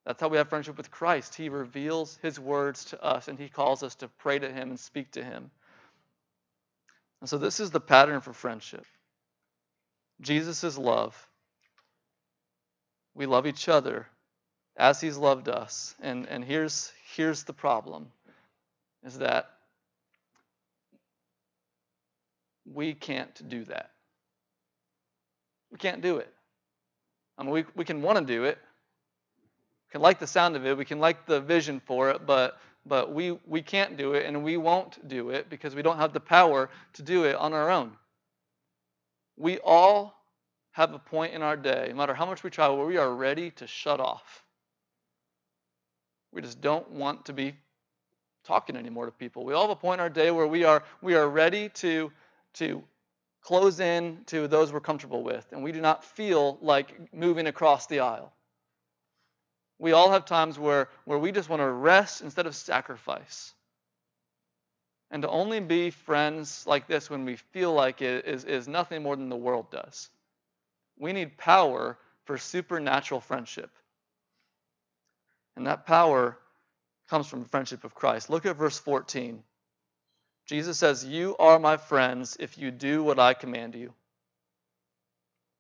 That's 0.05 0.21
how 0.21 0.29
we 0.29 0.37
have 0.37 0.49
friendship 0.49 0.77
with 0.77 0.91
Christ. 0.91 1.35
He 1.35 1.49
reveals 1.49 2.19
his 2.21 2.39
words 2.39 2.85
to 2.87 3.03
us 3.03 3.29
and 3.29 3.39
he 3.39 3.49
calls 3.49 3.83
us 3.83 3.95
to 3.97 4.09
pray 4.09 4.39
to 4.39 4.51
him 4.51 4.71
and 4.71 4.79
speak 4.79 5.13
to 5.13 5.25
him. 5.25 5.51
And 7.21 7.29
so 7.29 7.39
this 7.39 7.59
is 7.59 7.71
the 7.71 7.81
pattern 7.81 8.21
for 8.21 8.33
friendship. 8.33 8.85
Jesus 10.21 10.65
is 10.65 10.79
love. 10.79 11.15
We 13.15 13.27
love 13.27 13.47
each 13.47 13.69
other 13.69 14.07
as 14.77 15.01
he's 15.01 15.17
loved 15.17 15.49
us. 15.49 15.95
And, 16.01 16.29
and 16.29 16.45
here's, 16.45 16.93
here's 17.15 17.45
the 17.45 17.53
problem 17.53 18.09
is 19.05 19.19
that 19.19 19.51
we 22.65 22.95
can't 22.95 23.49
do 23.49 23.65
that. 23.65 23.91
We 25.71 25.79
can't 25.79 26.01
do 26.01 26.19
it. 26.19 26.33
I 27.37 27.43
mean, 27.43 27.53
we, 27.53 27.65
we 27.75 27.85
can 27.85 28.03
want 28.03 28.19
to 28.19 28.25
do 28.25 28.45
it. 28.45 28.59
We 29.89 29.93
can 29.93 30.01
like 30.01 30.19
the 30.19 30.27
sound 30.27 30.57
of 30.57 30.65
it. 30.65 30.77
We 30.77 30.85
can 30.85 31.01
like 31.01 31.27
the 31.27 31.41
vision 31.41 31.81
for 31.85 32.11
it, 32.11 32.27
but 32.27 32.59
but 32.87 33.13
we, 33.13 33.39
we 33.47 33.63
can't 33.63 33.97
do 33.97 34.13
it 34.13 34.27
and 34.27 34.45
we 34.45 34.57
won't 34.57 35.09
do 35.09 35.31
it 35.31 35.49
because 35.49 35.75
we 35.75 35.83
don't 35.83 35.97
have 35.99 36.13
the 36.13 36.21
power 36.21 36.69
to 36.95 37.03
do 37.03 37.25
it 37.25 37.35
on 37.35 37.53
our 37.53 37.71
own. 37.71 37.93
We 39.37 39.59
all 39.59 40.15
have 40.73 40.93
a 40.93 40.99
point 40.99 41.35
in 41.35 41.43
our 41.43 41.57
day, 41.57 41.87
no 41.91 41.97
matter 41.97 42.15
how 42.15 42.27
much 42.27 42.43
we 42.43 42.51
try, 42.51 42.69
where 42.69 42.87
we 42.87 42.97
are 42.97 43.15
ready 43.15 43.51
to 43.53 43.67
shut 43.67 44.01
off. 44.01 44.45
We 46.33 46.43
just 46.43 46.61
don't 46.61 46.91
want 46.91 47.27
to 47.27 47.33
be 47.33 47.55
talking 48.45 48.77
anymore 48.77 49.07
to 49.07 49.13
people. 49.13 49.45
We 49.45 49.55
all 49.55 49.63
have 49.63 49.71
a 49.71 49.77
point 49.77 50.01
in 50.01 50.01
our 50.01 50.11
day 50.11 50.31
where 50.31 50.47
we 50.47 50.65
are 50.65 50.83
we 51.01 51.15
are 51.15 51.29
ready 51.29 51.69
to 51.71 52.13
to 52.55 52.83
close 53.41 53.81
in 53.81 54.25
to 54.27 54.49
those 54.49 54.73
we're 54.73 54.81
comfortable 54.81 55.23
with, 55.23 55.47
and 55.53 55.63
we 55.63 55.73
do 55.73 55.81
not 55.81 56.05
feel 56.05 56.59
like 56.61 57.13
moving 57.15 57.47
across 57.47 57.87
the 57.87 58.01
aisle. 58.01 58.33
We 59.79 59.93
all 59.93 60.11
have 60.13 60.25
times 60.25 60.59
where, 60.59 60.89
where 61.05 61.19
we 61.19 61.33
just 61.33 61.49
want 61.49 61.61
to 61.61 61.69
rest 61.69 62.23
instead 62.23 62.47
of 62.47 62.55
sacrifice. 62.55 63.54
And 65.15 65.23
to 65.23 65.29
only 65.29 65.61
be 65.61 65.91
friends 65.91 66.67
like 66.67 66.89
this 66.89 67.09
when 67.09 67.25
we 67.25 67.37
feel 67.37 67.73
like 67.73 68.03
it 68.03 68.27
is, 68.27 68.43
is 68.45 68.67
nothing 68.67 69.01
more 69.05 69.15
than 69.15 69.29
the 69.29 69.37
world 69.37 69.71
does. 69.71 70.11
We 70.99 71.13
need 71.13 71.39
power 71.39 71.97
for 72.25 72.37
supernatural 72.37 73.21
friendship. 73.21 73.71
And 75.55 75.69
that 75.69 75.87
power 75.87 76.37
comes 77.09 77.29
from 77.29 77.45
the 77.45 77.49
friendship 77.49 77.85
of 77.85 77.95
Christ. 77.95 78.29
Look 78.29 78.45
at 78.45 78.57
verse 78.57 78.77
14. 78.77 79.41
Jesus 80.47 80.79
says, 80.79 81.05
You 81.05 81.37
are 81.39 81.61
my 81.61 81.77
friends 81.77 82.37
if 82.41 82.59
you 82.59 82.73
do 82.73 83.05
what 83.05 83.21
I 83.21 83.35
command 83.35 83.77
you. 83.77 83.95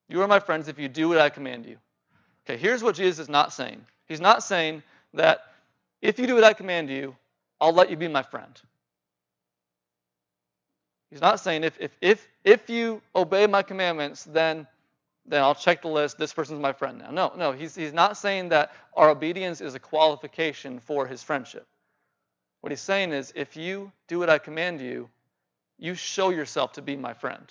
You 0.08 0.20
are 0.22 0.28
my 0.28 0.40
friends 0.40 0.66
if 0.66 0.80
you 0.80 0.88
do 0.88 1.08
what 1.08 1.18
I 1.18 1.28
command 1.28 1.64
you. 1.64 1.76
Okay, 2.44 2.60
here's 2.60 2.82
what 2.82 2.96
Jesus 2.96 3.20
is 3.20 3.28
not 3.28 3.52
saying. 3.52 3.86
He's 4.06 4.20
not 4.20 4.42
saying 4.42 4.82
that 5.12 5.42
if 6.02 6.18
you 6.18 6.26
do 6.26 6.34
what 6.34 6.42
I 6.42 6.54
command 6.54 6.90
you, 6.90 7.14
I'll 7.60 7.72
let 7.72 7.88
you 7.88 7.96
be 7.96 8.08
my 8.08 8.24
friend. 8.24 8.60
He's 11.14 11.20
not 11.20 11.38
saying 11.38 11.62
if, 11.62 11.76
if, 11.78 11.96
if, 12.00 12.28
if 12.42 12.68
you 12.68 13.00
obey 13.14 13.46
my 13.46 13.62
commandments, 13.62 14.24
then, 14.24 14.66
then 15.24 15.44
I'll 15.44 15.54
check 15.54 15.82
the 15.82 15.86
list. 15.86 16.18
This 16.18 16.32
person's 16.32 16.58
my 16.58 16.72
friend 16.72 16.98
now. 16.98 17.12
No, 17.12 17.32
no, 17.36 17.52
he's, 17.52 17.76
he's 17.76 17.92
not 17.92 18.16
saying 18.16 18.48
that 18.48 18.72
our 18.94 19.10
obedience 19.10 19.60
is 19.60 19.76
a 19.76 19.78
qualification 19.78 20.80
for 20.80 21.06
his 21.06 21.22
friendship. 21.22 21.68
What 22.62 22.72
he's 22.72 22.80
saying 22.80 23.12
is 23.12 23.32
if 23.36 23.56
you 23.56 23.92
do 24.08 24.18
what 24.18 24.28
I 24.28 24.38
command 24.38 24.80
you, 24.80 25.08
you 25.78 25.94
show 25.94 26.30
yourself 26.30 26.72
to 26.72 26.82
be 26.82 26.96
my 26.96 27.14
friend. 27.14 27.46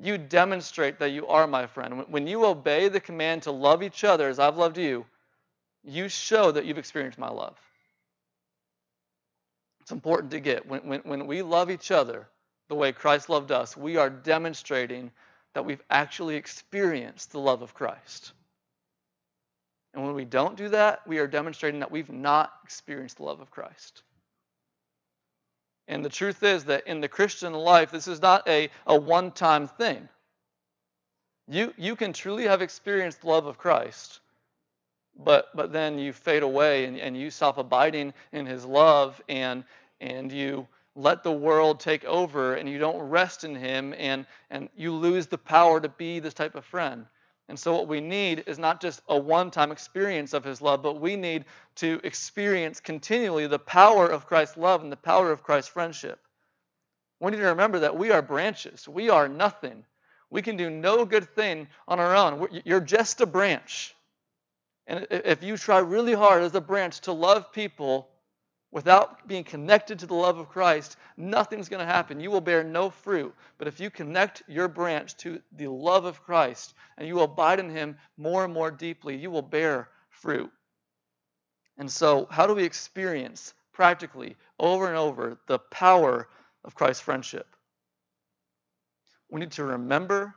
You 0.00 0.16
demonstrate 0.16 0.98
that 1.00 1.10
you 1.10 1.26
are 1.26 1.46
my 1.46 1.66
friend. 1.66 2.06
When 2.08 2.26
you 2.26 2.46
obey 2.46 2.88
the 2.88 2.98
command 2.98 3.42
to 3.42 3.50
love 3.50 3.82
each 3.82 4.04
other 4.04 4.26
as 4.26 4.38
I've 4.38 4.56
loved 4.56 4.78
you, 4.78 5.04
you 5.84 6.08
show 6.08 6.50
that 6.50 6.64
you've 6.64 6.78
experienced 6.78 7.18
my 7.18 7.28
love. 7.28 7.58
It's 9.82 9.92
important 9.92 10.30
to 10.30 10.40
get. 10.40 10.66
When, 10.66 10.80
when, 10.88 11.00
when 11.00 11.26
we 11.26 11.42
love 11.42 11.70
each 11.70 11.90
other 11.90 12.26
the 12.70 12.76
way 12.76 12.92
Christ 12.92 13.28
loved 13.28 13.50
us, 13.50 13.76
we 13.76 13.96
are 13.96 14.08
demonstrating 14.08 15.10
that 15.54 15.64
we've 15.64 15.82
actually 15.90 16.36
experienced 16.36 17.32
the 17.32 17.40
love 17.40 17.62
of 17.62 17.74
Christ. 17.74 18.32
And 19.92 20.04
when 20.04 20.14
we 20.14 20.24
don't 20.24 20.56
do 20.56 20.68
that, 20.68 21.04
we 21.04 21.18
are 21.18 21.26
demonstrating 21.26 21.80
that 21.80 21.90
we've 21.90 22.12
not 22.12 22.52
experienced 22.62 23.16
the 23.16 23.24
love 23.24 23.40
of 23.40 23.50
Christ. 23.50 24.04
And 25.88 26.04
the 26.04 26.08
truth 26.08 26.44
is 26.44 26.66
that 26.66 26.86
in 26.86 27.00
the 27.00 27.08
Christian 27.08 27.52
life, 27.52 27.90
this 27.90 28.06
is 28.06 28.22
not 28.22 28.48
a, 28.48 28.70
a 28.86 28.96
one 28.96 29.32
time 29.32 29.66
thing. 29.66 30.08
You, 31.48 31.74
you 31.76 31.96
can 31.96 32.12
truly 32.12 32.44
have 32.44 32.62
experienced 32.62 33.22
the 33.22 33.26
love 33.26 33.46
of 33.46 33.58
Christ, 33.58 34.20
but, 35.18 35.48
but 35.56 35.72
then 35.72 35.98
you 35.98 36.12
fade 36.12 36.44
away 36.44 36.84
and, 36.84 36.96
and 36.96 37.16
you 37.16 37.32
stop 37.32 37.58
abiding 37.58 38.14
in 38.30 38.46
his 38.46 38.64
love 38.64 39.20
and, 39.28 39.64
and 40.00 40.30
you 40.30 40.68
let 40.96 41.22
the 41.22 41.32
world 41.32 41.80
take 41.80 42.04
over 42.04 42.54
and 42.54 42.68
you 42.68 42.78
don't 42.78 43.00
rest 43.00 43.44
in 43.44 43.54
him 43.54 43.94
and, 43.96 44.26
and 44.50 44.68
you 44.76 44.92
lose 44.92 45.26
the 45.26 45.38
power 45.38 45.80
to 45.80 45.88
be 45.88 46.18
this 46.18 46.34
type 46.34 46.54
of 46.54 46.64
friend. 46.64 47.06
And 47.50 47.58
so, 47.58 47.74
what 47.74 47.88
we 47.88 48.00
need 48.00 48.44
is 48.46 48.60
not 48.60 48.80
just 48.80 49.02
a 49.08 49.18
one 49.18 49.50
time 49.50 49.72
experience 49.72 50.34
of 50.34 50.44
His 50.44 50.62
love, 50.62 50.84
but 50.84 51.00
we 51.00 51.16
need 51.16 51.46
to 51.76 52.00
experience 52.04 52.78
continually 52.78 53.48
the 53.48 53.58
power 53.58 54.06
of 54.06 54.28
Christ's 54.28 54.56
love 54.56 54.84
and 54.84 54.92
the 54.92 54.96
power 54.96 55.32
of 55.32 55.42
Christ's 55.42 55.72
friendship. 55.72 56.20
We 57.18 57.32
need 57.32 57.38
to 57.38 57.46
remember 57.46 57.80
that 57.80 57.96
we 57.96 58.12
are 58.12 58.22
branches, 58.22 58.88
we 58.88 59.10
are 59.10 59.28
nothing. 59.28 59.84
We 60.30 60.42
can 60.42 60.56
do 60.56 60.70
no 60.70 61.04
good 61.04 61.34
thing 61.34 61.66
on 61.88 61.98
our 61.98 62.14
own. 62.14 62.60
You're 62.64 62.78
just 62.78 63.20
a 63.20 63.26
branch. 63.26 63.96
And 64.86 65.08
if 65.10 65.42
you 65.42 65.56
try 65.56 65.78
really 65.78 66.14
hard 66.14 66.44
as 66.44 66.54
a 66.54 66.60
branch 66.60 67.00
to 67.00 67.12
love 67.12 67.52
people, 67.52 68.09
Without 68.72 69.26
being 69.26 69.42
connected 69.42 69.98
to 69.98 70.06
the 70.06 70.14
love 70.14 70.38
of 70.38 70.48
Christ, 70.48 70.96
nothing's 71.16 71.68
going 71.68 71.84
to 71.84 71.92
happen. 71.92 72.20
You 72.20 72.30
will 72.30 72.40
bear 72.40 72.62
no 72.62 72.88
fruit. 72.88 73.34
But 73.58 73.66
if 73.66 73.80
you 73.80 73.90
connect 73.90 74.44
your 74.46 74.68
branch 74.68 75.16
to 75.18 75.42
the 75.56 75.66
love 75.66 76.04
of 76.04 76.22
Christ 76.22 76.74
and 76.96 77.06
you 77.08 77.20
abide 77.20 77.58
in 77.58 77.68
Him 77.68 77.98
more 78.16 78.44
and 78.44 78.54
more 78.54 78.70
deeply, 78.70 79.16
you 79.16 79.30
will 79.30 79.42
bear 79.42 79.88
fruit. 80.08 80.50
And 81.78 81.90
so, 81.90 82.28
how 82.30 82.46
do 82.46 82.54
we 82.54 82.62
experience 82.62 83.54
practically 83.72 84.36
over 84.58 84.86
and 84.86 84.96
over 84.96 85.38
the 85.46 85.58
power 85.58 86.28
of 86.64 86.76
Christ's 86.76 87.02
friendship? 87.02 87.48
We 89.30 89.40
need 89.40 89.52
to 89.52 89.64
remember 89.64 90.34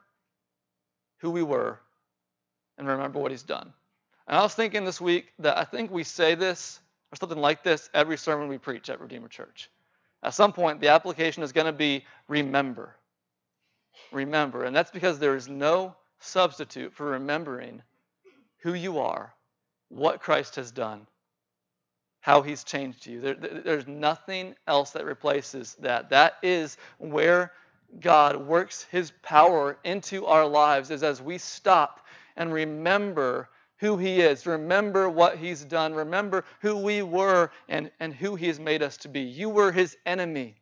who 1.19 1.29
we 1.29 1.43
were 1.43 1.79
and 2.79 2.88
remember 2.88 3.19
what 3.19 3.31
He's 3.31 3.43
done. 3.43 3.73
And 4.27 4.38
I 4.38 4.41
was 4.41 4.55
thinking 4.55 4.86
this 4.86 5.01
week 5.01 5.34
that 5.39 5.57
I 5.57 5.65
think 5.65 5.91
we 5.91 6.03
say 6.03 6.34
this 6.34 6.79
or 7.14 7.16
something 7.16 7.38
like 7.38 7.61
this 7.61 7.91
every 7.93 8.18
sermon 8.18 8.47
we 8.47 8.57
preach 8.57 8.89
at 8.89 8.99
Redeemer 8.99 9.28
Church. 9.28 9.70
At 10.24 10.34
some 10.34 10.51
point, 10.51 10.82
the 10.82 10.88
application 10.88 11.43
is 11.43 11.51
going 11.51 11.68
to 11.68 11.72
be 11.72 12.05
remember. 12.28 12.95
Remember. 14.11 14.64
And 14.64 14.76
that's 14.76 14.89
because 14.89 15.20
there 15.20 15.36
is 15.36 15.47
no 15.47 15.95
substitute 16.20 16.91
for 16.91 17.11
remembering 17.11 17.84
who 18.61 18.74
you 18.74 18.97
are, 18.97 19.32
what 19.89 20.22
Christ 20.22 20.55
has 20.55 20.72
done, 20.72 21.05
how 22.22 22.41
he's 22.41 22.64
changed 22.64 23.05
you. 23.05 23.22
There, 23.22 23.36
there's 23.36 23.86
nothing 23.86 24.55
else 24.66 24.89
that 24.91 25.05
replaces 25.05 25.76
that. 25.82 26.09
That 26.09 26.38
is 26.41 26.78
where 26.97 27.51
God 27.99 28.38
works 28.38 28.88
his 28.89 29.11
power 29.22 29.78
into 29.84 30.26
our 30.26 30.47
lives, 30.47 30.89
is 30.89 31.03
as 31.03 31.22
we 31.22 31.38
stop 31.38 32.07
and 32.36 32.51
remember 32.51 33.49
who 33.80 33.97
He 33.97 34.21
is. 34.21 34.45
Remember 34.45 35.09
what 35.09 35.38
He's 35.38 35.63
done. 35.63 35.93
Remember 35.93 36.45
who 36.61 36.78
we 36.78 37.01
were 37.01 37.51
and, 37.69 37.91
and 37.99 38.13
who 38.13 38.36
He 38.36 38.47
has 38.47 38.59
made 38.59 38.84
us 38.84 38.97
to 38.97 39.09
be. 39.09 39.21
You 39.21 39.49
were 39.49 39.71
His 39.71 39.97
enemy. 40.05 40.55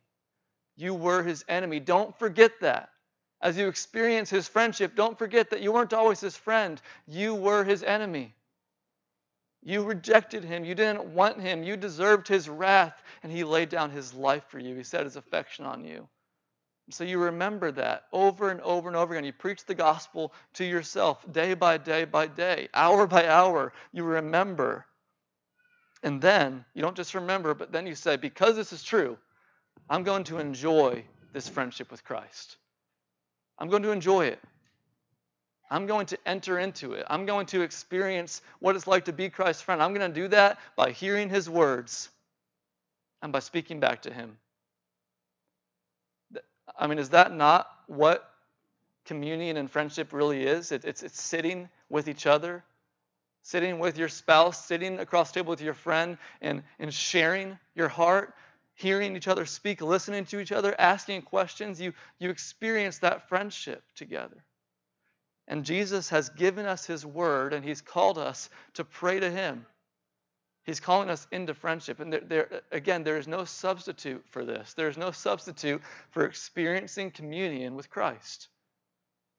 You 0.76 0.94
were 0.94 1.22
His 1.22 1.44
enemy. 1.48 1.80
Don't 1.80 2.18
forget 2.18 2.52
that. 2.60 2.90
As 3.40 3.56
you 3.56 3.68
experience 3.68 4.30
His 4.30 4.48
friendship, 4.48 4.94
don't 4.96 5.18
forget 5.18 5.50
that 5.50 5.62
you 5.62 5.72
weren't 5.72 5.92
always 5.92 6.20
His 6.20 6.36
friend. 6.36 6.80
You 7.06 7.34
were 7.34 7.64
His 7.64 7.82
enemy. 7.82 8.34
You 9.62 9.84
rejected 9.84 10.44
Him. 10.44 10.64
You 10.64 10.74
didn't 10.74 11.06
want 11.14 11.40
Him. 11.40 11.62
You 11.62 11.76
deserved 11.76 12.28
His 12.28 12.48
wrath, 12.48 13.02
and 13.22 13.30
He 13.32 13.44
laid 13.44 13.68
down 13.68 13.90
His 13.90 14.14
life 14.14 14.44
for 14.48 14.58
you. 14.58 14.74
He 14.74 14.82
set 14.82 15.04
His 15.04 15.16
affection 15.16 15.64
on 15.66 15.84
you. 15.84 16.08
So 16.92 17.04
you 17.04 17.18
remember 17.18 17.72
that 17.72 18.04
over 18.12 18.50
and 18.50 18.60
over 18.60 18.88
and 18.88 18.96
over 18.96 19.14
again. 19.14 19.24
You 19.24 19.32
preach 19.32 19.64
the 19.64 19.74
gospel 19.74 20.32
to 20.54 20.64
yourself 20.64 21.24
day 21.32 21.54
by 21.54 21.78
day 21.78 22.04
by 22.04 22.26
day, 22.26 22.68
hour 22.74 23.06
by 23.06 23.28
hour. 23.28 23.72
You 23.92 24.04
remember. 24.04 24.84
And 26.02 26.20
then 26.20 26.64
you 26.74 26.82
don't 26.82 26.96
just 26.96 27.14
remember, 27.14 27.54
but 27.54 27.72
then 27.72 27.86
you 27.86 27.94
say, 27.94 28.16
because 28.16 28.56
this 28.56 28.72
is 28.72 28.82
true, 28.82 29.16
I'm 29.88 30.02
going 30.02 30.24
to 30.24 30.38
enjoy 30.38 31.04
this 31.32 31.48
friendship 31.48 31.90
with 31.90 32.04
Christ. 32.04 32.56
I'm 33.58 33.68
going 33.68 33.84
to 33.84 33.92
enjoy 33.92 34.26
it. 34.26 34.40
I'm 35.70 35.86
going 35.86 36.06
to 36.06 36.18
enter 36.26 36.58
into 36.58 36.92
it. 36.92 37.06
I'm 37.08 37.24
going 37.24 37.46
to 37.46 37.62
experience 37.62 38.42
what 38.58 38.76
it's 38.76 38.86
like 38.86 39.06
to 39.06 39.12
be 39.12 39.30
Christ's 39.30 39.62
friend. 39.62 39.82
I'm 39.82 39.94
going 39.94 40.12
to 40.12 40.20
do 40.20 40.28
that 40.28 40.58
by 40.76 40.90
hearing 40.90 41.30
his 41.30 41.48
words 41.48 42.10
and 43.22 43.32
by 43.32 43.38
speaking 43.38 43.80
back 43.80 44.02
to 44.02 44.12
him. 44.12 44.36
I 46.78 46.86
mean, 46.86 46.98
is 46.98 47.10
that 47.10 47.32
not 47.32 47.68
what 47.86 48.28
communion 49.04 49.56
and 49.56 49.70
friendship 49.70 50.12
really 50.12 50.44
is? 50.44 50.72
It, 50.72 50.84
it's, 50.84 51.02
it's 51.02 51.20
sitting 51.20 51.68
with 51.88 52.08
each 52.08 52.26
other, 52.26 52.64
sitting 53.42 53.78
with 53.78 53.98
your 53.98 54.08
spouse, 54.08 54.64
sitting 54.64 54.98
across 54.98 55.30
the 55.30 55.40
table 55.40 55.50
with 55.50 55.60
your 55.60 55.74
friend, 55.74 56.18
and, 56.40 56.62
and 56.78 56.92
sharing 56.92 57.58
your 57.74 57.88
heart, 57.88 58.34
hearing 58.74 59.16
each 59.16 59.28
other 59.28 59.44
speak, 59.46 59.80
listening 59.80 60.24
to 60.26 60.40
each 60.40 60.52
other, 60.52 60.74
asking 60.78 61.22
questions. 61.22 61.80
You, 61.80 61.92
you 62.18 62.30
experience 62.30 62.98
that 62.98 63.28
friendship 63.28 63.82
together. 63.94 64.44
And 65.48 65.64
Jesus 65.64 66.08
has 66.10 66.28
given 66.30 66.66
us 66.66 66.86
his 66.86 67.04
word, 67.04 67.52
and 67.52 67.64
he's 67.64 67.80
called 67.80 68.16
us 68.16 68.48
to 68.74 68.84
pray 68.84 69.20
to 69.20 69.30
him. 69.30 69.66
He's 70.64 70.80
calling 70.80 71.10
us 71.10 71.26
into 71.32 71.54
friendship. 71.54 71.98
And 72.00 72.12
there, 72.12 72.20
there, 72.20 72.62
again, 72.70 73.02
there 73.02 73.18
is 73.18 73.26
no 73.26 73.44
substitute 73.44 74.24
for 74.28 74.44
this. 74.44 74.74
There 74.74 74.88
is 74.88 74.96
no 74.96 75.10
substitute 75.10 75.82
for 76.10 76.24
experiencing 76.24 77.10
communion 77.10 77.74
with 77.74 77.90
Christ. 77.90 78.48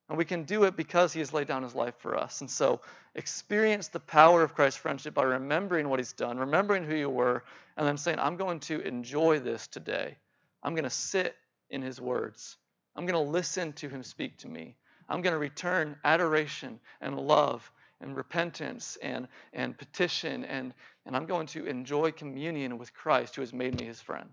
And 0.10 0.18
we 0.18 0.26
can 0.26 0.44
do 0.44 0.66
it 0.66 0.76
because 0.76 1.14
he 1.14 1.20
has 1.20 1.34
laid 1.34 1.48
down 1.48 1.64
his 1.64 1.76
life 1.76 1.96
for 2.00 2.18
us. 2.18 2.42
And 2.42 2.52
so 2.52 2.82
experience 3.16 3.88
the 3.88 4.02
power 4.02 4.44
of 4.44 4.54
Christ's 4.54 4.80
friendship 4.80 5.14
by 5.14 5.24
remembering 5.24 5.88
what 5.88 6.00
he's 6.00 6.12
done, 6.12 6.38
remembering 6.38 6.84
who 6.84 6.96
you 6.96 7.10
were, 7.10 7.44
and 7.78 7.88
then 7.88 7.98
saying, 7.98 8.20
I'm 8.20 8.36
going 8.36 8.60
to 8.62 8.82
enjoy 8.82 9.40
this 9.40 9.68
today. 9.68 10.18
I'm 10.62 10.76
going 10.76 10.84
to 10.84 10.90
sit 10.90 11.36
in 11.70 11.82
his 11.82 12.02
words. 12.02 12.58
I'm 12.96 13.06
going 13.06 13.26
to 13.26 13.32
listen 13.32 13.74
to 13.74 13.88
him 13.88 14.04
speak 14.04 14.38
to 14.40 14.48
me. 14.50 14.76
I'm 15.10 15.22
going 15.22 15.34
to 15.34 15.40
return 15.40 15.96
adoration 16.04 16.80
and 17.02 17.18
love 17.18 17.72
and 18.04 18.16
repentance 18.16 18.98
and, 19.02 19.28
and 19.54 19.78
petition, 19.78 20.44
and, 20.46 20.74
and 21.06 21.16
I'm 21.16 21.26
going 21.26 21.48
to 21.48 21.66
enjoy 21.66 22.12
communion 22.12 22.78
with 22.78 22.94
Christ 22.94 23.36
who 23.36 23.42
has 23.42 23.54
made 23.54 23.80
me 23.80 23.86
his 23.86 24.02
friend. 24.02 24.30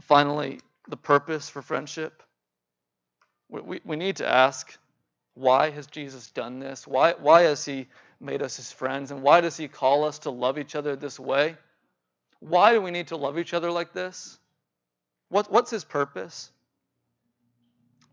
Finally, 0.00 0.60
the 0.88 0.96
purpose 0.96 1.48
for 1.48 1.60
friendship. 1.60 2.22
We, 3.50 3.60
we, 3.60 3.80
we 3.84 3.96
need 3.96 4.16
to 4.16 4.28
ask 4.28 4.78
why 5.34 5.70
has 5.70 5.86
Jesus 5.86 6.30
done 6.30 6.58
this? 6.58 6.86
Why, 6.86 7.14
why 7.18 7.42
has 7.42 7.64
he 7.64 7.86
made 8.20 8.42
us 8.42 8.56
his 8.56 8.72
friends? 8.72 9.10
And 9.10 9.22
why 9.22 9.40
does 9.40 9.56
he 9.56 9.68
call 9.68 10.04
us 10.04 10.20
to 10.20 10.30
love 10.30 10.58
each 10.58 10.74
other 10.74 10.96
this 10.96 11.18
way? 11.18 11.56
Why 12.40 12.72
do 12.72 12.80
we 12.80 12.90
need 12.90 13.08
to 13.08 13.16
love 13.16 13.38
each 13.38 13.54
other 13.54 13.70
like 13.70 13.92
this? 13.92 14.38
What, 15.28 15.50
what's 15.50 15.70
his 15.70 15.84
purpose? 15.84 16.50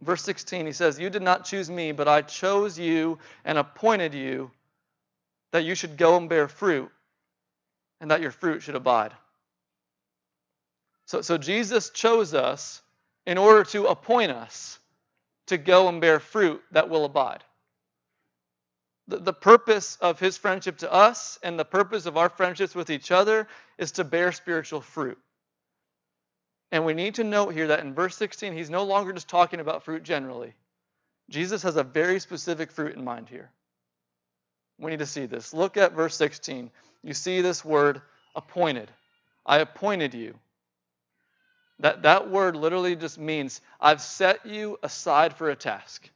Verse 0.02 0.22
16, 0.24 0.66
he 0.66 0.72
says, 0.72 1.00
You 1.00 1.10
did 1.10 1.22
not 1.22 1.45
choose 1.45 1.70
me, 1.70 1.91
but 1.91 2.08
I 2.08 2.22
chose 2.22 2.78
you 2.78 3.18
and 3.43 3.58
appointed 3.58 4.14
you 4.14 4.52
that 5.52 5.64
you 5.64 5.76
should 5.76 5.98
go 5.98 6.18
and 6.18 6.30
bear 6.30 6.48
fruit, 6.48 6.91
and 8.00 8.12
that 8.12 8.22
your 8.22 8.32
fruit 8.32 8.62
should 8.62 8.76
abide. 8.76 9.14
So, 11.06 11.22
so 11.22 11.38
Jesus 11.38 11.89
chose 11.89 12.34
us 12.34 12.82
in 13.26 13.38
order 13.38 13.64
to 13.72 13.86
appoint 13.86 14.32
us 14.32 14.78
to 15.48 15.58
go 15.58 15.88
and 15.88 16.02
bear 16.02 16.20
fruit 16.20 16.62
that 16.72 16.89
will 16.89 17.06
abide. 17.06 17.43
The, 19.08 19.18
the 19.18 19.34
purpose 19.34 19.98
of 20.02 20.20
his 20.20 20.38
friendship 20.38 20.80
to 20.80 20.91
us 20.91 21.39
and 21.41 21.58
the 21.58 21.66
purpose 21.66 22.06
of 22.06 22.18
our 22.18 22.30
friendships 22.30 22.76
with 22.76 22.89
each 22.89 23.10
other 23.10 23.48
is 23.78 23.93
to 23.93 24.04
bear 24.04 24.32
spiritual 24.34 24.82
fruit. 24.82 25.18
And 26.72 26.86
we 26.86 26.93
need 26.93 27.15
to 27.15 27.24
note 27.24 27.53
here 27.53 27.68
that 27.68 27.80
in 27.80 27.93
verse 27.93 28.15
16, 28.18 28.53
he's 28.53 28.70
no 28.70 28.84
longer 28.84 29.13
just 29.13 29.30
talking 29.30 29.59
about 29.59 29.84
fruit 29.84 30.03
generally. 30.03 30.53
Jesus 31.30 31.63
has 31.63 31.76
a 31.76 31.84
very 31.84 32.20
specific 32.20 32.72
fruit 32.72 32.95
in 32.95 33.03
mind 33.03 33.30
here. 33.30 33.51
We 34.80 34.91
need 34.91 34.99
to 34.99 35.05
see 35.05 35.26
this. 35.26 35.53
Look 35.53 35.78
at 35.78 35.93
verse 35.93 36.15
16. 36.15 36.70
You 37.03 37.13
see 37.13 37.41
this 37.41 37.63
word 37.63 38.01
appointed. 38.36 38.91
I 39.45 39.59
appointed 39.59 40.13
you. 40.13 40.36
That, 41.80 42.03
that 42.03 42.30
word 42.30 42.55
literally 42.55 42.95
just 42.95 43.18
means 43.18 43.61
I've 43.80 44.01
set 44.01 44.45
you 44.45 44.78
aside 44.82 45.34
for 45.36 45.49
a 45.49 45.55
task. 45.55 46.09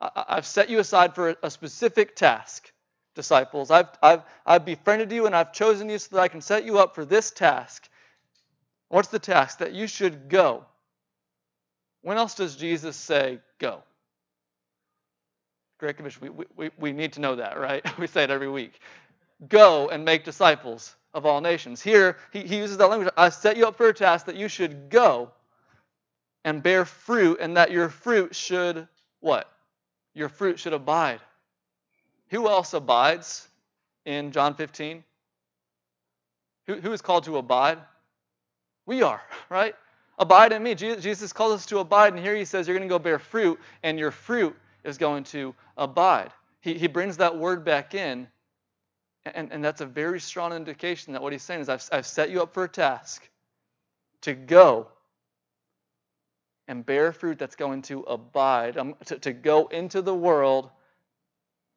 I, 0.00 0.24
I've 0.28 0.46
set 0.46 0.70
you 0.70 0.78
aside 0.78 1.14
for 1.14 1.36
a 1.42 1.50
specific 1.50 2.16
task, 2.16 2.70
disciples. 3.14 3.70
I've, 3.70 3.88
I've, 4.02 4.22
I've 4.44 4.64
befriended 4.64 5.10
you 5.10 5.26
and 5.26 5.34
I've 5.34 5.52
chosen 5.52 5.88
you 5.88 5.98
so 5.98 6.16
that 6.16 6.22
I 6.22 6.28
can 6.28 6.42
set 6.42 6.64
you 6.64 6.78
up 6.78 6.94
for 6.94 7.04
this 7.04 7.30
task. 7.30 7.88
What's 8.92 9.08
the 9.08 9.18
task? 9.18 9.60
That 9.60 9.72
you 9.72 9.86
should 9.86 10.28
go. 10.28 10.66
When 12.02 12.18
else 12.18 12.34
does 12.34 12.56
Jesus 12.56 12.94
say 12.94 13.38
go? 13.58 13.82
Great 15.78 15.96
Commission, 15.96 16.36
we, 16.36 16.44
we, 16.54 16.70
we 16.78 16.92
need 16.92 17.14
to 17.14 17.20
know 17.22 17.36
that, 17.36 17.58
right? 17.58 17.82
we 17.98 18.06
say 18.06 18.24
it 18.24 18.30
every 18.30 18.50
week. 18.50 18.78
Go 19.48 19.88
and 19.88 20.04
make 20.04 20.24
disciples 20.24 20.94
of 21.14 21.24
all 21.24 21.40
nations. 21.40 21.80
Here, 21.80 22.18
he, 22.34 22.42
he 22.42 22.58
uses 22.58 22.76
that 22.76 22.90
language 22.90 23.10
I 23.16 23.30
set 23.30 23.56
you 23.56 23.66
up 23.66 23.78
for 23.78 23.88
a 23.88 23.94
task 23.94 24.26
that 24.26 24.36
you 24.36 24.46
should 24.46 24.90
go 24.90 25.30
and 26.44 26.62
bear 26.62 26.84
fruit, 26.84 27.38
and 27.40 27.56
that 27.56 27.70
your 27.70 27.88
fruit 27.88 28.34
should 28.34 28.86
what? 29.20 29.50
Your 30.12 30.28
fruit 30.28 30.58
should 30.58 30.74
abide. 30.74 31.20
Who 32.28 32.46
else 32.46 32.74
abides 32.74 33.48
in 34.04 34.32
John 34.32 34.54
15? 34.54 35.02
Who, 36.66 36.74
who 36.74 36.92
is 36.92 37.00
called 37.00 37.24
to 37.24 37.38
abide? 37.38 37.78
We 38.86 39.02
are, 39.02 39.22
right? 39.48 39.74
Abide 40.18 40.52
in 40.52 40.62
me. 40.62 40.74
Jesus 40.74 41.32
calls 41.32 41.52
us 41.52 41.66
to 41.66 41.78
abide, 41.78 42.14
and 42.14 42.22
here 42.22 42.34
he 42.34 42.44
says 42.44 42.68
you're 42.68 42.76
going 42.76 42.88
to 42.88 42.92
go 42.92 42.98
bear 42.98 43.18
fruit, 43.18 43.58
and 43.82 43.98
your 43.98 44.10
fruit 44.10 44.56
is 44.84 44.98
going 44.98 45.24
to 45.24 45.54
abide. 45.76 46.30
He, 46.60 46.74
he 46.74 46.86
brings 46.86 47.16
that 47.18 47.36
word 47.36 47.64
back 47.64 47.94
in, 47.94 48.28
and, 49.24 49.52
and 49.52 49.64
that's 49.64 49.80
a 49.80 49.86
very 49.86 50.20
strong 50.20 50.52
indication 50.52 51.12
that 51.12 51.22
what 51.22 51.32
he's 51.32 51.42
saying 51.42 51.60
is 51.60 51.68
I've, 51.68 51.88
I've 51.92 52.06
set 52.06 52.30
you 52.30 52.42
up 52.42 52.54
for 52.54 52.64
a 52.64 52.68
task 52.68 53.28
to 54.22 54.34
go 54.34 54.88
and 56.68 56.84
bear 56.84 57.12
fruit 57.12 57.38
that's 57.38 57.56
going 57.56 57.82
to 57.82 58.00
abide, 58.02 58.76
um, 58.76 58.94
to, 59.06 59.18
to 59.20 59.32
go 59.32 59.66
into 59.68 60.02
the 60.02 60.14
world 60.14 60.70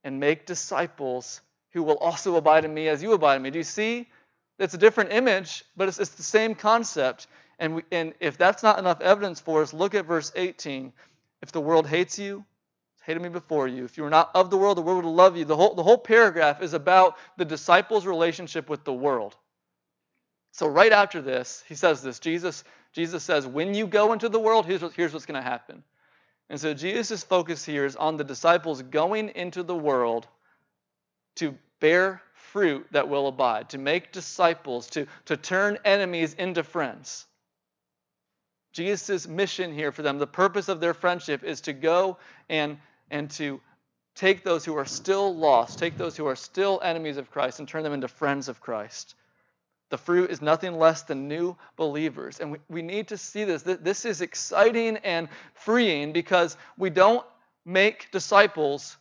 and 0.03 0.19
make 0.19 0.45
disciples 0.45 1.41
who 1.71 1.83
will 1.83 1.97
also 1.97 2.35
abide 2.35 2.65
in 2.65 2.73
me 2.73 2.87
as 2.87 3.01
you 3.01 3.13
abide 3.13 3.37
in 3.37 3.41
me. 3.41 3.49
Do 3.49 3.57
you 3.57 3.63
see 3.63 4.07
It's 4.57 4.73
a 4.73 4.77
different 4.77 5.11
image, 5.11 5.63
but 5.75 5.87
it's, 5.87 5.99
it's 5.99 6.11
the 6.11 6.23
same 6.23 6.55
concept. 6.55 7.27
And, 7.59 7.75
we, 7.75 7.83
and 7.91 8.13
if 8.19 8.37
that's 8.37 8.63
not 8.63 8.79
enough 8.79 9.01
evidence 9.01 9.39
for 9.39 9.61
us, 9.61 9.73
look 9.73 9.95
at 9.95 10.05
verse 10.05 10.31
18. 10.35 10.93
If 11.41 11.51
the 11.51 11.61
world 11.61 11.87
hates 11.87 12.17
you, 12.17 12.45
hated 13.05 13.21
me 13.21 13.29
before 13.29 13.67
you. 13.67 13.85
If 13.85 13.97
you 13.97 14.03
were 14.03 14.09
not 14.09 14.31
of 14.33 14.49
the 14.49 14.57
world, 14.57 14.77
the 14.77 14.81
world 14.81 15.05
would 15.05 15.11
love 15.11 15.37
you. 15.37 15.45
The 15.45 15.55
whole, 15.55 15.75
the 15.75 15.83
whole 15.83 15.97
paragraph 15.97 16.61
is 16.61 16.73
about 16.73 17.17
the 17.37 17.45
disciples' 17.45 18.05
relationship 18.05 18.69
with 18.69 18.83
the 18.83 18.93
world. 18.93 19.35
So 20.51 20.67
right 20.67 20.91
after 20.91 21.21
this, 21.21 21.63
he 21.67 21.75
says 21.75 22.01
this. 22.01 22.19
Jesus, 22.19 22.63
Jesus 22.93 23.23
says, 23.23 23.45
when 23.45 23.73
you 23.73 23.87
go 23.87 24.13
into 24.13 24.29
the 24.29 24.39
world, 24.39 24.65
here's, 24.65 24.81
here's 24.93 25.13
what's 25.13 25.25
going 25.25 25.41
to 25.41 25.47
happen. 25.47 25.83
And 26.49 26.59
so 26.59 26.73
Jesus' 26.73 27.23
focus 27.23 27.65
here 27.65 27.85
is 27.85 27.95
on 27.95 28.17
the 28.17 28.23
disciples 28.23 28.81
going 28.81 29.29
into 29.29 29.63
the 29.63 29.75
world 29.75 30.27
to 31.35 31.55
bear 31.79 32.21
fruit 32.55 32.87
that 32.91 33.09
will 33.09 33.27
abide, 33.27 33.67
to 33.67 33.77
make 33.77 34.13
disciples, 34.13 34.89
to, 34.89 35.05
to 35.25 35.35
turn 35.35 35.77
enemies 35.83 36.33
into 36.35 36.63
friends. 36.63 37.25
Jesus' 38.71 39.27
mission 39.27 39.73
here 39.73 39.91
for 39.91 40.03
them, 40.03 40.19
the 40.19 40.25
purpose 40.25 40.69
of 40.69 40.79
their 40.79 40.93
friendship 40.93 41.43
is 41.43 41.59
to 41.59 41.73
go 41.73 42.17
and, 42.47 42.77
and 43.11 43.29
to 43.31 43.59
take 44.15 44.45
those 44.45 44.63
who 44.63 44.77
are 44.77 44.85
still 44.85 45.35
lost, 45.35 45.79
take 45.79 45.97
those 45.97 46.15
who 46.15 46.27
are 46.27 46.35
still 46.37 46.79
enemies 46.81 47.17
of 47.17 47.29
Christ, 47.29 47.59
and 47.59 47.67
turn 47.67 47.83
them 47.83 47.91
into 47.91 48.07
friends 48.07 48.47
of 48.47 48.61
Christ. 48.61 49.15
The 49.89 49.97
fruit 49.97 50.31
is 50.31 50.41
nothing 50.41 50.79
less 50.79 51.03
than 51.03 51.27
new 51.27 51.57
believers. 51.75 52.39
And 52.39 52.53
we, 52.53 52.59
we 52.69 52.81
need 52.81 53.09
to 53.09 53.17
see 53.17 53.43
this. 53.43 53.63
This 53.63 54.05
is 54.05 54.21
exciting 54.21 54.95
and 55.03 55.27
freeing 55.55 56.13
because 56.13 56.55
we 56.77 56.89
don't 56.89 57.25
make 57.65 58.11
disciples 58.11 58.95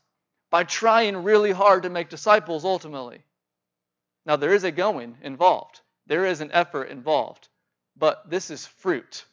by 0.50 0.64
trying 0.64 1.22
really 1.22 1.52
hard 1.52 1.84
to 1.84 1.88
make 1.88 2.09
disciples 2.09 2.64
ultimately. 2.64 3.22
Now, 4.26 4.36
there 4.36 4.54
is 4.54 4.64
a 4.64 4.70
going 4.70 5.16
involved, 5.22 5.80
there 6.06 6.24
is 6.24 6.40
an 6.40 6.50
effort 6.52 6.84
involved, 6.84 7.48
but 7.96 8.28
this 8.28 8.50
is 8.50 8.66
fruit. 8.66 9.24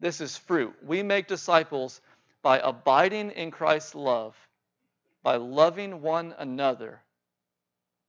This 0.00 0.20
is 0.20 0.36
fruit. 0.36 0.74
We 0.84 1.02
make 1.02 1.28
disciples 1.28 2.00
by 2.42 2.58
abiding 2.58 3.30
in 3.30 3.50
Christ's 3.50 3.94
love, 3.94 4.36
by 5.22 5.36
loving 5.36 6.02
one 6.02 6.34
another, 6.38 7.00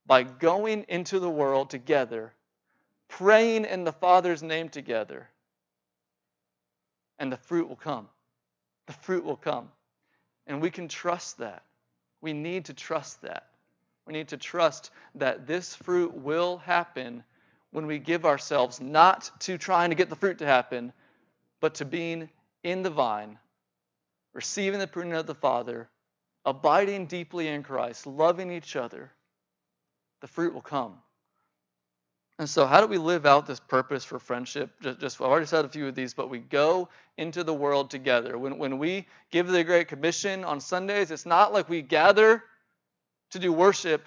by 0.06 0.24
going 0.24 0.84
into 0.88 1.18
the 1.18 1.30
world 1.30 1.70
together 1.70 2.32
praying 3.08 3.64
in 3.64 3.84
the 3.84 3.92
Father's 3.92 4.42
name 4.42 4.68
together, 4.68 5.28
and 7.18 7.32
the 7.32 7.36
fruit 7.36 7.68
will 7.68 7.76
come. 7.76 8.08
The 8.86 8.92
fruit 8.92 9.24
will 9.24 9.36
come. 9.36 9.70
And 10.46 10.60
we 10.60 10.70
can 10.70 10.88
trust 10.88 11.38
that. 11.38 11.62
We 12.20 12.32
need 12.32 12.66
to 12.66 12.74
trust 12.74 13.22
that. 13.22 13.48
We 14.06 14.12
need 14.12 14.28
to 14.28 14.36
trust 14.36 14.90
that 15.16 15.46
this 15.46 15.74
fruit 15.74 16.14
will 16.14 16.58
happen 16.58 17.24
when 17.72 17.86
we 17.86 17.98
give 17.98 18.24
ourselves 18.24 18.80
not 18.80 19.30
to 19.40 19.58
trying 19.58 19.90
to 19.90 19.96
get 19.96 20.08
the 20.08 20.16
fruit 20.16 20.38
to 20.38 20.46
happen, 20.46 20.92
but 21.60 21.74
to 21.76 21.84
being 21.84 22.28
in 22.62 22.82
the 22.82 22.90
vine, 22.90 23.38
receiving 24.32 24.78
the 24.78 24.86
pruning 24.86 25.14
of 25.14 25.26
the 25.26 25.34
Father, 25.34 25.88
abiding 26.44 27.06
deeply 27.06 27.48
in 27.48 27.62
Christ, 27.62 28.06
loving 28.06 28.52
each 28.52 28.76
other. 28.76 29.10
The 30.20 30.28
fruit 30.28 30.54
will 30.54 30.62
come. 30.62 30.98
And 32.38 32.48
so, 32.48 32.66
how 32.66 32.80
do 32.82 32.86
we 32.86 32.98
live 32.98 33.24
out 33.24 33.46
this 33.46 33.60
purpose 33.60 34.04
for 34.04 34.18
friendship? 34.18 34.70
Just, 34.82 35.00
just, 35.00 35.20
I've 35.20 35.26
already 35.26 35.46
said 35.46 35.64
a 35.64 35.68
few 35.68 35.88
of 35.88 35.94
these, 35.94 36.12
but 36.12 36.28
we 36.28 36.38
go 36.38 36.88
into 37.16 37.42
the 37.42 37.54
world 37.54 37.90
together. 37.90 38.36
When, 38.38 38.58
when 38.58 38.78
we 38.78 39.06
give 39.30 39.48
the 39.48 39.64
Great 39.64 39.88
Commission 39.88 40.44
on 40.44 40.60
Sundays, 40.60 41.10
it's 41.10 41.24
not 41.24 41.52
like 41.52 41.68
we 41.68 41.80
gather 41.80 42.44
to 43.30 43.38
do 43.38 43.52
worship 43.52 44.04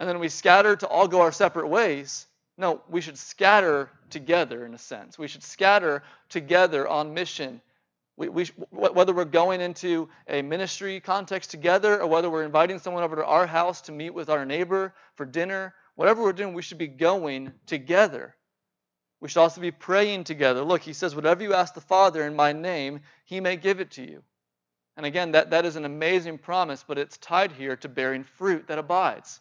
and 0.00 0.08
then 0.08 0.18
we 0.18 0.28
scatter 0.28 0.74
to 0.76 0.88
all 0.88 1.06
go 1.06 1.20
our 1.20 1.32
separate 1.32 1.68
ways. 1.68 2.26
No, 2.58 2.82
we 2.88 3.00
should 3.00 3.18
scatter 3.18 3.90
together 4.10 4.66
in 4.66 4.74
a 4.74 4.78
sense. 4.78 5.18
We 5.18 5.28
should 5.28 5.42
scatter 5.42 6.02
together 6.28 6.86
on 6.86 7.14
mission. 7.14 7.60
We, 8.16 8.28
we, 8.28 8.44
whether 8.70 9.12
we're 9.12 9.24
going 9.24 9.60
into 9.60 10.08
a 10.28 10.42
ministry 10.42 11.00
context 11.00 11.50
together 11.50 12.00
or 12.00 12.06
whether 12.06 12.30
we're 12.30 12.44
inviting 12.44 12.78
someone 12.78 13.02
over 13.02 13.16
to 13.16 13.24
our 13.24 13.46
house 13.46 13.82
to 13.82 13.92
meet 13.92 14.10
with 14.10 14.30
our 14.30 14.44
neighbor 14.44 14.94
for 15.14 15.26
dinner 15.26 15.74
whatever 15.94 16.22
we're 16.22 16.32
doing, 16.32 16.54
we 16.54 16.62
should 16.62 16.78
be 16.78 16.88
going 16.88 17.52
together. 17.66 18.34
We 19.20 19.28
should 19.28 19.40
also 19.40 19.60
be 19.60 19.70
praying 19.70 20.24
together. 20.24 20.62
Look, 20.62 20.82
he 20.82 20.92
says, 20.92 21.14
whatever 21.14 21.42
you 21.42 21.54
ask 21.54 21.74
the 21.74 21.80
Father 21.80 22.26
in 22.26 22.36
my 22.36 22.52
name, 22.52 23.00
he 23.24 23.40
may 23.40 23.56
give 23.56 23.80
it 23.80 23.92
to 23.92 24.02
you. 24.02 24.22
And 24.96 25.04
again, 25.04 25.32
that, 25.32 25.50
that 25.50 25.64
is 25.64 25.76
an 25.76 25.84
amazing 25.84 26.38
promise, 26.38 26.84
but 26.86 26.98
it's 26.98 27.16
tied 27.18 27.52
here 27.52 27.76
to 27.76 27.88
bearing 27.88 28.24
fruit 28.24 28.68
that 28.68 28.78
abides. 28.78 29.40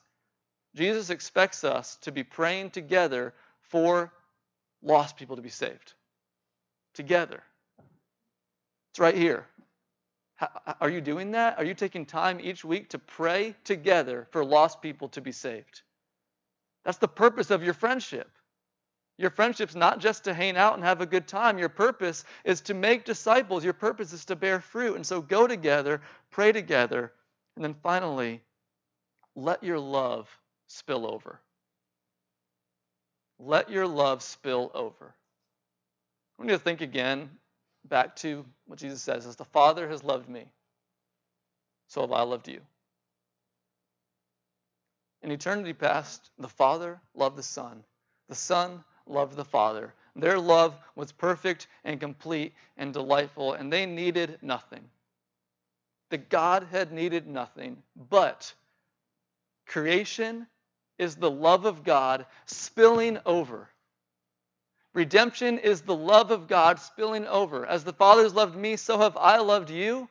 Jesus 0.76 1.10
expects 1.10 1.64
us 1.64 1.98
to 2.02 2.12
be 2.12 2.24
praying 2.24 2.72
together 2.72 3.34
for 3.70 4.12
lost 4.82 5.18
people 5.18 5.36
to 5.36 5.42
be 5.42 5.50
saved. 5.50 5.94
Together. 6.96 7.44
It's 8.92 9.00
right 9.00 9.16
here. 9.16 9.46
Are 10.82 10.90
you 10.90 11.02
doing 11.02 11.32
that? 11.32 11.58
Are 11.58 11.64
you 11.64 11.74
taking 11.74 12.06
time 12.06 12.40
each 12.42 12.66
week 12.66 12.90
to 12.90 13.00
pray 13.00 13.56
together 13.64 14.28
for 14.32 14.44
lost 14.44 14.82
people 14.82 15.10
to 15.10 15.22
be 15.22 15.32
saved? 15.32 15.82
That's 16.84 16.98
the 16.98 17.08
purpose 17.08 17.50
of 17.52 17.64
your 17.64 17.74
friendship. 17.74 18.30
Your 19.18 19.30
friendship's 19.30 19.76
not 19.76 20.00
just 20.00 20.24
to 20.24 20.34
hang 20.34 20.58
out 20.58 20.74
and 20.74 20.84
have 20.84 21.02
a 21.02 21.06
good 21.06 21.28
time. 21.28 21.60
Your 21.60 21.70
purpose 21.70 22.26
is 22.44 22.62
to 22.62 22.74
make 22.74 23.06
disciples. 23.06 23.64
Your 23.64 23.74
purpose 23.74 24.12
is 24.12 24.26
to 24.26 24.36
bear 24.36 24.60
fruit. 24.60 24.96
And 24.96 25.06
so 25.06 25.22
go 25.22 25.46
together, 25.48 26.02
pray 26.32 26.52
together, 26.52 27.14
and 27.56 27.64
then 27.64 27.76
finally, 27.84 28.42
let 29.36 29.64
your 29.64 29.80
love 29.80 30.28
spill 30.68 31.06
over. 31.06 31.40
Let 33.40 33.70
your 33.70 33.86
love 33.86 34.24
spill 34.24 34.72
over. 34.74 35.14
We 36.40 36.48
need 36.48 36.54
to 36.54 36.60
think 36.60 36.82
again 36.82 37.30
back 37.86 38.16
to 38.18 38.46
what 38.66 38.80
Jesus 38.80 39.02
says 39.02 39.26
as 39.26 39.36
the 39.36 39.46
Father 39.46 39.88
has 39.90 40.04
loved 40.04 40.30
me, 40.30 40.46
so 41.88 42.02
have 42.02 42.12
I 42.12 42.24
loved 42.24 42.48
you. 42.48 42.62
In 45.22 45.32
eternity 45.32 45.74
past, 45.74 46.32
the 46.38 46.48
Father 46.48 47.00
loved 47.14 47.38
the 47.38 47.44
Son. 47.44 47.84
The 48.30 48.36
Son 48.36 48.84
loved 49.08 49.36
the 49.36 49.46
Father. 49.46 49.94
Their 50.16 50.40
love 50.40 50.76
was 50.96 51.12
perfect 51.12 51.68
and 51.84 52.00
complete 52.00 52.54
and 52.78 52.94
delightful, 52.94 53.54
and 53.54 53.72
they 53.72 53.86
needed 53.86 54.38
nothing. 54.42 54.84
The 56.10 56.18
Godhead 56.20 56.92
needed 56.92 57.28
nothing, 57.28 57.82
but 58.10 58.54
creation 59.66 60.46
is 61.00 61.16
the 61.16 61.32
love 61.32 61.66
of 61.66 61.84
God 61.84 62.26
spilling 62.46 63.18
over. 63.26 63.70
Redemption 64.94 65.58
is 65.58 65.82
the 65.82 65.96
love 65.96 66.30
of 66.30 66.48
God 66.48 66.80
spilling 66.80 67.26
over. 67.26 67.66
As 67.66 67.84
the 67.84 67.94
Father 67.94 68.22
has 68.22 68.36
loved 68.36 68.56
me, 68.56 68.76
so 68.76 69.00
have 69.00 69.18
I 69.18 69.40
loved 69.40 69.72
you. 69.72 70.08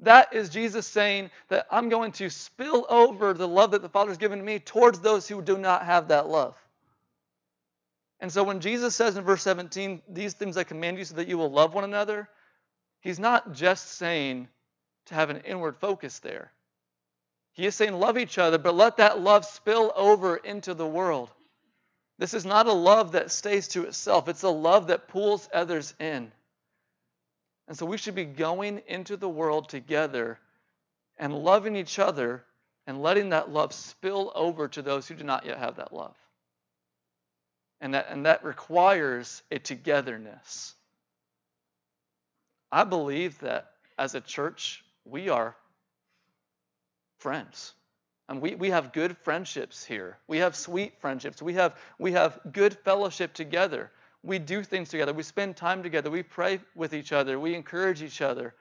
That 0.00 0.32
is 0.32 0.48
Jesus 0.48 0.86
saying 0.86 1.30
that 1.48 1.66
I'm 1.72 1.88
going 1.88 2.12
to 2.12 2.30
spill 2.30 2.86
over 2.88 3.34
the 3.34 3.48
love 3.48 3.72
that 3.72 3.82
the 3.82 3.88
Father 3.88 4.10
has 4.10 4.18
given 4.18 4.44
me 4.44 4.60
towards 4.60 5.00
those 5.00 5.26
who 5.26 5.42
do 5.42 5.58
not 5.58 5.84
have 5.84 6.08
that 6.08 6.28
love. 6.28 6.54
And 8.20 8.32
so 8.32 8.42
when 8.42 8.60
Jesus 8.60 8.96
says 8.96 9.16
in 9.16 9.24
verse 9.24 9.42
17, 9.42 10.02
These 10.08 10.34
things 10.34 10.56
I 10.56 10.64
command 10.64 10.98
you 10.98 11.04
so 11.04 11.16
that 11.16 11.28
you 11.28 11.38
will 11.38 11.50
love 11.50 11.74
one 11.74 11.84
another, 11.84 12.28
he's 13.00 13.18
not 13.18 13.52
just 13.52 13.92
saying 13.92 14.48
to 15.06 15.14
have 15.14 15.30
an 15.30 15.42
inward 15.44 15.76
focus 15.76 16.18
there. 16.18 16.52
He 17.52 17.66
is 17.66 17.74
saying, 17.74 17.94
Love 17.94 18.18
each 18.18 18.38
other, 18.38 18.58
but 18.58 18.74
let 18.74 18.96
that 18.96 19.20
love 19.20 19.44
spill 19.44 19.92
over 19.94 20.36
into 20.36 20.74
the 20.74 20.86
world. 20.86 21.30
This 22.18 22.34
is 22.34 22.44
not 22.44 22.66
a 22.66 22.72
love 22.72 23.12
that 23.12 23.30
stays 23.30 23.68
to 23.68 23.84
itself, 23.84 24.28
it's 24.28 24.42
a 24.42 24.48
love 24.48 24.88
that 24.88 25.08
pulls 25.08 25.48
others 25.52 25.94
in. 26.00 26.32
And 27.68 27.76
so 27.76 27.86
we 27.86 27.98
should 27.98 28.14
be 28.14 28.24
going 28.24 28.82
into 28.88 29.16
the 29.16 29.28
world 29.28 29.68
together 29.68 30.38
and 31.18 31.34
loving 31.34 31.76
each 31.76 31.98
other 31.98 32.44
and 32.86 33.02
letting 33.02 33.28
that 33.28 33.50
love 33.50 33.74
spill 33.74 34.32
over 34.34 34.68
to 34.68 34.80
those 34.80 35.06
who 35.06 35.14
do 35.14 35.24
not 35.24 35.44
yet 35.44 35.58
have 35.58 35.76
that 35.76 35.92
love. 35.92 36.16
And 37.80 37.94
that, 37.94 38.06
and 38.10 38.26
that 38.26 38.44
requires 38.44 39.42
a 39.50 39.58
togetherness. 39.58 40.74
I 42.72 42.84
believe 42.84 43.38
that 43.40 43.72
as 43.98 44.14
a 44.14 44.20
church, 44.20 44.84
we 45.04 45.28
are 45.28 45.56
friends. 47.18 47.72
And 48.28 48.42
we, 48.42 48.54
we 48.56 48.70
have 48.70 48.92
good 48.92 49.16
friendships 49.18 49.84
here. 49.84 50.18
We 50.26 50.38
have 50.38 50.54
sweet 50.54 51.00
friendships. 51.00 51.40
We 51.40 51.54
have, 51.54 51.76
we 51.98 52.12
have 52.12 52.38
good 52.52 52.76
fellowship 52.84 53.32
together 53.32 53.90
we 54.22 54.38
do 54.38 54.62
things 54.62 54.88
together, 54.88 55.12
we 55.12 55.22
spend 55.22 55.56
time 55.56 55.82
together, 55.82 56.10
we 56.10 56.22
pray 56.22 56.60
with 56.74 56.92
each 56.92 57.12
other, 57.12 57.38
we 57.38 57.54
encourage 57.54 58.02
each 58.02 58.20
other. 58.20 58.54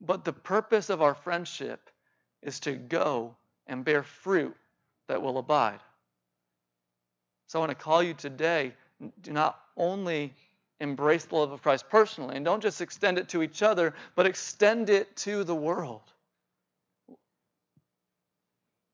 But 0.00 0.24
the 0.24 0.32
purpose 0.32 0.90
of 0.90 1.02
our 1.02 1.14
friendship 1.14 1.90
is 2.42 2.58
to 2.60 2.72
go 2.72 3.36
and 3.66 3.84
bear 3.84 4.02
fruit 4.02 4.56
that 5.08 5.22
will 5.22 5.38
abide. 5.38 5.80
So 7.50 7.58
I 7.58 7.66
want 7.66 7.76
to 7.76 7.84
call 7.84 8.00
you 8.00 8.14
today 8.14 8.74
do 9.22 9.32
not 9.32 9.60
only 9.76 10.32
embrace 10.78 11.24
the 11.24 11.34
love 11.34 11.50
of 11.50 11.60
Christ 11.60 11.88
personally, 11.88 12.36
and 12.36 12.44
don't 12.44 12.62
just 12.62 12.80
extend 12.80 13.18
it 13.18 13.28
to 13.30 13.42
each 13.42 13.60
other, 13.60 13.92
but 14.14 14.24
extend 14.24 14.88
it 14.88 15.16
to 15.16 15.42
the 15.42 15.54
world. 15.54 16.02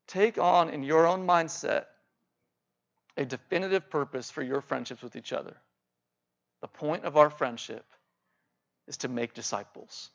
Take 0.07 0.39
on 0.39 0.71
in 0.71 0.83
your 0.83 1.07
own 1.07 1.27
mindset 1.27 1.85
a 3.19 3.27
definitive 3.27 3.91
purpose 3.91 4.31
for 4.31 4.43
your 4.43 4.63
friendships 4.63 5.03
with 5.03 5.17
each 5.17 5.35
other. 5.35 5.55
The 6.63 6.69
point 6.69 7.05
of 7.05 7.19
our 7.19 7.29
friendship 7.29 7.85
is 8.89 8.97
to 8.99 9.09
make 9.09 9.35
disciples. 9.35 10.09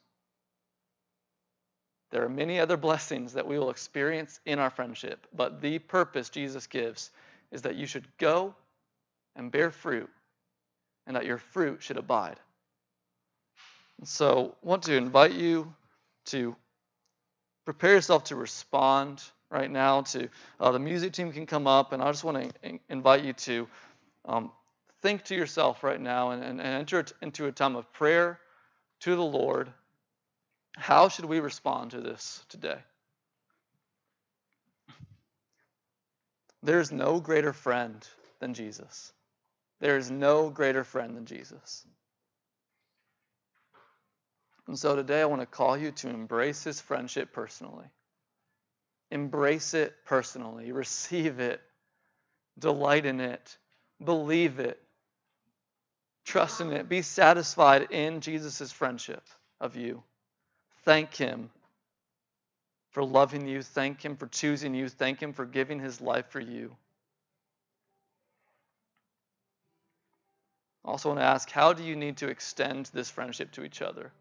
There 2.09 2.25
are 2.25 2.29
many 2.29 2.59
other 2.59 2.77
blessings 2.87 3.33
that 3.33 3.45
we 3.45 3.59
will 3.59 3.69
experience 3.69 4.39
in 4.47 4.57
our 4.57 4.71
friendship, 4.71 5.27
but 5.31 5.61
the 5.61 5.77
purpose 5.77 6.31
Jesus 6.31 6.65
gives 6.65 7.11
is 7.51 7.63
that 7.63 7.75
you 7.75 7.85
should 7.85 8.05
go 8.17 8.55
and 9.35 9.51
bear 9.51 9.71
fruit, 9.71 10.09
and 11.07 11.15
that 11.15 11.25
your 11.25 11.37
fruit 11.37 11.81
should 11.81 11.97
abide. 11.97 12.39
And 13.99 14.07
so, 14.07 14.55
I 14.63 14.67
want 14.67 14.83
to 14.83 14.95
invite 14.95 15.33
you 15.33 15.73
to 16.25 16.55
prepare 17.65 17.93
yourself 17.93 18.25
to 18.25 18.35
respond 18.35 19.23
right 19.49 19.69
now. 19.69 20.01
To 20.01 20.29
uh, 20.59 20.71
the 20.71 20.79
music 20.79 21.13
team 21.13 21.31
can 21.31 21.45
come 21.45 21.67
up, 21.67 21.93
and 21.93 22.01
I 22.01 22.11
just 22.11 22.23
want 22.23 22.53
to 22.63 22.79
invite 22.89 23.23
you 23.23 23.33
to 23.33 23.67
um, 24.25 24.51
think 25.01 25.23
to 25.25 25.35
yourself 25.35 25.83
right 25.83 25.99
now 25.99 26.31
and, 26.31 26.43
and, 26.43 26.59
and 26.59 26.69
enter 26.69 27.05
into 27.21 27.47
a 27.47 27.51
time 27.51 27.75
of 27.75 27.91
prayer 27.93 28.39
to 29.01 29.15
the 29.15 29.23
Lord. 29.23 29.71
How 30.77 31.09
should 31.09 31.25
we 31.25 31.39
respond 31.39 31.91
to 31.91 32.01
this 32.01 32.45
today? 32.49 32.77
There 36.63 36.79
is 36.79 36.91
no 36.91 37.19
greater 37.19 37.53
friend 37.53 38.07
than 38.39 38.53
Jesus. 38.53 39.11
There 39.79 39.97
is 39.97 40.11
no 40.11 40.49
greater 40.49 40.83
friend 40.83 41.17
than 41.17 41.25
Jesus. 41.25 41.85
And 44.67 44.77
so 44.77 44.95
today 44.95 45.21
I 45.21 45.25
want 45.25 45.41
to 45.41 45.47
call 45.47 45.75
you 45.75 45.91
to 45.91 46.09
embrace 46.09 46.63
his 46.63 46.79
friendship 46.79 47.33
personally. 47.33 47.87
Embrace 49.09 49.73
it 49.73 49.93
personally. 50.05 50.71
Receive 50.71 51.39
it. 51.39 51.61
Delight 52.59 53.05
in 53.05 53.19
it. 53.19 53.57
Believe 54.03 54.59
it. 54.59 54.79
Trust 56.25 56.61
in 56.61 56.71
it. 56.71 56.87
Be 56.87 57.01
satisfied 57.01 57.91
in 57.91 58.21
Jesus' 58.21 58.71
friendship 58.71 59.23
of 59.59 59.75
you. 59.75 60.03
Thank 60.85 61.15
him 61.15 61.49
for 62.91 63.03
loving 63.03 63.47
you. 63.47 63.61
Thank 63.61 64.03
him 64.03 64.15
for 64.15 64.27
choosing 64.27 64.75
you. 64.75 64.89
Thank 64.89 65.21
him 65.21 65.33
for 65.33 65.45
giving 65.45 65.79
his 65.79 65.99
life 65.99 66.27
for 66.29 66.39
you. 66.39 66.75
I 70.83 70.89
Also, 70.89 71.09
want 71.09 71.19
to 71.19 71.25
ask 71.25 71.49
how 71.49 71.73
do 71.73 71.83
you 71.83 71.95
need 71.95 72.17
to 72.17 72.27
extend 72.27 72.87
this 72.87 73.09
friendship 73.09 73.51
to 73.53 73.63
each 73.63 73.81
other? 73.81 74.11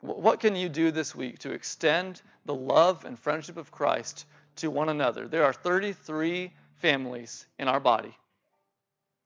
What 0.00 0.40
can 0.40 0.54
you 0.54 0.68
do 0.68 0.90
this 0.90 1.14
week 1.14 1.40
to 1.40 1.52
extend 1.52 2.22
the 2.44 2.54
love 2.54 3.04
and 3.04 3.18
friendship 3.18 3.56
of 3.56 3.70
Christ 3.70 4.26
to 4.56 4.70
one 4.70 4.88
another? 4.88 5.26
There 5.26 5.44
are 5.44 5.52
33 5.52 6.52
families 6.76 7.46
in 7.58 7.66
our 7.66 7.80
body, 7.80 8.16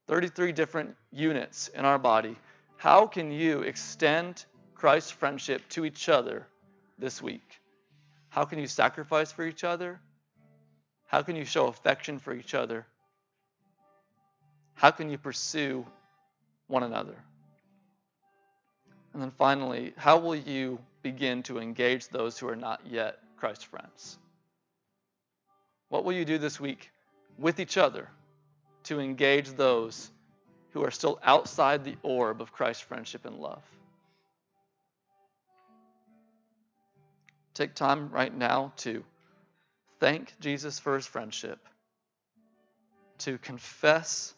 33 0.07 0.51
different 0.51 0.95
units 1.11 1.67
in 1.69 1.85
our 1.85 1.99
body. 1.99 2.35
How 2.77 3.05
can 3.05 3.31
you 3.31 3.61
extend 3.61 4.45
Christ's 4.73 5.11
friendship 5.11 5.61
to 5.69 5.85
each 5.85 6.09
other 6.09 6.47
this 6.97 7.21
week? 7.21 7.60
How 8.31 8.45
can 8.45 8.59
you 8.59 8.67
sacrifice 8.67 9.29
for 9.31 9.45
each 9.45 9.65
other? 9.65 9.99
How 11.07 11.21
can 11.21 11.35
you 11.35 11.43
show 11.43 11.67
affection 11.67 12.17
for 12.17 12.33
each 12.33 12.53
other? 12.53 12.87
How 14.73 14.91
can 14.91 15.09
you 15.09 15.17
pursue 15.17 15.85
one 16.67 16.83
another? 16.83 17.15
And 19.13 19.21
then 19.21 19.31
finally, 19.31 19.93
how 19.97 20.19
will 20.19 20.37
you 20.37 20.79
begin 21.03 21.43
to 21.43 21.59
engage 21.59 22.07
those 22.07 22.39
who 22.39 22.47
are 22.47 22.55
not 22.55 22.79
yet 22.89 23.19
Christ 23.35 23.65
friends? 23.65 24.17
What 25.89 26.05
will 26.05 26.13
you 26.13 26.23
do 26.23 26.37
this 26.37 26.57
week 26.57 26.89
with 27.37 27.59
each 27.59 27.75
other 27.75 28.07
to 28.85 29.01
engage 29.01 29.49
those 29.49 30.09
who 30.71 30.85
are 30.85 30.91
still 30.91 31.19
outside 31.21 31.83
the 31.83 31.97
orb 32.01 32.41
of 32.41 32.53
Christ's 32.53 32.83
friendship 32.83 33.25
and 33.25 33.39
love? 33.39 33.61
Take 37.53 37.75
time 37.75 38.09
right 38.09 38.33
now 38.35 38.73
to 38.77 39.03
thank 39.99 40.33
Jesus 40.39 40.79
for 40.79 40.95
his 40.95 41.05
friendship, 41.05 41.59
to 43.19 43.37
confess 43.37 44.33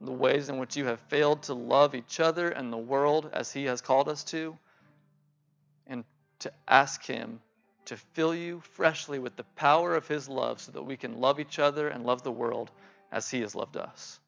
the 0.00 0.12
ways 0.12 0.48
in 0.48 0.58
which 0.58 0.76
you 0.76 0.86
have 0.86 1.00
failed 1.00 1.42
to 1.44 1.54
love 1.54 1.94
each 1.94 2.20
other 2.20 2.48
and 2.48 2.72
the 2.72 2.76
world 2.76 3.30
as 3.32 3.52
He 3.52 3.64
has 3.64 3.80
called 3.80 4.08
us 4.08 4.24
to, 4.24 4.56
and 5.86 6.04
to 6.40 6.52
ask 6.68 7.04
Him 7.04 7.40
to 7.86 7.96
fill 7.96 8.34
you 8.34 8.60
freshly 8.60 9.18
with 9.18 9.36
the 9.36 9.44
power 9.56 9.94
of 9.94 10.06
His 10.06 10.28
love 10.28 10.60
so 10.60 10.72
that 10.72 10.82
we 10.82 10.96
can 10.96 11.20
love 11.20 11.40
each 11.40 11.58
other 11.58 11.88
and 11.88 12.04
love 12.04 12.22
the 12.22 12.32
world 12.32 12.70
as 13.10 13.30
He 13.30 13.40
has 13.40 13.54
loved 13.54 13.76
us. 13.76 14.18